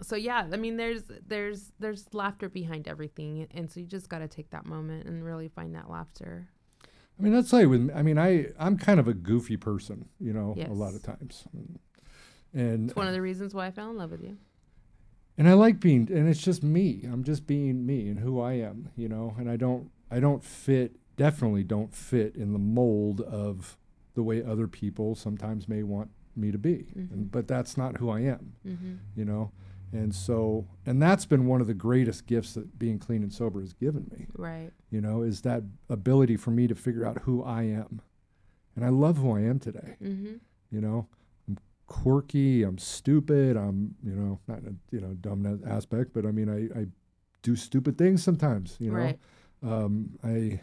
so 0.01 0.15
yeah, 0.15 0.47
I 0.51 0.57
mean, 0.57 0.77
there's 0.77 1.03
there's 1.27 1.71
there's 1.79 2.07
laughter 2.13 2.49
behind 2.49 2.87
everything, 2.87 3.47
and 3.51 3.69
so 3.71 3.79
you 3.79 3.85
just 3.85 4.09
got 4.09 4.19
to 4.19 4.27
take 4.27 4.49
that 4.51 4.65
moment 4.65 5.05
and 5.07 5.23
really 5.23 5.47
find 5.49 5.75
that 5.75 5.89
laughter. 5.89 6.49
I 7.19 7.21
mean, 7.21 7.33
that's 7.33 7.51
like 7.51 7.67
with 7.67 7.91
I 7.93 8.01
mean, 8.01 8.17
I 8.17 8.47
I'm 8.57 8.77
kind 8.77 8.99
of 8.99 9.07
a 9.07 9.13
goofy 9.13 9.57
person, 9.57 10.07
you 10.19 10.31
know, 10.33 10.55
a 10.69 10.73
lot 10.73 10.95
of 10.95 11.03
times, 11.03 11.43
and 12.53 12.89
It's 12.89 12.95
one 12.95 13.07
of 13.07 13.13
the 13.13 13.21
reasons 13.21 13.53
why 13.53 13.67
I 13.67 13.71
fell 13.71 13.89
in 13.89 13.97
love 13.97 14.11
with 14.11 14.23
you. 14.23 14.37
and 15.37 15.47
I 15.49 15.53
like 15.53 15.79
being, 15.79 16.09
and 16.11 16.27
it's 16.29 16.41
just 16.41 16.63
me. 16.63 17.01
I'm 17.11 17.23
just 17.23 17.45
being 17.45 17.85
me 17.85 18.07
and 18.09 18.19
who 18.19 18.39
I 18.41 18.53
am, 18.53 18.89
you 18.95 19.09
know. 19.09 19.35
And 19.37 19.49
I 19.49 19.57
don't 19.57 19.91
I 20.09 20.19
don't 20.19 20.43
fit, 20.43 20.95
definitely 21.17 21.63
don't 21.63 21.93
fit 21.93 22.35
in 22.35 22.53
the 22.53 22.59
mold 22.59 23.21
of 23.21 23.77
the 24.15 24.23
way 24.23 24.41
other 24.43 24.67
people 24.67 25.13
sometimes 25.15 25.67
may 25.67 25.83
want 25.83 26.09
me 26.35 26.51
to 26.51 26.57
be. 26.57 26.87
And, 26.95 27.29
but 27.31 27.47
that's 27.47 27.77
not 27.77 27.97
who 27.97 28.09
I 28.09 28.21
am, 28.21 28.53
Mm-hmm. 28.65 28.93
you 29.15 29.25
know. 29.25 29.51
And 29.91 30.13
so, 30.13 30.67
and 30.85 31.01
that's 31.01 31.25
been 31.25 31.45
one 31.47 31.61
of 31.61 31.67
the 31.67 31.73
greatest 31.73 32.27
gifts 32.27 32.53
that 32.53 32.77
being 32.77 32.99
clean 32.99 33.23
and 33.23 33.33
sober 33.33 33.59
has 33.61 33.73
given 33.73 34.07
me. 34.11 34.27
Right. 34.37 34.71
you 34.91 35.01
know, 35.01 35.21
is 35.23 35.41
that 35.41 35.63
ability 35.89 36.37
for 36.37 36.51
me 36.51 36.67
to 36.67 36.75
figure 36.75 37.05
out 37.05 37.19
who 37.23 37.43
I 37.43 37.63
am. 37.63 38.01
And 38.75 38.85
I 38.85 38.89
love 38.89 39.17
who 39.17 39.35
I 39.35 39.41
am 39.41 39.59
today. 39.59 39.95
Mm-hmm. 40.01 40.35
You 40.71 40.81
know, 40.81 41.07
I'm 41.47 41.57
quirky, 41.87 42.63
I'm 42.63 42.77
stupid, 42.77 43.57
I'm, 43.57 43.95
you 44.03 44.13
know, 44.13 44.39
not 44.47 44.59
in 44.59 44.67
a, 44.67 44.95
you 44.95 45.01
know, 45.01 45.13
dumb 45.15 45.61
aspect, 45.67 46.13
but 46.13 46.25
I 46.25 46.31
mean, 46.31 46.49
I, 46.49 46.79
I 46.81 46.85
do 47.41 47.55
stupid 47.55 47.97
things 47.97 48.21
sometimes, 48.23 48.77
you 48.79 48.91
know. 48.91 48.97
Right. 48.97 49.19
Um, 49.63 50.17
I 50.23 50.61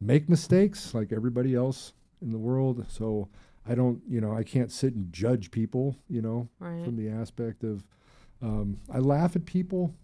make 0.00 0.28
mistakes 0.28 0.94
like 0.94 1.12
everybody 1.12 1.54
else 1.54 1.92
in 2.22 2.30
the 2.32 2.38
world. 2.38 2.86
So 2.88 3.28
I 3.68 3.74
don't, 3.74 4.00
you 4.08 4.20
know, 4.20 4.32
I 4.34 4.42
can't 4.44 4.70
sit 4.72 4.94
and 4.94 5.12
judge 5.12 5.50
people, 5.50 5.96
you 6.08 6.22
know, 6.22 6.48
Right. 6.60 6.84
from 6.84 6.96
the 6.96 7.08
aspect 7.10 7.64
of, 7.64 7.84
um, 8.42 8.78
I 8.92 8.98
laugh 8.98 9.36
at 9.36 9.44
people, 9.46 9.94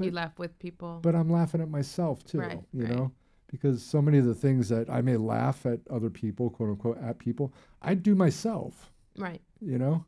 you 0.00 0.10
laugh 0.10 0.38
with 0.38 0.58
people. 0.58 1.00
but 1.02 1.14
I'm 1.14 1.30
laughing 1.30 1.60
at 1.60 1.68
myself 1.68 2.24
too, 2.24 2.38
Right, 2.40 2.60
you 2.72 2.84
right. 2.84 2.94
know, 2.96 3.12
because 3.48 3.82
so 3.82 4.00
many 4.00 4.18
of 4.18 4.24
the 4.24 4.34
things 4.34 4.68
that 4.68 4.88
I 4.88 5.00
may 5.02 5.16
laugh 5.16 5.66
at 5.66 5.80
other 5.90 6.10
people, 6.10 6.50
quote 6.50 6.70
unquote, 6.70 6.98
at 7.02 7.18
people, 7.18 7.52
I 7.82 7.94
do 7.94 8.14
myself, 8.14 8.90
right. 9.18 9.40
you 9.60 9.78
know, 9.78 10.04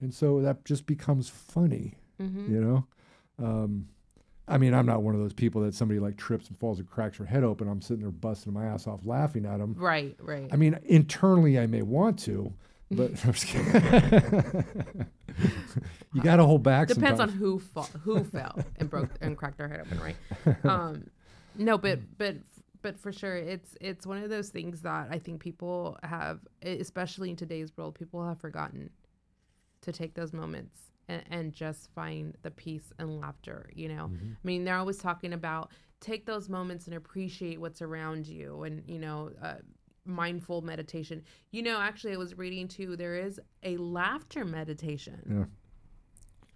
and 0.00 0.12
so 0.12 0.40
that 0.42 0.64
just 0.64 0.86
becomes 0.86 1.28
funny, 1.28 1.94
Mm-hmm. 2.20 2.52
you 2.52 2.60
know. 2.60 2.86
Um, 3.40 3.88
I 4.48 4.58
mean, 4.58 4.72
I'm 4.74 4.86
not 4.86 5.02
one 5.02 5.14
of 5.14 5.20
those 5.20 5.34
people 5.34 5.60
that 5.62 5.74
somebody 5.74 6.00
like 6.00 6.16
trips 6.16 6.48
and 6.48 6.58
falls 6.58 6.78
and 6.80 6.88
cracks 6.90 7.18
her 7.18 7.24
head 7.26 7.44
open. 7.44 7.68
I'm 7.68 7.80
sitting 7.82 8.02
there 8.02 8.10
busting 8.10 8.52
my 8.52 8.64
ass 8.64 8.86
off 8.88 9.00
laughing 9.04 9.44
at 9.46 9.58
them. 9.58 9.74
Right. 9.78 10.16
Right. 10.20 10.48
I 10.50 10.56
mean, 10.56 10.76
internally, 10.86 11.58
I 11.60 11.66
may 11.66 11.82
want 11.82 12.18
to, 12.20 12.52
but 12.90 13.10
I'm 13.24 13.32
just 13.32 13.46
kidding. 13.46 14.64
you 16.14 16.22
got 16.22 16.36
to 16.36 16.44
hold 16.44 16.62
back. 16.62 16.88
Depends 16.88 17.20
on 17.20 17.28
who 17.28 17.58
fall, 17.58 17.88
who 18.02 18.24
fell 18.24 18.58
and 18.78 18.88
broke 18.88 19.10
and 19.20 19.36
cracked 19.36 19.58
their 19.58 19.68
head 19.68 19.80
open, 19.80 20.00
right? 20.00 20.16
Um, 20.64 21.10
no, 21.56 21.76
but 21.76 22.00
but 22.16 22.36
but 22.82 22.98
for 22.98 23.12
sure, 23.12 23.36
it's 23.36 23.76
it's 23.80 24.06
one 24.06 24.22
of 24.22 24.30
those 24.30 24.48
things 24.48 24.82
that 24.82 25.08
I 25.10 25.18
think 25.18 25.40
people 25.40 25.98
have, 26.02 26.40
especially 26.62 27.30
in 27.30 27.36
today's 27.36 27.76
world, 27.76 27.94
people 27.94 28.26
have 28.26 28.40
forgotten 28.40 28.90
to 29.82 29.92
take 29.92 30.14
those 30.14 30.32
moments 30.32 30.78
and, 31.08 31.22
and 31.30 31.52
just 31.52 31.90
find 31.94 32.36
the 32.42 32.50
peace 32.50 32.92
and 32.98 33.20
laughter. 33.20 33.70
You 33.74 33.88
know, 33.88 34.10
I 34.14 34.46
mean, 34.46 34.64
they're 34.64 34.76
always 34.76 34.98
talking 34.98 35.34
about 35.34 35.72
take 36.00 36.24
those 36.24 36.48
moments 36.48 36.86
and 36.86 36.96
appreciate 36.96 37.60
what's 37.60 37.82
around 37.82 38.26
you, 38.26 38.62
and 38.62 38.82
you 38.86 38.98
know. 38.98 39.30
Uh, 39.42 39.56
mindful 40.08 40.62
meditation 40.62 41.22
you 41.52 41.62
know 41.62 41.78
actually 41.78 42.12
i 42.12 42.16
was 42.16 42.36
reading 42.36 42.66
too 42.66 42.96
there 42.96 43.14
is 43.16 43.38
a 43.62 43.76
laughter 43.76 44.44
meditation 44.44 45.20
Yeah. 45.30 45.44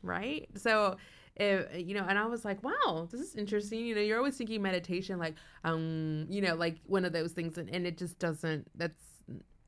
right? 0.02 0.48
So, 0.56 0.96
if, 1.36 1.66
you 1.86 1.94
know, 1.94 2.04
and 2.08 2.18
I 2.18 2.26
was 2.26 2.44
like, 2.44 2.62
wow, 2.62 3.08
this 3.10 3.20
is 3.20 3.36
interesting. 3.36 3.86
You 3.86 3.94
know, 3.94 4.00
you're 4.00 4.18
always 4.18 4.36
thinking 4.36 4.60
meditation, 4.60 5.18
like, 5.18 5.34
um, 5.64 6.26
you 6.28 6.40
know, 6.42 6.54
like 6.54 6.76
one 6.86 7.04
of 7.04 7.12
those 7.12 7.32
things, 7.32 7.56
and, 7.58 7.70
and 7.70 7.86
it 7.86 7.96
just 7.96 8.18
doesn't. 8.18 8.70
That's, 8.74 9.02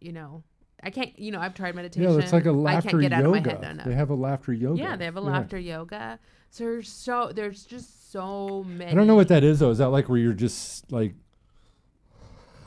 you 0.00 0.12
know, 0.12 0.42
I 0.82 0.90
can't. 0.90 1.18
You 1.18 1.30
know, 1.32 1.40
I've 1.40 1.54
tried 1.54 1.74
meditation. 1.74 2.10
Yeah, 2.10 2.18
it's 2.18 2.32
like 2.32 2.44
a 2.46 2.52
laughter 2.52 2.90
can't 2.90 3.02
get 3.02 3.12
out 3.12 3.24
of 3.24 3.30
my 3.30 3.38
yoga. 3.38 3.50
head 3.50 3.64
enough. 3.64 3.86
They 3.86 3.94
have 3.94 4.10
a 4.10 4.14
laughter 4.14 4.52
yoga. 4.52 4.78
Yeah, 4.82 4.96
they 4.96 5.06
have 5.06 5.16
a 5.16 5.20
laughter 5.22 5.58
yoga. 5.58 6.18
So 6.50 6.64
there's 6.64 6.88
so 6.92 7.32
there's 7.34 7.64
just 7.64 8.12
so 8.12 8.64
many. 8.64 8.90
I 8.90 8.94
don't 8.94 9.06
know 9.06 9.14
what 9.14 9.28
that 9.28 9.42
is 9.42 9.60
though. 9.60 9.70
Is 9.70 9.78
that 9.78 9.88
like 9.88 10.08
where 10.08 10.18
you're 10.18 10.34
just 10.34 10.92
like? 10.92 11.14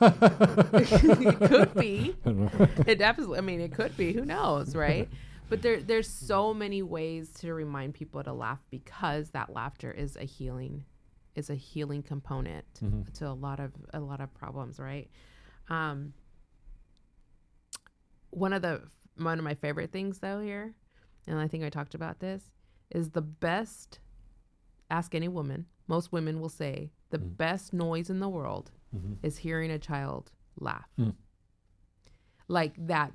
it 0.00 1.40
could 1.48 1.74
be. 1.74 2.14
I 2.24 2.28
don't 2.30 2.38
know. 2.58 2.68
It 2.86 2.96
definitely. 2.98 3.38
I 3.38 3.40
mean, 3.42 3.60
it 3.60 3.72
could 3.72 3.96
be. 3.96 4.12
Who 4.12 4.24
knows, 4.24 4.74
right? 4.74 5.08
But 5.48 5.62
there, 5.62 5.80
there's 5.80 6.08
so 6.08 6.52
many 6.52 6.82
ways 6.82 7.30
to 7.40 7.54
remind 7.54 7.94
people 7.94 8.22
to 8.22 8.32
laugh 8.32 8.60
because 8.70 9.30
that 9.30 9.50
laughter 9.52 9.90
is 9.90 10.16
a 10.16 10.24
healing, 10.24 10.84
is 11.34 11.48
a 11.50 11.54
healing 11.54 12.02
component 12.02 12.64
Mm-hmm. 12.84 13.10
to 13.14 13.26
a 13.28 13.32
lot 13.32 13.58
of 13.60 13.72
a 13.94 14.00
lot 14.00 14.20
of 14.20 14.32
problems, 14.34 14.78
right? 14.78 15.08
Um, 15.70 16.12
one 18.30 18.52
of 18.52 18.62
the 18.62 18.82
one 19.16 19.38
of 19.38 19.44
my 19.44 19.54
favorite 19.54 19.90
things 19.90 20.18
though 20.20 20.40
here, 20.40 20.74
and 21.26 21.38
I 21.38 21.48
think 21.48 21.64
I 21.64 21.70
talked 21.70 21.94
about 21.94 22.20
this, 22.20 22.50
is 22.90 23.10
the 23.10 23.22
best. 23.22 23.98
Ask 24.90 25.14
any 25.14 25.28
woman. 25.28 25.66
Most 25.86 26.12
women 26.12 26.40
will 26.40 26.48
say 26.48 26.90
the 27.10 27.18
Mm-hmm. 27.18 27.28
best 27.34 27.72
noise 27.72 28.10
in 28.10 28.20
the 28.20 28.28
world 28.28 28.70
is 29.22 29.38
hearing 29.38 29.70
a 29.70 29.78
child 29.78 30.30
laugh. 30.58 30.88
Mm. 30.98 31.14
Like 32.48 32.74
that 32.86 33.12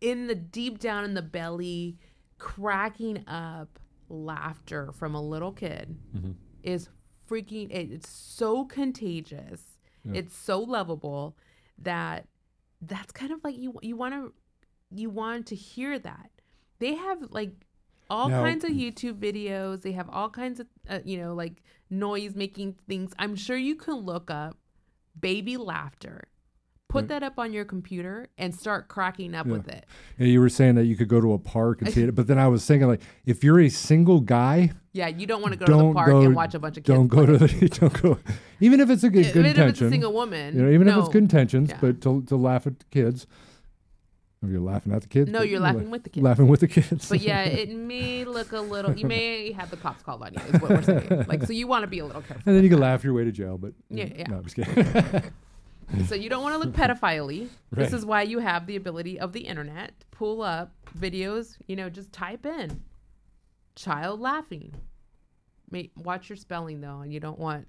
in 0.00 0.26
the 0.26 0.34
deep 0.34 0.78
down 0.78 1.04
in 1.04 1.14
the 1.14 1.22
belly, 1.22 1.98
cracking 2.38 3.26
up 3.28 3.78
laughter 4.08 4.92
from 4.92 5.14
a 5.14 5.20
little 5.22 5.52
kid 5.52 5.96
Mm-hmm. 6.16 6.32
is 6.62 6.88
freaking 7.28 7.70
it, 7.70 7.90
it's 7.90 8.08
so 8.08 8.64
contagious. 8.64 9.62
Yeah. 10.04 10.20
It's 10.20 10.36
so 10.36 10.60
lovable 10.60 11.36
that 11.78 12.26
that's 12.82 13.12
kind 13.12 13.32
of 13.32 13.42
like 13.44 13.56
you 13.56 13.74
you 13.82 13.96
want 13.96 14.14
to 14.14 14.32
you 14.94 15.10
want 15.10 15.46
to 15.48 15.54
hear 15.54 15.98
that. 15.98 16.30
They 16.78 16.94
have 16.94 17.18
like 17.30 17.52
all 18.10 18.28
Now- 18.28 18.42
kinds 18.42 18.64
of 18.64 18.70
YouTube 18.70 19.18
videos. 19.18 19.82
They 19.82 19.92
have 19.92 20.08
all 20.10 20.28
kinds 20.30 20.60
of 20.60 20.66
uh, 20.88 21.00
you 21.04 21.18
know 21.18 21.34
like 21.34 21.62
noise 21.90 22.34
making 22.34 22.76
things. 22.88 23.12
I'm 23.18 23.36
sure 23.36 23.56
you 23.56 23.76
can 23.76 23.94
look 23.94 24.30
up 24.30 24.56
baby 25.18 25.56
laughter. 25.56 26.28
Put 26.88 27.06
mm. 27.06 27.08
that 27.08 27.22
up 27.22 27.38
on 27.38 27.52
your 27.52 27.64
computer 27.64 28.28
and 28.38 28.54
start 28.54 28.88
cracking 28.88 29.34
up 29.34 29.46
Yeah. 29.46 29.52
with 29.52 29.68
it. 29.68 29.84
Yeah, 30.18 30.26
you 30.26 30.40
were 30.40 30.48
saying 30.48 30.76
that 30.76 30.84
you 30.84 30.96
could 30.96 31.08
go 31.08 31.20
to 31.20 31.32
a 31.32 31.38
park 31.38 31.82
and 31.82 31.92
see 31.92 32.02
it, 32.04 32.14
but 32.14 32.26
then 32.26 32.38
I 32.38 32.46
was 32.46 32.64
thinking 32.64 32.86
like, 32.86 33.00
if 33.26 33.42
you're 33.42 33.60
a 33.60 33.68
single 33.68 34.20
guy, 34.20 34.70
Yeah, 34.92 35.08
you 35.08 35.26
don't 35.26 35.42
want 35.42 35.52
to 35.54 35.58
go 35.58 35.66
to 35.66 35.72
the 35.88 35.92
park 35.92 36.08
go. 36.08 36.20
and 36.22 36.36
watch 36.36 36.54
a 36.54 36.58
bunch 36.60 36.76
of 36.76 36.84
kids. 36.84 36.96
don't 36.96 37.08
go 37.08 37.24
play. 37.26 37.38
to 37.38 37.46
the. 37.46 37.68
Don't 37.80 38.02
go. 38.02 38.18
Even 38.60 38.78
if 38.80 38.90
it's 38.90 39.02
a 39.02 39.10
good, 39.10 39.24
good 39.32 39.44
even 39.44 39.46
if 39.46 39.50
it's 39.50 39.58
a 39.58 39.62
intention, 39.62 39.90
single 39.90 40.12
woman. 40.12 40.54
you 40.54 40.62
know, 40.62 40.70
even 40.70 40.86
if 40.86 40.96
it's 40.96 41.06
no. 41.06 41.12
good 41.12 41.22
intentions, 41.22 41.70
Yeah. 41.70 41.78
but 41.80 42.00
to 42.02 42.22
to 42.22 42.36
laugh 42.36 42.66
at 42.66 42.88
kids. 42.90 43.26
If 44.44 44.50
you're 44.50 44.60
laughing 44.60 44.92
at 44.92 45.02
the 45.02 45.08
kids. 45.08 45.30
No, 45.30 45.42
you're 45.42 45.60
la- 45.60 45.66
laughing 45.72 45.90
with 45.90 46.04
the 46.04 46.10
kids. 46.10 46.24
Laughing 46.24 46.48
with 46.48 46.60
the 46.60 46.68
kids. 46.68 47.08
But 47.08 47.20
yeah, 47.20 47.42
it 47.42 47.70
may 47.74 48.24
look 48.24 48.52
a 48.52 48.60
little. 48.60 48.94
You 48.96 49.06
may 49.06 49.52
have 49.52 49.70
the 49.70 49.76
cops 49.76 50.02
called 50.02 50.22
on 50.22 50.34
you. 50.34 50.40
Is 50.52 50.60
what 50.60 50.70
we're 50.70 50.82
saying. 50.82 51.24
Like, 51.28 51.44
so 51.44 51.52
you 51.52 51.66
want 51.66 51.82
to 51.82 51.86
be 51.86 51.98
a 52.00 52.06
little 52.06 52.22
careful. 52.22 52.42
and 52.46 52.56
then 52.56 52.62
you 52.64 52.70
can 52.70 52.78
laugh 52.80 53.02
your 53.04 53.14
way 53.14 53.24
to 53.24 53.32
jail, 53.32 53.58
but 53.58 53.72
Yeah, 53.90 54.06
yeah. 54.14 54.26
No, 54.28 54.36
I'm 54.38 54.44
just 54.44 54.56
kidding. 54.56 55.22
So 56.08 56.14
you 56.14 56.30
don't 56.30 56.42
want 56.42 56.54
to 56.54 56.58
look 56.66 56.74
pedophile 56.74 57.28
This 57.70 57.92
Right. 57.92 57.92
is 57.92 58.06
why 58.06 58.22
you 58.22 58.38
have 58.38 58.66
the 58.66 58.74
ability 58.76 59.20
of 59.20 59.32
the 59.34 59.40
internet. 59.40 60.00
to 60.00 60.06
Pull 60.12 60.40
up 60.40 60.72
videos. 60.98 61.56
You 61.66 61.76
know, 61.76 61.90
just 61.90 62.10
type 62.10 62.46
in 62.46 62.82
child 63.76 64.18
laughing. 64.18 64.74
May, 65.70 65.90
watch 65.96 66.30
your 66.30 66.36
spelling 66.36 66.80
though, 66.80 67.00
and 67.00 67.12
you 67.12 67.20
don't 67.20 67.38
want 67.38 67.66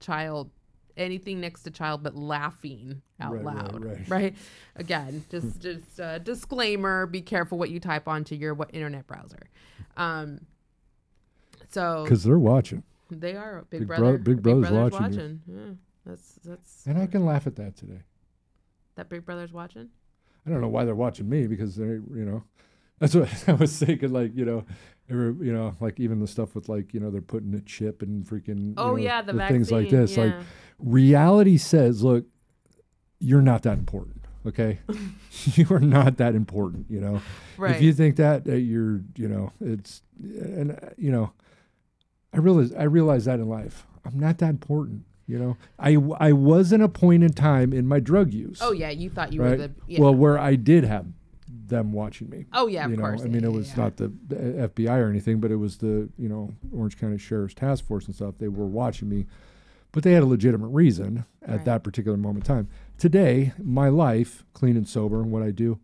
child 0.00 0.50
anything 0.96 1.40
next 1.40 1.62
to 1.64 1.70
child 1.70 2.02
but 2.02 2.14
laughing 2.16 3.02
out 3.20 3.32
Right, 3.34 3.44
right, 3.44 3.72
loud. 3.72 4.04
right. 4.08 4.36
Again, 4.76 5.24
just 5.30 5.60
just 5.60 5.98
a 5.98 6.18
disclaimer. 6.18 7.06
Be 7.06 7.20
careful 7.22 7.58
what 7.58 7.70
you 7.70 7.80
type 7.80 8.08
onto 8.08 8.34
your 8.34 8.54
what 8.54 8.70
internet 8.72 9.06
browser. 9.06 9.48
Um. 9.96 10.40
So 11.68 12.02
Because 12.04 12.24
they're 12.24 12.38
watching, 12.38 12.82
they 13.10 13.36
are 13.36 13.64
big, 13.70 13.80
Big 13.80 13.88
brother. 13.88 14.18
Bro- 14.18 14.34
Big 14.34 14.42
Brother's 14.42 14.70
watching 14.70 15.00
watching. 15.00 15.40
Yeah, 15.46 15.74
that's 16.04 16.34
that's 16.44 16.86
and 16.86 16.98
I 16.98 17.06
can 17.06 17.24
laugh 17.24 17.46
at 17.46 17.56
that 17.56 17.76
today. 17.76 18.00
that 18.96 19.08
big 19.08 19.24
brother's 19.24 19.52
watching. 19.52 19.88
I 20.46 20.50
don't 20.50 20.60
know 20.60 20.68
why 20.68 20.84
they're 20.84 20.94
watching 20.94 21.28
me 21.28 21.46
because 21.46 21.76
they, 21.76 21.84
you 21.84 22.24
know, 22.24 22.42
that's 22.98 23.14
what 23.14 23.28
I 23.48 23.52
was 23.52 23.78
thinking. 23.78 24.12
Like, 24.12 24.34
you 24.34 24.44
know, 24.44 24.64
every, 25.08 25.46
you 25.46 25.52
know, 25.52 25.76
like 25.80 26.00
even 26.00 26.18
the 26.18 26.26
stuff 26.26 26.54
with 26.54 26.68
like, 26.68 26.92
you 26.94 26.98
know, 27.00 27.10
they're 27.10 27.20
putting 27.20 27.54
a 27.54 27.60
chip 27.60 28.02
and 28.02 28.24
freaking. 28.26 28.68
you 28.70 28.74
Oh 28.78 28.88
know, 28.92 28.96
yeah, 28.96 29.22
the, 29.22 29.32
things 29.46 29.70
like 29.70 29.90
this. 29.90 30.16
Like, 30.16 30.34
reality 30.78 31.56
says, 31.58 32.02
look, 32.02 32.24
you're 33.20 33.42
not 33.42 33.62
that 33.62 33.78
important. 33.78 34.24
Okay, 34.46 34.80
you 35.54 35.66
are 35.70 35.80
not 35.80 36.16
that 36.16 36.34
important. 36.34 36.86
You 36.88 37.00
know, 37.00 37.22
right. 37.56 37.76
if 37.76 37.82
you 37.82 37.92
think 37.92 38.16
that, 38.16 38.48
uh, 38.48 38.54
you're, 38.54 39.02
you 39.16 39.28
know, 39.28 39.52
it's, 39.60 40.02
and 40.18 40.72
uh, 40.72 40.90
you 40.96 41.12
know, 41.12 41.32
I 42.32 42.38
realize 42.38 42.72
I 42.72 42.84
realize 42.84 43.26
that 43.26 43.38
in 43.38 43.48
life. 43.48 43.86
I'm 44.04 44.18
not 44.18 44.38
that 44.38 44.50
important. 44.50 45.04
You 45.26 45.38
know, 45.38 45.56
I 45.78 45.96
I 46.18 46.32
was 46.32 46.72
in 46.72 46.80
a 46.80 46.88
point 46.88 47.22
in 47.22 47.32
time 47.32 47.72
in 47.72 47.86
my 47.86 48.00
drug 48.00 48.32
use. 48.32 48.58
oh 48.60 48.72
yeah, 48.72 48.90
you 48.90 49.10
thought 49.10 49.32
you 49.32 49.42
were 49.42 49.56
the 49.56 49.70
yeah. 49.86 50.00
Well, 50.00 50.14
where 50.14 50.38
I 50.38 50.56
did 50.56 50.84
have 50.84 51.06
them 51.70 51.92
watching 51.92 52.28
me. 52.28 52.46
oh 52.52 52.66
yeah, 52.66 52.84
of 52.84 52.90
you 52.90 52.96
know, 52.96 53.04
course. 53.04 53.20
I 53.20 53.24
yeah, 53.24 53.30
mean, 53.30 53.44
it 53.44 53.52
was 53.52 53.70
yeah. 53.70 53.84
not 53.84 53.96
the 53.96 54.12
the 54.26 54.36
FBI 54.68 54.98
or 54.98 55.08
anything, 55.08 55.40
but 55.40 55.50
it 55.50 55.56
was 55.56 55.78
the 55.78 56.08
you 56.18 56.28
know 56.28 56.52
Orange 56.74 56.98
County 56.98 57.18
Sheriff's 57.18 57.54
Task 57.54 57.86
Force 57.86 58.06
and 58.06 58.14
stuff. 58.14 58.34
They 58.38 58.48
were 58.48 58.66
watching 58.66 59.08
me, 59.08 59.26
but 59.92 60.02
they 60.02 60.12
had 60.12 60.22
a 60.22 60.26
legitimate 60.26 60.68
reason 60.68 61.24
at 61.42 61.48
Right. 61.56 61.64
that 61.64 61.82
particular 61.84 62.16
moment 62.16 62.48
in 62.48 62.54
time. 62.56 62.68
Today, 62.98 63.52
my 63.62 63.88
life, 63.88 64.44
clean 64.52 64.76
and 64.76 64.86
sober, 64.88 65.20
and 65.20 65.30
what 65.32 65.42
I 65.42 65.50
do, 65.50 65.78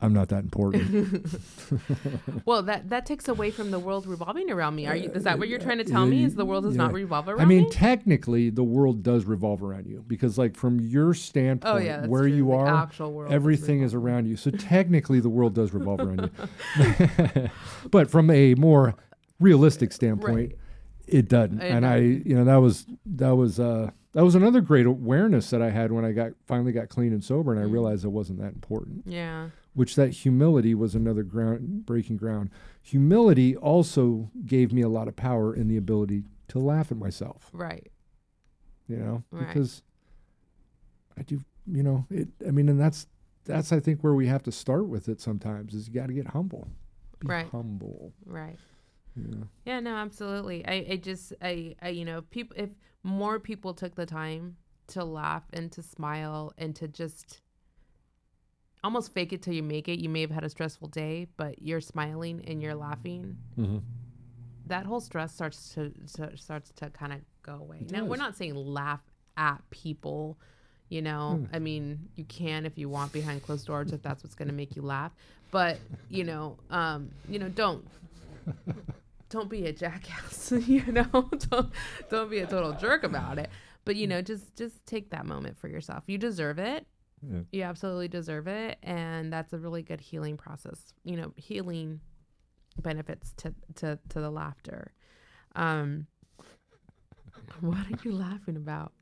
I'm 0.00 0.12
not 0.12 0.28
that 0.28 0.44
important. 0.44 1.26
Well, 2.44 2.62
that 2.64 2.90
that 2.90 3.06
takes 3.06 3.28
away 3.28 3.50
from 3.50 3.70
the 3.70 3.78
world 3.78 4.06
revolving 4.06 4.50
around 4.50 4.76
me. 4.76 4.86
Are 4.86 4.94
you? 4.94 5.10
Is 5.10 5.24
that 5.24 5.38
what 5.38 5.48
you're 5.48 5.60
uh, 5.60 5.64
trying 5.64 5.78
to 5.78 5.84
uh, 5.84 5.88
tell 5.88 6.06
me? 6.06 6.22
Is 6.22 6.34
the 6.34 6.44
world 6.44 6.64
does 6.64 6.76
not 6.76 6.92
revolve 6.92 7.28
around 7.28 7.38
me? 7.38 7.42
I 7.42 7.46
mean, 7.46 7.64
me? 7.64 7.70
technically, 7.70 8.50
the 8.50 8.62
world 8.62 9.02
does 9.02 9.24
revolve 9.24 9.62
around 9.62 9.86
you 9.86 10.04
because, 10.06 10.38
like, 10.38 10.54
from 10.54 10.78
your 10.80 11.08
oh, 11.08 11.12
standpoint, 11.12 11.74
Oh 11.74 11.78
yeah, 11.78 12.06
where 12.06 12.22
true. 12.22 12.32
you 12.32 12.52
are, 12.52 12.88
everything 13.28 13.82
is 13.82 13.94
revolving. 13.94 14.12
around 14.14 14.26
you. 14.26 14.36
So 14.36 14.50
technically, 14.50 15.18
the 15.18 15.28
world 15.30 15.54
does 15.54 15.72
revolve 15.72 16.00
around 16.00 16.30
you. 16.76 17.50
but 17.90 18.10
from 18.10 18.30
a 18.30 18.54
more 18.54 18.94
realistic 19.40 19.92
standpoint, 19.92 20.50
Right. 20.50 20.58
It 21.06 21.28
doesn't. 21.28 21.60
It 21.60 21.70
and 21.70 21.86
I, 21.86 21.96
you 21.98 22.34
know, 22.34 22.44
that 22.44 22.56
was 22.56 22.86
that 23.06 23.36
was 23.36 23.58
uh, 23.60 23.90
that 24.12 24.24
was 24.24 24.34
another 24.34 24.60
great 24.60 24.86
awareness 24.86 25.50
that 25.50 25.62
I 25.62 25.70
had 25.70 25.92
when 25.92 26.04
I 26.04 26.12
got 26.12 26.32
finally 26.46 26.72
got 26.72 26.88
clean 26.88 27.12
and 27.12 27.22
sober, 27.22 27.52
and 27.52 27.60
I 27.60 27.64
Mm. 27.66 27.72
realized 27.72 28.04
it 28.04 28.08
wasn't 28.08 28.40
that 28.40 28.52
important. 28.54 29.02
Yeah. 29.06 29.50
Which 29.74 29.94
that 29.96 30.10
humility 30.10 30.74
was 30.74 30.94
another 30.94 31.22
ground 31.22 31.84
breaking 31.86 32.16
ground. 32.16 32.50
Humility 32.82 33.54
also 33.56 34.30
gave 34.46 34.72
me 34.72 34.80
a 34.82 34.88
lot 34.88 35.06
of 35.08 35.16
power 35.16 35.54
in 35.54 35.68
the 35.68 35.76
ability 35.76 36.24
to 36.48 36.58
laugh 36.58 36.90
at 36.90 36.96
myself 36.98 37.50
Right. 37.52 37.88
you 38.88 38.96
know, 38.96 39.22
Right. 39.30 39.48
because 39.48 39.82
I 41.18 41.22
do, 41.22 41.40
you 41.66 41.82
know, 41.82 42.06
it. 42.10 42.28
I 42.46 42.50
mean, 42.50 42.68
and 42.68 42.80
that's 42.80 43.06
that's 43.44 43.70
I 43.72 43.80
think 43.80 44.02
where 44.02 44.14
we 44.14 44.26
have 44.26 44.42
to 44.44 44.52
start 44.52 44.86
with 44.88 45.08
it. 45.08 45.20
Sometimes 45.20 45.72
is 45.74 45.88
you 45.88 45.94
got 45.94 46.06
to 46.08 46.12
get 46.12 46.28
humble, 46.28 46.68
be 47.20 47.26
Right. 47.28 47.46
humble. 47.48 48.12
Right. 48.24 48.56
Yeah. 49.16 49.44
Yeah, 49.64 49.80
no, 49.80 49.94
absolutely. 49.96 50.66
I, 50.66 50.86
I 50.90 50.96
just, 50.96 51.32
I, 51.42 51.74
I, 51.80 51.88
you 51.88 52.04
know, 52.04 52.22
people, 52.22 52.56
if 52.58 52.70
more 53.02 53.38
people 53.38 53.74
took 53.74 53.94
the 53.94 54.06
time 54.06 54.56
to 54.88 55.04
laugh 55.04 55.44
and 55.52 55.72
to 55.72 55.82
smile 55.82 56.52
and 56.58 56.74
to 56.76 56.86
just 56.88 57.40
almost 58.84 59.12
fake 59.12 59.32
it 59.32 59.42
till 59.42 59.54
you 59.54 59.62
make 59.62 59.88
it, 59.88 59.98
you 59.98 60.08
may 60.08 60.20
have 60.20 60.30
had 60.30 60.44
a 60.44 60.48
stressful 60.48 60.88
day, 60.88 61.26
but 61.36 61.60
you're 61.62 61.80
smiling 61.80 62.44
and 62.46 62.62
you're 62.62 62.74
laughing. 62.74 63.36
Mm-hmm. 63.58 63.78
That 64.66 64.86
whole 64.86 65.00
stress 65.00 65.32
starts 65.32 65.74
to, 65.74 65.92
to 66.14 66.36
starts 66.36 66.72
to 66.76 66.90
kind 66.90 67.12
of 67.12 67.20
go 67.42 67.54
away. 67.54 67.78
It 67.80 67.92
Now, 67.92 68.04
we're 68.04 68.16
not 68.16 68.36
saying 68.36 68.54
laugh 68.54 69.00
at 69.36 69.58
people. 69.70 70.38
You 70.88 71.02
know, 71.02 71.46
Hmm. 71.48 71.56
I 71.56 71.58
mean, 71.58 72.08
you 72.14 72.24
can 72.24 72.64
if 72.64 72.78
you 72.78 72.88
want 72.88 73.12
behind 73.12 73.42
closed 73.42 73.66
doors 73.66 73.92
if 73.92 74.02
that's 74.02 74.22
what's 74.22 74.36
going 74.36 74.48
to 74.48 74.54
make 74.54 74.76
you 74.76 74.82
laugh. 74.82 75.12
But 75.50 75.78
you 76.10 76.22
know, 76.24 76.58
um, 76.70 77.10
you 77.28 77.38
know, 77.40 77.48
don't 77.48 77.84
don't 79.28 79.48
be 79.50 79.66
a 79.66 79.72
jackass 79.72 80.52
you 80.66 80.84
know 80.92 81.04
don't 81.50 81.72
don't 82.10 82.30
be 82.30 82.38
a 82.38 82.46
total 82.46 82.72
jerk 82.74 83.02
about 83.04 83.38
it 83.38 83.50
but 83.84 83.96
you 83.96 84.06
know 84.06 84.22
just 84.22 84.56
just 84.56 84.84
take 84.86 85.10
that 85.10 85.26
moment 85.26 85.58
for 85.58 85.68
yourself 85.68 86.04
you 86.06 86.16
deserve 86.18 86.58
it 86.58 86.86
Yeah. 87.22 87.40
you 87.52 87.62
absolutely 87.62 88.08
deserve 88.08 88.46
it 88.46 88.78
and 88.82 89.32
that's 89.32 89.52
a 89.52 89.58
really 89.58 89.82
good 89.82 90.00
healing 90.00 90.36
process 90.36 90.92
you 91.04 91.16
know 91.16 91.32
healing 91.36 92.00
benefits 92.80 93.32
to 93.38 93.54
to 93.76 93.98
to 94.10 94.20
the 94.20 94.30
laughter 94.30 94.92
um 95.56 96.06
what 97.60 97.78
are 97.86 97.98
you 98.04 98.12
laughing 98.12 98.56
about 98.56 98.92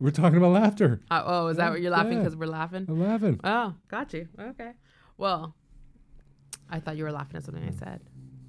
We're 0.00 0.10
talking 0.10 0.38
about 0.38 0.52
laughter. 0.52 1.00
uh, 1.10 1.22
oh 1.24 1.46
is 1.48 1.56
that 1.58 1.70
what 1.70 1.80
you're 1.80 1.90
laughing 1.90 2.14
yeah. 2.14 2.18
because 2.20 2.36
we're 2.36 2.46
laughing 2.46 2.86
I'm 2.88 3.00
laughing. 3.00 3.40
Oh, 3.44 3.74
got 3.88 4.12
you. 4.12 4.28
Okay. 4.38 4.72
Well, 5.16 5.54
I 6.68 6.80
thought 6.80 6.96
you 6.96 7.04
were 7.04 7.12
laughing 7.12 7.36
at 7.36 7.44
something 7.44 7.62
I 7.62 7.70
said. 7.72 8.00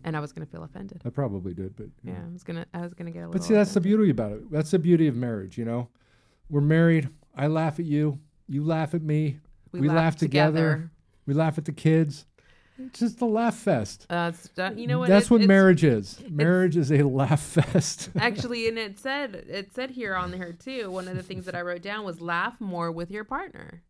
And 0.06 0.16
I 0.16 0.22
was 0.22 0.32
gonna 0.32 0.46
feel 0.46 0.64
offended. 0.64 1.02
I 1.06 1.10
probably 1.10 1.54
did, 1.54 1.76
but 1.76 1.88
Yeah, 2.04 2.14
know. 2.14 2.20
I 2.30 2.32
was 2.32 2.44
gonna 2.44 2.66
I 2.74 2.82
was 2.82 2.94
gonna 2.94 3.12
get 3.12 3.20
a 3.20 3.28
little. 3.28 3.34
But 3.34 3.44
see, 3.44 3.54
that's 3.54 3.74
the 3.74 3.82
beauty 3.82 4.10
about 4.10 4.32
it. 4.32 4.50
That's 4.52 4.72
the 4.72 4.80
beauty 4.80 5.08
of 5.08 5.16
marriage. 5.16 5.58
You 5.58 5.66
know, 5.66 5.90
we're 6.50 6.62
married. 6.62 7.10
I 7.36 7.48
laugh 7.48 7.80
at 7.80 7.86
you. 7.86 8.20
You 8.48 8.64
laugh 8.64 8.94
at 8.94 9.02
me. 9.02 9.40
We, 9.74 9.90
laugh, 9.90 10.16
together. 10.16 10.90
We 11.26 11.34
laugh 11.34 11.58
at 11.58 11.66
the 11.66 11.74
kids. 11.74 12.26
It's 12.78 13.00
just 13.00 13.20
a 13.20 13.26
laugh 13.26 13.56
fest. 13.56 14.06
Uh, 14.10 14.32
uh, 14.58 14.72
you 14.76 14.88
know 14.88 15.00
what? 15.00 15.10
That's 15.10 15.26
it- 15.26 15.32
what 15.32 15.38
it's- 15.42 15.48
marriage 15.48 15.84
is. 15.84 16.22
Marriage 16.30 16.78
is 16.78 16.92
a 16.92 17.04
laugh 17.04 17.42
fest. 17.58 18.10
Actually, 18.16 18.68
and 18.70 18.78
it 18.78 19.00
said 19.00 19.36
it 19.36 19.74
said 19.74 19.92
here 19.92 20.16
on 20.16 20.32
here 20.32 20.54
too. 20.54 20.92
One 20.92 21.08
of 21.08 21.16
the 21.18 21.24
things 21.24 21.46
that 21.46 21.56
I 21.56 21.62
wrote 21.62 21.82
down 21.82 22.06
was 22.06 22.22
laugh 22.22 22.62
more 22.62 22.92
with 22.92 23.12
your 23.12 23.24
partner. 23.24 23.82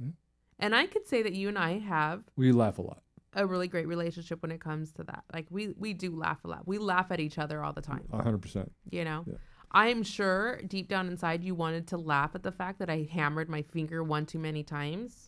Hmm. 0.00 0.10
And 0.58 0.74
I 0.74 0.86
could 0.86 1.06
say 1.06 1.22
that 1.22 1.34
you 1.34 1.48
and 1.48 1.58
I 1.58 1.78
have 1.78 2.24
we 2.36 2.50
laugh 2.52 2.78
a 2.78 2.82
lot. 2.82 3.02
A 3.34 3.46
really 3.46 3.68
great 3.68 3.86
relationship 3.86 4.42
when 4.42 4.50
it 4.50 4.60
comes 4.60 4.92
to 4.92 5.04
that. 5.04 5.24
Like 5.32 5.46
we 5.50 5.74
we 5.78 5.92
do 5.92 6.14
laugh 6.16 6.44
a 6.44 6.48
lot. 6.48 6.66
We 6.66 6.78
laugh 6.78 7.10
at 7.10 7.20
each 7.20 7.38
other 7.38 7.62
all 7.62 7.72
the 7.72 7.82
time. 7.82 8.04
Hundred 8.12 8.42
percent. 8.42 8.72
You 8.90 9.04
know. 9.04 9.24
Yeah. 9.26 9.34
I'm 9.70 10.02
sure 10.02 10.62
deep 10.62 10.88
down 10.88 11.08
inside 11.08 11.44
you 11.44 11.54
wanted 11.54 11.88
to 11.88 11.98
laugh 11.98 12.30
at 12.34 12.42
the 12.42 12.52
fact 12.52 12.78
that 12.78 12.88
I 12.88 13.06
hammered 13.12 13.50
my 13.50 13.62
finger 13.62 14.02
one 14.02 14.24
too 14.24 14.38
many 14.38 14.62
times. 14.62 15.27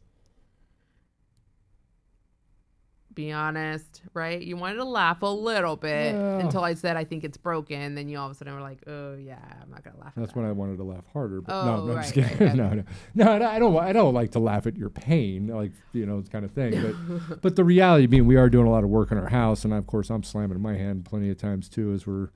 Be 3.21 3.33
honest, 3.33 4.01
right? 4.15 4.41
You 4.41 4.57
wanted 4.57 4.77
to 4.77 4.85
laugh 4.85 5.21
a 5.21 5.27
little 5.27 5.77
bit 5.77 6.15
Yeah. 6.15 6.39
until 6.39 6.65
I 6.65 6.73
said 6.73 6.97
I 6.97 7.05
think 7.05 7.23
it's 7.23 7.37
broken. 7.37 7.95
Then 7.95 8.09
you 8.09 8.19
all 8.19 8.25
of 8.25 8.33
a 8.33 8.35
sudden 8.35 8.55
were 8.55 8.63
like, 8.63 8.79
"Oh 8.87 9.15
yeah, 9.15 9.37
I'm 9.61 9.71
not 9.71 9.85
gonna 9.85 9.99
laugh." 9.99 10.15
That's 10.17 10.31
at 10.31 10.37
when 10.39 10.47
I 10.47 10.53
wanted 10.53 10.79
to 10.79 10.85
laugh 10.85 11.05
harder. 11.13 11.43
But 11.43 11.67
no, 11.67 11.71
Oh, 11.83 11.87
no, 11.87 11.93
I'm 11.97 12.03
just 12.03 12.17
right, 12.17 12.27
kidding. 12.29 12.47
right, 12.47 12.57
no, 12.57 12.71
no, 13.15 13.25
no, 13.27 13.39
no. 13.39 13.47
I 13.47 13.59
don't. 13.59 13.77
I 13.77 13.93
don't 13.93 14.15
like 14.15 14.31
to 14.31 14.39
laugh 14.39 14.67
at 14.67 14.75
your 14.79 14.89
pain, 14.89 15.49
like 15.49 15.73
you 15.93 16.07
know, 16.07 16.23
kind 16.33 16.47
of 16.47 16.53
thing. 16.53 16.81
But, 16.81 17.41
but 17.43 17.57
the 17.57 17.63
reality 17.65 18.07
being, 18.07 18.25
we 18.27 18.37
are 18.37 18.49
doing 18.49 18.67
a 18.67 18.71
lot 18.71 18.85
of 18.85 18.89
work 18.89 19.13
in 19.13 19.19
our 19.19 19.29
house, 19.29 19.67
and 19.67 19.75
of 19.75 19.87
course, 19.87 20.09
I'm 20.09 20.23
slamming 20.23 20.63
my 20.63 20.77
hand 20.79 21.05
plenty 21.05 21.29
of 21.29 21.37
times 21.37 21.69
too 21.69 21.93
as 21.93 22.07
we're 22.07 22.31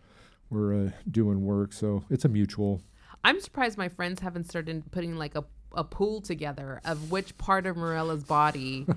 we're 0.50 0.74
uh, 0.88 0.90
doing 1.10 1.46
work. 1.46 1.72
So 1.72 2.04
it's 2.10 2.26
a 2.26 2.28
mutual. 2.28 2.82
I'm 3.24 3.40
surprised 3.40 3.78
my 3.78 3.88
friends 3.88 4.20
haven't 4.20 4.50
started 4.50 4.82
putting 4.90 5.16
like 5.16 5.34
a, 5.34 5.44
a 5.72 5.82
pool 5.82 6.20
together 6.20 6.82
of 6.84 7.10
which 7.10 7.38
part 7.38 7.64
of 7.64 7.74
Morella's 7.78 8.22
body 8.24 8.86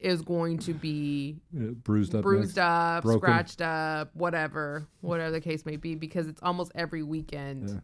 is 0.00 0.20
going 0.22 0.58
to 0.58 0.74
be 0.74 1.36
Uh, 1.56 1.70
bruised 1.72 2.14
up. 2.14 2.22
bruised 2.22 2.58
up, 2.58 3.02
broken. 3.02 3.20
scratched 3.20 3.62
up, 3.62 4.14
whatever, 4.14 4.86
whatever 5.00 5.30
the 5.30 5.40
case 5.40 5.64
may 5.64 5.76
be, 5.76 5.94
because 5.94 6.26
it's 6.28 6.42
almost 6.42 6.70
every 6.74 7.02
weekend. 7.02 7.68
Yeah. 7.70 7.80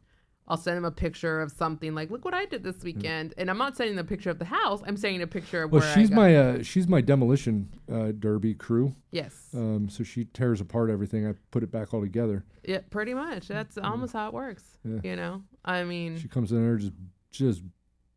I'll 0.49 0.57
send 0.57 0.77
him 0.77 0.85
a 0.85 0.91
picture 0.91 1.41
of 1.41 1.53
something 1.53 1.95
like, 1.95 2.11
"Look 2.11 2.25
what 2.25 2.35
I 2.35 2.45
did 2.47 2.65
this 2.65 2.83
weekend," 2.83 3.33
and 3.39 3.49
I'm 3.49 3.57
not 3.57 3.77
sending 3.77 3.95
the 3.97 4.03
picture 4.05 4.29
of 4.29 4.41
the 4.41 4.45
house. 4.45 4.83
I'm 4.85 4.97
sending 4.97 5.23
a 5.23 5.27
picture 5.27 5.63
of 5.63 5.71
Well, 5.71 5.81
where 5.81 5.95
she's 5.95 6.11
my 6.11 6.37
uh, 6.37 6.63
she's 6.65 6.89
my 6.89 7.01
demolition 7.01 7.69
uh, 7.91 8.11
derby 8.19 8.53
crew. 8.55 8.95
yes, 9.13 9.49
Um, 9.55 9.89
so 9.89 10.03
she 10.03 10.25
tears 10.25 10.61
apart 10.61 10.91
everything. 10.91 11.27
I 11.27 11.35
put 11.53 11.63
it 11.63 11.71
back 11.71 11.95
all 11.95 12.01
together. 12.03 12.45
yeah, 12.65 12.81
pretty 12.91 13.15
much. 13.15 13.47
That's 13.49 13.79
almost 13.79 14.13
how 14.15 14.27
it 14.29 14.35
works. 14.35 14.65
Yeah. 14.85 14.99
You 15.05 15.17
know, 15.17 15.43
I 15.65 15.85
mean, 15.85 16.19
She 16.19 16.29
comes 16.29 16.51
in 16.51 16.61
there 16.61 16.77
just 16.77 16.93
just 17.31 17.63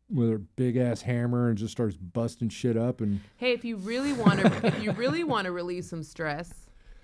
with 0.08 0.30
her 0.30 0.38
big 0.38 0.76
ass 0.76 1.02
hammer 1.02 1.48
and 1.48 1.58
just 1.58 1.72
starts 1.72 1.96
busting 1.96 2.48
shit 2.48 2.76
up 2.76 3.00
and 3.00 3.20
hey, 3.36 3.52
if 3.52 3.64
you 3.64 3.76
really 3.76 4.12
want 4.12 4.38
to, 4.40 4.66
if 4.66 4.82
you 4.82 4.92
really 4.92 5.24
want 5.24 5.46
to 5.46 5.52
relieve 5.52 5.84
some 5.84 6.02
stress, 6.02 6.52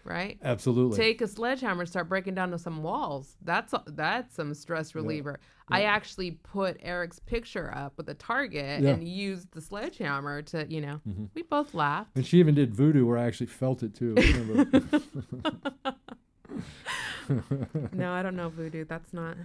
right? 0.05 0.39
absolutely. 0.45 0.97
Take 0.97 1.21
a 1.21 1.27
sledgehammer, 1.27 1.81
and 1.83 1.89
start 1.89 2.09
breaking 2.09 2.35
down 2.35 2.51
to 2.53 2.59
some 2.59 2.83
walls. 2.83 3.37
That's 3.43 3.75
that's 3.87 4.35
some 4.35 4.55
stress 4.55 4.95
reliever. 4.95 5.41
I 5.69 5.85
actually 5.85 6.33
put 6.33 6.77
Eric's 6.83 7.19
picture 7.19 7.73
up 7.75 7.95
with 7.97 8.09
a 8.11 8.15
target 8.15 8.83
Yeah. 8.83 8.91
and 8.91 9.09
used 9.09 9.53
the 9.53 9.61
sledgehammer 9.63 10.43
to, 10.43 10.67
you 10.69 10.81
know, 10.83 11.01
Mm-hmm. 11.09 11.25
we 11.35 11.43
both 11.43 11.73
laughed. 11.75 12.11
and 12.15 12.27
she 12.27 12.39
even 12.41 12.55
did 12.55 12.75
voodoo 12.75 13.07
where 13.07 13.17
I 13.19 13.25
actually 13.25 13.47
felt 13.47 13.83
it 13.83 13.95
too. 13.95 14.15
Remember? 17.29 17.89
no, 17.93 18.13
I 18.13 18.23
don't 18.23 18.37
know 18.37 18.49
voodoo. 18.49 18.85
That's 18.85 19.13
not. 19.13 19.37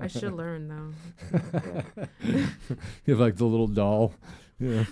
I 0.00 0.06
should 0.08 0.32
learn 0.34 0.68
though. 0.68 1.38
you 2.24 3.14
have 3.14 3.20
like 3.20 3.36
the 3.36 3.44
little 3.46 3.66
doll. 3.68 4.14
Yeah. 4.58 4.84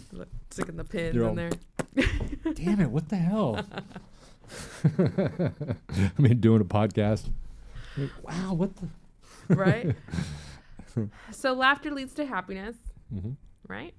Sticking 0.51 0.77
the 0.77 0.85
pins 0.85 1.15
They're 1.15 1.23
in 1.25 1.29
all- 1.29 1.35
there. 1.35 1.51
Damn 2.55 2.81
it! 2.81 2.91
What 2.91 3.09
the 3.09 3.17
hell? 3.17 3.65
I 4.99 5.51
mean, 6.19 6.41
doing 6.41 6.61
a 6.61 6.65
podcast. 6.65 7.31
Like, 7.97 8.11
wow, 8.23 8.55
what 8.55 8.71
the? 8.77 8.89
right? 9.55 9.97
so 11.31 11.53
laughter 11.53 11.91
leads 11.91 12.15
to 12.15 12.25
happiness, 12.27 12.77
Mhm. 13.15 13.37
right? 13.67 13.95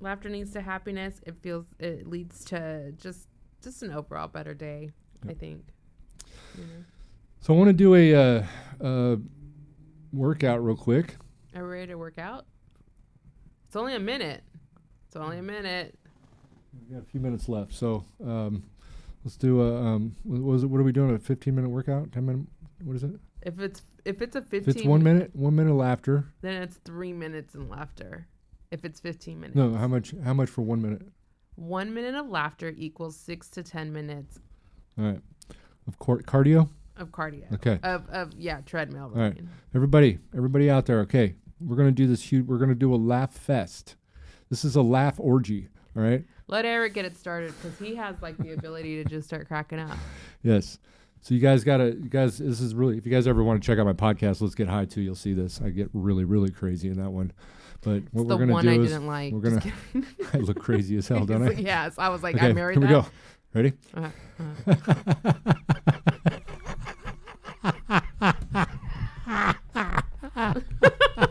Laughter 0.00 0.28
leads 0.28 0.52
to 0.52 0.60
happiness. 0.60 1.20
It 1.26 1.36
feels 1.42 1.66
it 1.78 2.06
leads 2.06 2.44
to 2.46 2.92
just 2.92 3.28
just 3.62 3.82
an 3.82 3.92
overall 3.92 4.28
better 4.28 4.54
day. 4.54 4.90
I 5.28 5.32
think. 5.34 5.64
Know. 6.56 6.64
So 7.40 7.54
I 7.54 7.56
want 7.56 7.68
to 7.68 7.72
do 7.74 7.94
a 7.94 8.14
uh, 8.14 8.46
uh, 8.82 9.16
workout 10.12 10.64
real 10.64 10.76
quick. 10.76 11.16
Are 11.54 11.62
we 11.62 11.68
ready 11.70 11.86
to 11.88 11.98
work 11.98 12.18
out? 12.18 12.46
It's 13.66 13.76
only 13.76 13.94
a 13.94 14.00
minute. 14.00 14.42
It's 15.06 15.16
only 15.16 15.38
a 15.38 15.42
minute. 15.42 15.98
We 16.88 16.94
got 16.94 17.02
a 17.02 17.06
few 17.06 17.20
minutes 17.20 17.48
left, 17.48 17.72
so 17.72 18.04
um, 18.24 18.64
let's 19.24 19.36
do 19.36 19.60
a. 19.62 19.82
Um, 19.82 20.16
what 20.24 20.42
was 20.42 20.62
it? 20.64 20.66
What 20.66 20.80
are 20.80 20.84
we 20.84 20.92
doing? 20.92 21.14
A 21.14 21.18
15 21.18 21.54
minute 21.54 21.68
workout? 21.68 22.12
10 22.12 22.26
minute? 22.26 22.46
What 22.82 22.96
is 22.96 23.04
it? 23.04 23.12
If 23.42 23.60
it's 23.60 23.82
if 24.04 24.22
it's 24.22 24.36
a 24.36 24.42
fifteen, 24.42 24.70
If 24.70 24.76
it's 24.76 24.84
one 24.86 25.02
minute, 25.02 25.34
one 25.34 25.54
minute 25.54 25.70
of 25.70 25.76
laughter. 25.76 26.32
then 26.40 26.62
it's 26.62 26.76
three 26.84 27.12
minutes 27.12 27.54
in 27.54 27.68
laughter. 27.68 28.26
If 28.70 28.84
it's 28.84 29.00
fifteen 29.00 29.38
minutes, 29.40 29.56
No, 29.56 29.74
how 29.74 29.86
much? 29.86 30.14
How 30.24 30.32
much 30.34 30.48
for 30.48 30.62
one 30.62 30.80
minute? 30.82 31.02
one 31.56 31.94
minute 31.94 32.16
of 32.16 32.28
laughter 32.28 32.72
equals 32.76 33.16
six 33.16 33.48
to 33.48 33.62
ten 33.62 33.92
minutes 33.92 34.40
All 34.98 35.04
right. 35.04 35.20
Of 35.86 35.98
cardio. 35.98 36.68
of 36.96 37.10
cardio. 37.10 37.52
Okay. 37.54 37.78
Of 37.82 38.08
of 38.10 38.32
yeah, 38.38 38.60
treadmill 38.62 39.12
All 39.14 39.20
right. 39.20 39.36
Everybody, 39.74 40.18
everybody 40.36 40.70
out 40.70 40.86
there. 40.86 41.00
Okay, 41.00 41.34
we're 41.60 41.76
gonna 41.76 41.90
do 41.92 42.06
this 42.06 42.22
huge. 42.22 42.46
We're 42.46 42.58
gonna 42.58 42.74
do 42.74 42.94
a 42.94 42.96
laugh 42.96 43.32
fest. 43.32 43.96
This 44.50 44.64
is 44.64 44.76
a 44.76 44.82
laugh 44.82 45.18
orgy. 45.18 45.68
All 45.96 46.02
right. 46.02 46.24
Let 46.46 46.64
Eric 46.64 46.94
get 46.94 47.04
it 47.04 47.16
started 47.16 47.54
because 47.60 47.78
he 47.78 47.94
has 47.96 48.16
like 48.20 48.36
the 48.38 48.52
ability 48.52 49.02
to 49.02 49.08
just 49.08 49.26
start 49.26 49.48
cracking 49.48 49.78
up. 49.78 49.96
Yes. 50.42 50.78
So 51.22 51.32
you 51.34 51.40
guys 51.40 51.64
gotta, 51.64 51.86
you 51.86 52.10
guys. 52.10 52.36
This 52.36 52.60
is 52.60 52.74
really. 52.74 52.98
If 52.98 53.06
you 53.06 53.12
guys 53.12 53.26
ever 53.26 53.42
want 53.42 53.62
to 53.62 53.66
check 53.66 53.78
out 53.78 53.86
my 53.86 53.94
podcast, 53.94 54.42
let's 54.42 54.54
get 54.54 54.68
high 54.68 54.84
too. 54.84 55.00
You'll 55.00 55.14
see 55.14 55.32
this. 55.32 55.58
I 55.64 55.70
get 55.70 55.88
really, 55.94 56.24
really 56.24 56.50
crazy 56.50 56.88
in 56.88 56.98
that 56.98 57.10
one. 57.12 57.32
But 57.80 58.02
what 58.12 58.22
It's 58.22 58.30
we're 58.30 58.38
gonna 58.38 58.52
one 58.52 58.64
do 58.64 58.70
I 58.70 58.74
is 58.74 58.88
didn't 58.90 59.06
like. 59.06 59.32
we're 59.32 59.40
gonna. 59.40 59.62
I 60.34 60.36
look 60.38 60.58
crazy 60.60 60.98
as 60.98 61.08
hell, 61.08 61.24
don't 61.26 61.48
I? 61.48 61.52
yes, 61.52 61.94
I 61.98 62.10
was 62.10 62.22
like, 62.22 62.36
okay. 62.36 62.48
I 62.48 62.52
married 62.52 62.76
here 62.78 62.86
we 62.86 62.92
go. 62.92 63.06
Ready? 63.54 63.72
Uh, 63.96 64.10
You're 71.16 71.23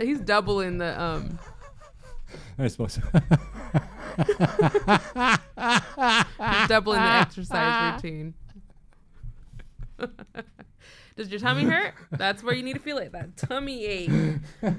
he's. 0.00 0.08
He's 0.18 0.20
doubling 0.20 0.78
the 0.78 1.00
um. 1.00 1.38
I 2.58 2.68
suppose. 2.68 2.96
He's 6.56 6.68
doubling 6.68 7.00
the 7.00 7.10
exercise 7.20 7.94
routine. 8.02 8.34
Does 11.16 11.28
your 11.28 11.40
tummy 11.40 11.64
hurt? 11.64 11.94
That's 12.12 12.42
where 12.42 12.54
you 12.54 12.62
need 12.62 12.74
to 12.74 12.78
feel 12.80 12.98
it. 12.98 13.12
That 13.12 13.36
tummy 13.36 13.84
ache. 13.84 14.10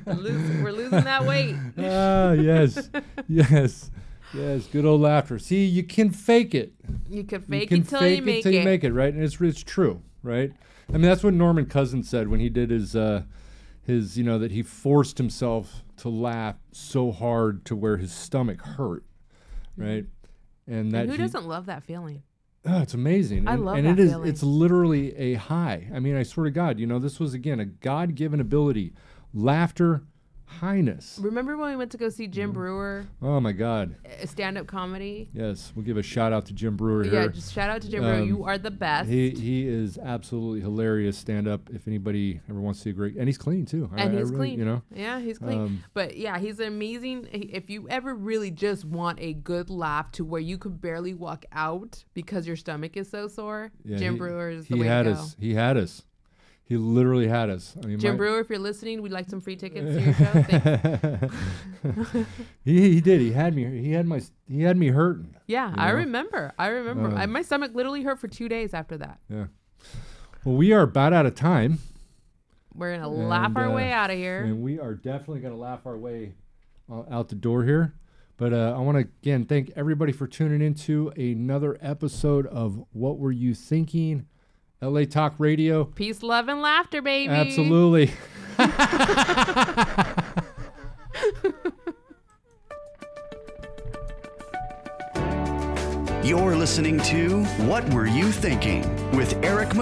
Lose, 0.07 0.63
we're 0.63 0.71
losing 0.71 1.03
that 1.03 1.25
weight. 1.25 1.55
ah, 1.77 2.31
yes, 2.31 2.89
yes, 3.27 3.91
yes. 4.33 4.65
Good 4.67 4.85
old 4.85 5.01
laughter. 5.01 5.37
See, 5.37 5.65
you 5.65 5.83
can 5.83 6.09
fake 6.09 6.55
it. 6.55 6.73
You 7.09 7.23
can 7.23 7.41
you 7.41 7.47
fake 7.47 7.69
can 7.69 7.81
it 7.81 7.87
till 7.89 7.99
fake 7.99 8.19
you 8.19 8.25
make 8.25 8.39
it 8.39 8.43
till 8.43 8.53
it. 8.53 8.57
you 8.59 8.63
make 8.63 8.83
it, 8.83 8.93
right? 8.93 9.13
And 9.13 9.23
it's 9.23 9.39
it's 9.39 9.63
true, 9.63 10.01
right? 10.23 10.51
I 10.89 10.93
mean, 10.93 11.03
that's 11.03 11.23
what 11.23 11.33
Norman 11.33 11.67
Cousins 11.67 12.09
said 12.09 12.27
when 12.27 12.39
he 12.39 12.49
did 12.49 12.69
his 12.69 12.95
uh, 12.95 13.23
his 13.91 14.17
you 14.17 14.23
know 14.23 14.39
that 14.39 14.51
he 14.51 14.63
forced 14.63 15.17
himself 15.17 15.83
to 15.97 16.09
laugh 16.09 16.55
so 16.71 17.11
hard 17.11 17.65
to 17.65 17.75
where 17.75 17.97
his 17.97 18.11
stomach 18.11 18.61
hurt, 18.61 19.03
mm-hmm. 19.73 19.83
right? 19.83 20.05
And 20.67 20.91
that 20.91 21.01
And 21.01 21.09
who 21.11 21.17
he- 21.17 21.21
doesn't 21.21 21.45
love 21.47 21.65
that 21.67 21.83
feeling? 21.83 22.23
Oh, 22.63 22.81
it's 22.81 22.93
amazing. 22.93 23.47
I 23.47 23.53
and, 23.53 23.65
love 23.65 23.77
and 23.77 23.87
that 23.87 23.93
it 23.93 23.99
is 23.99 24.11
feeling. 24.11 24.29
it's 24.29 24.43
literally 24.43 25.15
a 25.15 25.33
high. 25.33 25.89
I 25.93 25.99
mean, 25.99 26.15
I 26.15 26.21
swear 26.23 26.43
to 26.45 26.51
God, 26.51 26.79
you 26.79 26.85
know, 26.85 26.99
this 26.99 27.19
was 27.19 27.33
again 27.33 27.59
a 27.59 27.65
God-given 27.65 28.39
ability. 28.39 28.93
Laughter, 29.33 30.03
Highness. 30.59 31.17
Remember 31.21 31.57
when 31.57 31.71
we 31.71 31.75
went 31.77 31.91
to 31.91 31.97
go 31.97 32.09
see 32.09 32.27
Jim 32.27 32.51
Breuer 32.51 33.07
Oh 33.21 33.39
my 33.39 33.51
God. 33.51 33.95
stand 34.25 34.57
up 34.57 34.67
comedy? 34.67 35.29
Yes, 35.33 35.71
we'll 35.75 35.85
give 35.85 35.97
a 35.97 36.03
shout 36.03 36.33
out 36.33 36.45
to 36.47 36.53
Jim 36.53 36.75
Breuer 36.77 37.03
Yeah, 37.05 37.11
here. 37.11 37.29
just 37.29 37.53
shout 37.53 37.69
out 37.69 37.81
to 37.81 37.89
Jim 37.89 38.01
Breuer. 38.03 38.21
Um, 38.21 38.27
You 38.27 38.43
are 38.43 38.57
the 38.57 38.69
best. 38.71 39.09
He 39.09 39.31
he 39.31 39.67
is 39.67 39.97
absolutely 39.97 40.61
hilarious 40.61 41.17
stand 41.17 41.47
up. 41.47 41.69
If 41.73 41.87
anybody 41.87 42.41
ever 42.49 42.59
wants 42.59 42.79
to 42.79 42.83
see 42.83 42.89
a 42.91 42.93
great, 42.93 43.15
and 43.15 43.27
he's 43.27 43.37
clean 43.37 43.65
too. 43.65 43.89
And 43.95 44.01
I 44.01 44.19
he's 44.19 44.29
really- 44.29 44.35
clean. 44.35 44.59
You 44.59 44.65
know, 44.65 44.81
yeah, 44.93 45.19
he's 45.19 45.39
clean. 45.39 45.59
Um, 45.59 45.83
but 45.93 46.17
yeah, 46.17 46.37
he's 46.37 46.59
amazing. 46.59 47.27
If 47.31 47.69
you 47.69 47.87
ever 47.89 48.13
really 48.13 48.51
just 48.51 48.85
want 48.85 49.19
a 49.19 49.33
good 49.33 49.69
laugh 49.69 50.11
to 50.13 50.25
where 50.25 50.41
you 50.41 50.57
could 50.57 50.81
barely 50.81 51.13
walk 51.13 51.45
out 51.53 52.03
because 52.13 52.45
your 52.45 52.55
stomach 52.55 52.97
is 52.97 53.09
so 53.09 53.27
sore, 53.27 53.71
yeah, 53.83 53.97
Jim 53.97 54.13
he- 54.13 54.19
Breuer 54.19 54.49
is 54.49 54.67
the 54.67 54.75
he 54.75 54.81
way 54.81 54.87
had 54.87 55.03
to 55.03 55.13
go. 55.13 55.19
us. 55.19 55.35
He 55.39 55.53
had 55.53 55.77
us. 55.77 56.03
He 56.71 56.77
literally 56.77 57.27
had 57.27 57.49
us. 57.49 57.75
I 57.83 57.85
mean, 57.85 57.99
Jim 57.99 58.15
Breuer, 58.15 58.39
if 58.39 58.49
you're 58.49 58.57
listening, 58.57 59.01
we'd 59.01 59.11
like 59.11 59.29
some 59.29 59.41
free 59.41 59.57
tickets 59.57 59.93
to 59.93 60.01
your 60.01 60.13
show. 60.13 61.29
Thanks. 61.83 62.27
he 62.63 62.93
he 62.93 63.01
did. 63.01 63.19
He 63.19 63.33
had 63.33 63.53
me. 63.53 63.81
He 63.81 63.91
had 63.91 64.07
my. 64.07 64.21
He 64.47 64.61
had 64.61 64.77
me 64.77 64.87
hurting. 64.87 65.35
Yeah, 65.47 65.73
I 65.75 65.89
know? 65.89 65.97
remember. 65.97 66.53
I 66.57 66.67
remember. 66.67 67.09
Um, 67.09 67.17
I, 67.17 67.25
my 67.25 67.41
stomach 67.41 67.71
literally 67.73 68.03
hurt 68.03 68.19
for 68.19 68.29
two 68.29 68.47
days 68.47 68.73
after 68.73 68.97
that. 68.99 69.19
Yeah. 69.27 69.47
Well, 70.45 70.55
we 70.55 70.71
are 70.71 70.83
about 70.83 71.11
out 71.11 71.25
of 71.25 71.35
time, 71.35 71.79
We're 72.73 72.95
gonna 72.95 73.09
laugh 73.09 73.51
our 73.57 73.69
uh, 73.69 73.75
way 73.75 73.91
out 73.91 74.09
of 74.09 74.15
here. 74.15 74.41
and 74.41 74.61
we 74.61 74.79
are 74.79 74.93
definitely 74.93 75.41
going 75.41 75.53
to 75.53 75.59
laugh 75.59 75.85
our 75.85 75.97
way 75.97 76.35
uh, 76.89 77.03
out 77.11 77.27
the 77.27 77.35
door 77.35 77.65
here. 77.65 77.95
But 78.37 78.53
uh, 78.53 78.75
I 78.77 78.79
want 78.79 78.95
to 78.97 79.01
again 79.01 79.43
thank 79.43 79.73
everybody 79.75 80.13
for 80.13 80.25
tuning 80.25 80.61
into 80.61 81.09
another 81.17 81.77
episode 81.81 82.47
of 82.47 82.81
What 82.93 83.19
Were 83.19 83.33
You 83.33 83.53
Thinking? 83.53 84.25
LA 84.83 85.05
Talk 85.05 85.35
Radio. 85.37 85.83
Peace, 85.83 86.23
love, 86.23 86.47
and 86.47 86.59
laughter, 86.61 87.01
baby. 87.03 87.31
Absolutely. 87.31 88.11
You're 96.23 96.55
listening 96.55 96.99
to 97.01 97.43
What 97.65 97.87
Were 97.93 98.07
You 98.07 98.31
Thinking 98.31 98.81
with 99.15 99.33
Eric 99.43 99.75